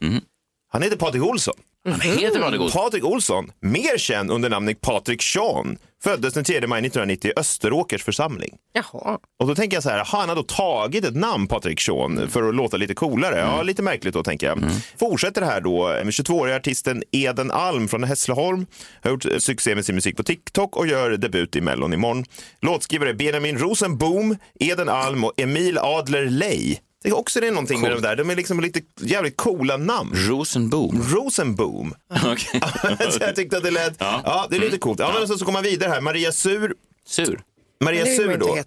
Han 0.72 0.82
heter 0.82 0.98
Patrik 0.98 1.24
Olsson. 1.24 1.56
Han 1.90 2.00
heter 2.02 2.40
Patrik 2.40 2.62
Olsson. 2.62 2.82
Patrik 2.84 3.04
Olsson, 3.06 3.52
mer 3.62 3.98
känd 3.98 4.32
under 4.32 4.50
namnet 4.50 4.82
Patrik 4.82 5.22
Sean, 5.22 5.78
föddes 6.06 6.34
den 6.34 6.44
3 6.44 6.68
maj 6.68 6.80
1990 6.80 7.32
i 7.32 7.40
Österåkers 7.40 8.04
församling. 8.04 8.56
Jaha. 8.74 9.20
Och 9.40 9.48
då 9.48 9.56
tänker 9.56 9.78
jag 9.78 9.84
så 9.84 9.90
här, 9.90 10.04
han 10.06 10.30
har 10.30 10.36
då 10.36 10.44
tagit 10.44 11.06
ett 11.06 11.16
namn, 11.16 11.48
Patrik 11.48 11.82
Sean, 11.82 12.30
för 12.30 12.50
att 12.50 12.56
låta 12.56 12.78
lite 12.78 12.94
coolare. 12.94 13.40
Ja, 13.40 13.64
lite 13.64 13.82
märkligt 13.82 14.14
då 14.14 14.24
tänker 14.24 14.48
jag. 14.48 14.64
Fortsätter 15.00 15.42
här 15.42 15.62
då 15.62 15.88
med 15.88 16.08
22-åriga 16.08 16.56
artisten 16.56 17.04
Eden 17.12 17.52
Alm 17.52 17.88
från 17.88 18.04
Hässleholm. 18.04 18.66
Har 19.02 19.12
gjort 19.12 19.26
eh, 19.26 19.38
succé 19.38 19.76
med 19.76 19.86
sin 19.86 19.96
musik 19.96 20.18
på 20.18 20.24
TikTok 20.24 20.76
och 20.76 20.88
gör 20.88 21.10
debut 21.18 21.56
i 21.56 21.62
Mellon 21.62 21.94
imorgon. 21.94 22.26
Låtskrivare 22.62 23.14
Benjamin 23.14 23.58
Rosenboom, 23.58 24.38
Eden 24.60 24.90
Alm 24.90 25.24
och 25.24 25.34
Emil 25.38 25.78
Adler 25.78 26.26
Ley. 26.26 26.78
Det 27.06 27.10
är 27.12 27.18
också 27.18 27.40
det 27.40 27.48
är 27.48 27.52
någonting 27.52 27.82
med 27.82 27.92
de 27.92 28.02
där, 28.02 28.16
de 28.16 28.30
är 28.30 28.36
liksom 28.36 28.60
lite 28.60 28.82
jävligt 29.00 29.38
coola 29.38 29.78
namn. 29.78 30.12
Rosenboom. 30.16 31.04
Rosenboom. 31.10 31.94
Okej. 32.26 32.62
så 33.12 33.18
jag 33.22 33.36
tyckte 33.36 33.58
att 33.58 33.64
det 33.64 33.72
lät, 33.72 33.94
ja, 34.00 34.22
Ja. 34.24 34.48
det 34.50 34.56
är 34.56 34.60
lite 34.60 34.78
coolt. 34.78 35.00
Ja, 35.00 35.14
men 35.20 35.28
så, 35.28 35.38
så 35.38 35.46
kommer 35.46 35.58
man 35.58 35.64
vidare 35.64 35.90
här, 35.90 36.02
Maria 36.02 36.32
Sur. 36.32 36.74
Sur? 37.08 37.42
Maria 37.84 38.06
Sur 38.06 38.38
då. 38.38 38.58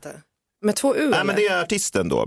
Med 0.62 0.76
två 0.76 0.96
U 0.96 0.98
Nej, 1.00 1.08
men 1.10 1.20
eller? 1.20 1.34
det 1.36 1.46
är 1.46 1.62
artisten 1.62 2.08
då. 2.08 2.26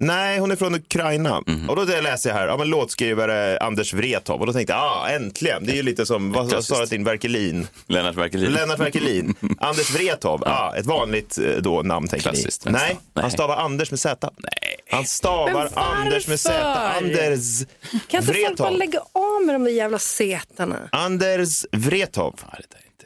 Nej, 0.00 0.38
hon 0.38 0.50
är 0.50 0.56
från 0.56 0.74
Ukraina. 0.74 1.42
Mhm. 1.46 1.70
Och 1.70 1.76
då 1.76 1.84
läser 1.84 2.30
jag 2.30 2.36
här, 2.36 2.46
ja, 2.46 2.56
men 2.56 2.68
låtskrivare 2.68 3.58
Anders 3.58 3.94
Wrethov. 3.94 4.40
Och 4.40 4.46
då 4.46 4.52
tänkte 4.52 4.72
jag, 4.72 4.82
ah, 4.82 5.08
äntligen. 5.08 5.66
Det 5.66 5.72
är 5.72 5.76
ju 5.76 5.82
lite 5.82 6.06
som, 6.06 6.32
vad 6.32 6.42
vad 6.50 6.64
sa 6.64 6.74
Klassiskt. 6.74 6.90
du 6.90 6.96
din 6.96 7.04
Werkelin? 7.04 7.66
Lennart 7.86 8.14
Werkelin. 8.16 8.52
Lennart 8.52 8.78
Werkelin. 8.80 9.34
Anders 9.60 9.90
Wrethov, 9.90 10.42
ah, 10.46 10.74
ett 10.76 10.86
vanligt 10.86 11.38
eh, 11.38 11.44
då, 11.62 11.82
namn 11.82 12.08
tänker 12.08 12.22
Klassiskt 12.22 12.64
ni. 12.64 12.72
vänster. 12.72 12.86
Nej, 12.88 12.98
han 13.14 13.22
Nej. 13.22 13.30
stavar 13.30 13.56
Anders 13.56 13.90
med 13.90 14.00
Z. 14.00 14.30
Nej. 14.36 14.50
Han 14.90 15.04
stavar? 15.04 15.68
Anders 15.74 16.28
med 16.28 16.40
Z. 16.40 16.64
Anders 16.74 17.64
Kan 18.08 18.20
inte 18.20 18.32
folk 18.32 18.56
bara 18.58 18.70
Wrethov. 18.70 18.78
lägga 18.78 18.98
av 19.00 19.44
med 19.46 19.54
de 19.54 19.64
där 19.64 19.70
jävla 19.70 19.98
setarna? 19.98 20.76
Anders 20.92 21.64
Wrethov. 21.72 22.40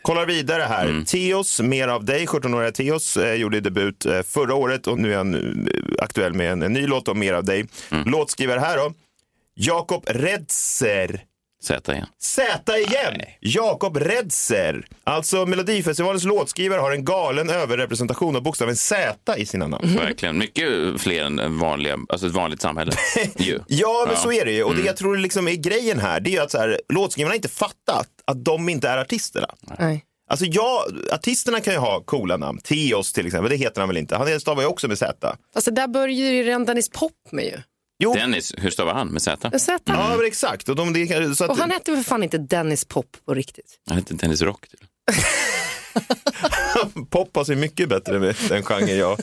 Kollar 0.03 0.27
vidare 0.27 0.63
här. 0.63 0.87
Mm. 0.87 1.05
Theos, 1.05 1.61
Mer 1.61 1.89
av 1.89 2.05
dig, 2.05 2.27
17-åriga 2.27 2.73
Theos, 2.73 3.17
eh, 3.17 3.35
gjorde 3.35 3.61
debut 3.61 4.07
eh, 4.07 4.23
förra 4.23 4.55
året 4.55 4.87
och 4.87 4.99
nu 4.99 5.13
är 5.13 5.17
han 5.17 5.35
eh, 5.35 5.41
aktuell 5.99 6.35
med 6.35 6.53
en, 6.53 6.63
en 6.63 6.73
ny 6.73 6.87
låt 6.87 7.09
om 7.09 7.19
Mer 7.19 7.35
av 7.35 7.45
dig. 7.45 7.67
Mm. 7.91 8.11
Låtskrivare 8.11 8.61
här 8.61 8.77
då, 8.77 8.93
Jakob 9.55 10.05
Redser. 10.07 11.21
Z 11.63 11.93
igen. 11.93 12.07
Z 12.21 12.43
igen! 12.79 13.21
Jakob 13.41 13.97
Redser. 13.97 14.87
Alltså 15.05 15.47
Melodifestivalens 15.47 16.25
låtskrivare 16.25 16.81
har 16.81 16.91
en 16.93 17.05
galen 17.05 17.51
överrepresentation 17.51 18.37
av 18.37 18.43
bokstaven 18.43 18.77
Z 18.77 19.17
i 19.37 19.47
sina 19.47 19.67
namn. 19.67 19.97
Verkligen. 19.97 20.39
Mycket 20.39 21.01
fler 21.01 21.25
än 21.25 21.59
vanliga, 21.59 21.97
alltså 22.09 22.27
ett 22.27 22.33
vanligt 22.33 22.61
samhälle. 22.63 22.93
Ja, 23.37 24.05
men 24.07 24.15
Ja. 24.15 24.17
så 24.23 24.33
är 24.33 24.45
det 24.45 24.53
ju. 24.53 24.63
Och 24.63 24.71
det 24.71 24.75
Mm. 24.79 24.87
jag 24.87 24.97
tror 24.97 25.17
liksom 25.17 25.49
är 25.49 25.55
grejen 25.55 25.99
här, 25.99 26.21
det 26.21 26.31
är 26.31 26.33
ju 26.33 26.39
att 26.39 26.51
så 26.51 26.59
här, 26.59 26.81
låtskrivarna 26.89 27.31
har 27.31 27.37
inte 27.37 27.49
fattat 27.49 28.09
att 28.25 28.45
de 28.45 28.69
inte 28.69 28.89
är 28.89 28.99
artisterna. 28.99 29.49
Nej. 29.79 30.05
Alltså 30.31 30.45
ja, 30.47 30.87
artisterna 31.13 31.61
kan 31.61 31.73
ju 31.75 31.79
ha 31.79 32.01
coola 32.05 32.37
namn. 32.37 32.59
Theos 32.65 33.13
till 33.13 33.27
exempel, 33.27 33.51
det 33.51 33.57
heter 33.57 33.81
han 33.81 33.89
väl 33.89 33.97
inte? 33.97 34.17
Han 34.17 34.41
stavar 34.41 34.63
ju 34.63 34.69
också 34.69 34.89
med 34.89 34.99
Z. 34.99 35.37
Alltså 35.55 35.71
där 35.71 35.89
börjar 35.89 36.15
ju 36.31 36.43
redan 36.43 36.65
Dennis 36.65 36.89
Pop 36.89 37.13
med 37.31 37.45
ju. 37.45 37.59
Jo, 37.99 38.15
Dennis, 38.15 38.55
hur 38.59 38.71
stavar 38.71 38.95
han 38.95 39.09
med 39.09 39.23
Z? 39.23 39.59
Z. 39.59 39.83
ja 39.85 40.17
men 40.17 40.27
exakt. 40.27 40.69
Och, 40.69 40.77
de, 40.77 40.93
det, 40.93 41.37
så 41.37 41.45
att, 41.45 41.51
Och 41.51 41.57
han 41.59 41.71
hette 41.71 41.91
väl 41.91 42.03
för 42.03 42.09
fan 42.09 42.23
inte 42.23 42.39
Dennis 42.39 42.85
Pop 42.85 43.17
på 43.25 43.35
riktigt? 43.35 43.79
Han 43.89 43.99
heter 43.99 44.15
Dennis 44.15 44.43
Rock. 44.43 44.69
Till. 44.69 44.79
pop 47.11 47.33
passar 47.33 47.53
ju 47.53 47.59
mycket 47.61 47.89
bättre 47.89 48.19
med 48.19 48.37
den 48.49 48.63
genren 48.63 48.99
jag 48.99 49.19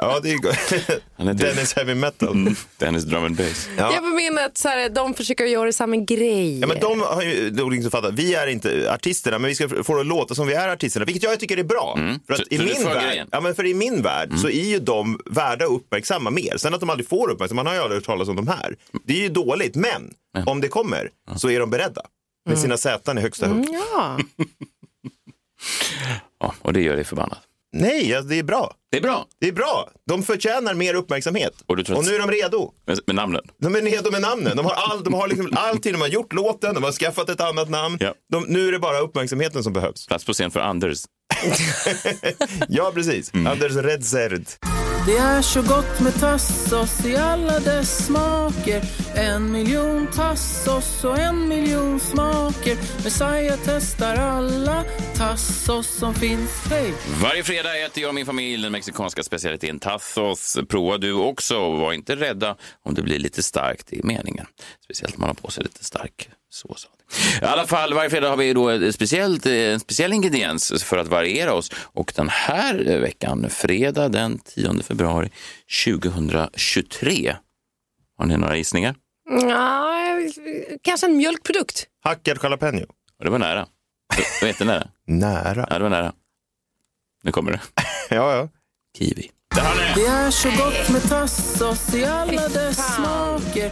Ja, 0.00 0.20
det 0.20 0.30
är 0.30 1.34
Dennis 1.34 1.76
heavy 1.76 1.94
metal. 1.94 2.28
Mm, 2.28 2.54
Dennis 2.76 3.04
drum 3.04 3.24
and 3.24 3.36
bass. 3.36 3.68
Ja. 3.78 3.94
Jag 3.94 4.14
menar 4.14 4.42
att 4.42 4.58
så 4.58 4.68
här, 4.68 4.88
de 4.88 5.14
försöker 5.14 5.44
göra 5.44 5.72
samma 5.72 5.96
grej. 5.96 6.58
Ja, 6.60 6.66
men 6.66 6.80
de 6.80 7.00
har 7.00 7.22
ju 7.22 7.50
då 7.50 7.68
liksom 7.68 7.90
fattat, 7.90 8.14
vi 8.14 8.34
är 8.34 8.46
inte 8.46 8.92
artisterna, 8.92 9.38
men 9.38 9.48
vi 9.48 9.54
ska 9.54 9.68
få 9.84 9.94
det 9.94 10.00
att 10.00 10.06
låta 10.06 10.34
som 10.34 10.46
vi 10.46 10.54
är 10.54 10.68
artisterna, 10.68 11.04
vilket 11.04 11.22
jag 11.22 11.40
tycker 11.40 11.56
är 11.56 11.62
bra. 11.62 11.94
För, 12.26 12.34
att 12.34 12.40
Mm. 12.40 12.48
Så- 12.48 12.54
i 12.54 12.58
min 12.58 12.84
värld? 12.84 13.12
Mm. 13.16 13.28
ja, 13.32 13.40
men 13.40 13.54
för 13.54 13.66
i 13.66 13.74
min 13.74 14.02
värld 14.02 14.32
så 14.38 14.48
är 14.48 14.64
ju 14.64 14.78
de 14.78 15.20
värda 15.26 15.64
att 15.64 15.70
uppmärksamma 15.70 16.30
mer. 16.30 16.56
Sen 16.56 16.74
att 16.74 16.80
de 16.80 16.90
aldrig 16.90 17.08
får 17.08 17.30
uppmärksamhet, 17.30 17.56
man 17.64 17.66
har 17.66 17.74
ju 17.74 17.80
aldrig 17.80 17.96
hört 17.96 18.06
talas 18.06 18.28
om 18.28 18.36
de 18.36 18.48
här. 18.48 18.76
Det 19.04 19.12
är 19.12 19.20
ju 19.22 19.28
dåligt, 19.28 19.74
men 19.74 20.10
om 20.46 20.60
det 20.60 20.68
kommer 20.68 21.10
så 21.36 21.50
är 21.50 21.60
de 21.60 21.70
beredda. 21.70 22.02
Med 22.48 22.58
sina 22.58 22.76
säten 22.76 23.18
i 23.18 23.20
högsta 23.20 23.46
hugg. 23.48 23.68
Mm, 23.68 23.80
ja. 23.96 24.18
Ja, 26.40 26.54
och 26.62 26.72
det 26.72 26.80
gör 26.82 26.94
dig 26.96 27.04
förbannad. 27.04 27.38
Nej, 27.72 28.14
alltså, 28.14 28.28
det 28.28 28.38
är 28.38 28.42
bra. 28.42 28.74
Det 28.90 28.96
är 28.98 29.02
bra. 29.02 29.26
Det 29.40 29.48
är 29.48 29.52
bra. 29.52 29.88
De 30.06 30.22
förtjänar 30.22 30.74
mer 30.74 30.94
uppmärksamhet. 30.94 31.52
Och 31.66 31.76
du 31.76 31.84
tror 31.84 31.96
Och 31.98 32.04
nu 32.04 32.14
är 32.14 32.18
de 32.18 32.30
redo. 32.30 32.72
Med, 32.86 32.98
med 33.06 33.16
namnen. 33.16 33.42
De 33.62 33.74
är 33.74 33.82
redo 33.82 34.10
med 34.10 34.20
namnen. 34.20 34.56
De 34.56 34.66
har, 34.66 34.72
all, 34.72 35.04
de 35.04 35.14
har 35.14 35.28
liksom 35.28 35.48
allting. 35.56 35.92
De 35.92 36.00
har 36.00 36.08
gjort 36.08 36.32
låten, 36.32 36.74
de 36.74 36.84
har 36.84 36.92
skaffat 36.92 37.28
ett 37.28 37.40
annat 37.40 37.68
namn. 37.70 37.96
Ja. 38.00 38.14
De, 38.32 38.44
nu 38.48 38.68
är 38.68 38.72
det 38.72 38.78
bara 38.78 38.98
uppmärksamheten 38.98 39.62
som 39.62 39.72
behövs. 39.72 40.06
Plats 40.06 40.24
på 40.24 40.32
scen 40.32 40.50
för 40.50 40.60
Anders. 40.60 40.98
Ja, 42.68 42.90
precis. 42.94 43.34
Mm. 43.34 43.46
Anders 43.46 43.72
Redzerd. 43.72 44.46
Det 45.08 45.16
är 45.16 45.42
så 45.42 45.62
gott 45.62 46.00
med 46.00 46.20
tassos 46.20 47.04
i 47.06 47.16
alla 47.16 47.60
dess 47.60 48.06
smaker 48.06 48.82
En 49.14 49.52
miljon 49.52 50.06
tassos 50.06 51.04
och 51.04 51.18
en 51.18 51.48
miljon 51.48 52.00
smaker 52.00 52.76
Messiah 53.04 53.58
testar 53.64 54.16
alla 54.16 54.84
tassos 55.16 55.86
som 55.86 56.14
finns 56.14 56.66
Hej! 56.70 56.94
Varje 57.22 57.44
fredag 57.44 57.78
äter 57.78 58.02
jag 58.02 58.08
och 58.08 58.14
min 58.14 58.26
familj 58.26 58.62
den 58.62 58.72
mexikanska 58.72 59.22
specialiteten 59.22 59.78
Tassos. 59.78 60.58
Prova 60.68 60.98
du 60.98 61.12
också 61.12 61.58
och 61.58 61.78
var 61.78 61.92
inte 61.92 62.16
rädda 62.16 62.56
om 62.82 62.94
det 62.94 63.02
blir 63.02 63.18
lite 63.18 63.42
starkt 63.42 63.92
i 63.92 64.00
meningen. 64.02 64.46
Speciellt 64.84 65.14
om 65.14 65.20
man 65.20 65.28
har 65.28 65.34
på 65.34 65.50
sig 65.50 65.64
lite 65.64 65.84
stark 65.84 66.28
sås. 66.50 66.88
I 67.42 67.44
alla 67.44 67.66
fall, 67.66 67.94
varje 67.94 68.10
fredag 68.10 68.28
har 68.30 68.36
vi 68.36 68.52
då 68.52 68.68
ett 68.68 68.94
speciellt, 68.94 69.46
en 69.46 69.80
speciell 69.80 70.12
ingrediens 70.12 70.82
för 70.84 70.98
att 70.98 71.08
variera 71.08 71.52
oss. 71.54 71.70
Och 71.74 72.12
den 72.16 72.28
här 72.28 72.74
veckan, 73.00 73.50
fredag 73.50 74.08
den 74.08 74.38
10 74.38 74.82
februari 74.82 75.30
2023. 75.84 77.36
Har 78.18 78.26
ni 78.26 78.36
några 78.36 78.56
gissningar? 78.56 78.94
Ja, 79.48 79.94
kanske 80.82 81.06
en 81.06 81.16
mjölkprodukt. 81.16 81.86
Hackad 82.04 82.38
jalapeno. 82.42 82.86
Ja, 83.18 83.24
Det 83.24 83.30
var 83.30 83.38
nära. 83.38 83.66
Det 84.16 84.42
var 84.42 84.48
jättenära. 84.48 84.88
Nära. 85.06 85.66
Ja, 85.70 85.76
det 85.78 85.82
var 85.82 85.90
nära. 85.90 86.12
Nu 87.22 87.32
kommer 87.32 87.52
det. 87.52 87.60
Ja, 88.10 88.36
ja. 88.36 88.48
Kiwi. 88.98 89.30
Det 89.94 90.00
är 90.06 90.30
så 90.30 90.48
gott 90.50 90.88
med 90.92 91.02
tassos 91.08 91.94
i 91.94 92.04
alla 92.04 92.48
dess 92.48 92.94
smaker 92.94 93.70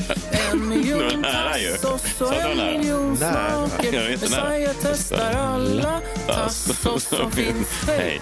En 0.57 0.69
miljon 0.69 1.23
tassos 1.23 1.85
och 1.85 1.95
att 1.95 2.19
det 2.19 2.25
var 2.25 2.51
en 2.51 2.79
miljon 2.81 3.17
smaker. 3.17 4.09
Messiah 4.21 4.73
testar 4.83 5.33
alla 5.35 6.01
tassos 6.27 7.05
som 7.09 7.31
finns 7.33 7.69
Hej! 7.87 8.21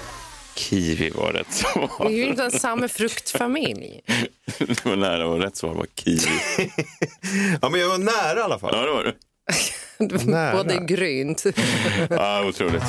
Kiwi 0.57 1.11
var 1.11 1.33
rätt 1.33 1.47
Det 1.75 1.81
är 1.83 1.87
svar. 1.89 2.11
ju 2.11 2.25
inte 2.27 2.43
ens 2.43 2.61
samma 2.61 2.89
fruktfamilj. 2.89 4.01
Det 4.59 4.85
var 4.85 4.97
nära 4.97 5.27
och 5.27 5.39
rätt 5.43 5.57
svar 5.57 5.75
var 5.75 5.87
kiwi. 5.97 6.29
Ja, 7.63 7.69
men 7.69 7.81
jag 7.81 7.89
var 7.89 7.99
nära 7.99 8.39
i 8.39 8.43
alla 8.43 8.59
fall. 8.59 8.71
Ja, 8.77 8.83
det 8.83 8.93
var 8.93 9.05
det. 9.05 9.15
Nära. 10.25 10.57
Både 10.57 10.77
grynt. 10.77 11.45
Ja, 12.11 12.45
otroligt. 12.49 12.83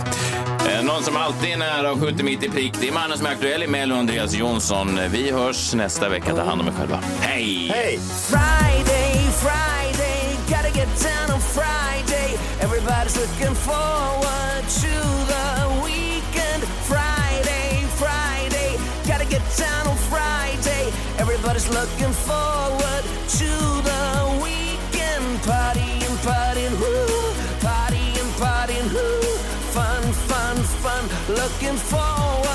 Eh, 0.69 0.83
Någon 0.83 1.03
som 1.03 1.15
alltid 1.17 1.51
är 1.53 1.57
nära 1.57 1.91
och 1.91 1.99
skjuter 2.01 2.23
mitt 2.23 2.43
i 2.43 2.49
prick, 2.49 2.73
det 2.81 2.87
är 2.87 2.91
mannen 2.93 3.17
som 3.17 3.27
är 3.27 3.31
aktuell 3.31 3.63
i 3.63 3.67
Mello, 3.67 3.95
Andreas 3.95 4.33
Jonsson. 4.33 4.99
Vi 5.11 5.31
hörs 5.31 5.73
nästa 5.73 6.09
vecka. 6.09 6.35
Ta 6.35 6.41
hand 6.43 6.61
om 6.61 6.67
er 6.67 6.71
själva. 6.71 6.99
Hej! 7.19 7.71
Hej! 7.73 7.99
Friday, 8.29 9.24
Friday, 9.43 10.37
gotta 10.49 10.71
get 10.71 10.87
down 10.99 11.31
on 11.31 11.39
Friday. 11.39 12.37
Everybody's 12.59 13.17
looking 13.17 13.53
forward 13.53 14.63
to 14.81 14.93
the 15.31 15.81
weekend. 15.83 16.63
Friday, 16.91 17.83
Friday, 18.01 18.77
gotta 19.07 19.25
get 19.25 19.43
down 19.57 19.87
on 19.87 19.97
Friday. 20.11 20.91
Everybody's 21.17 21.69
looking 21.69 22.13
forward 22.27 23.03
to 23.39 23.51
the 23.89 24.03
weekend. 24.43 25.25
Partying, 25.43 26.15
partying, 26.23 26.75
woo, 26.79 27.33
partying, 27.59 28.29
partying, 28.39 28.87
woo. 28.93 29.37
Fun, 29.75 30.03
fun, 30.29 30.55
fun. 30.83 31.03
Looking 31.27 31.77
forward 31.77 32.54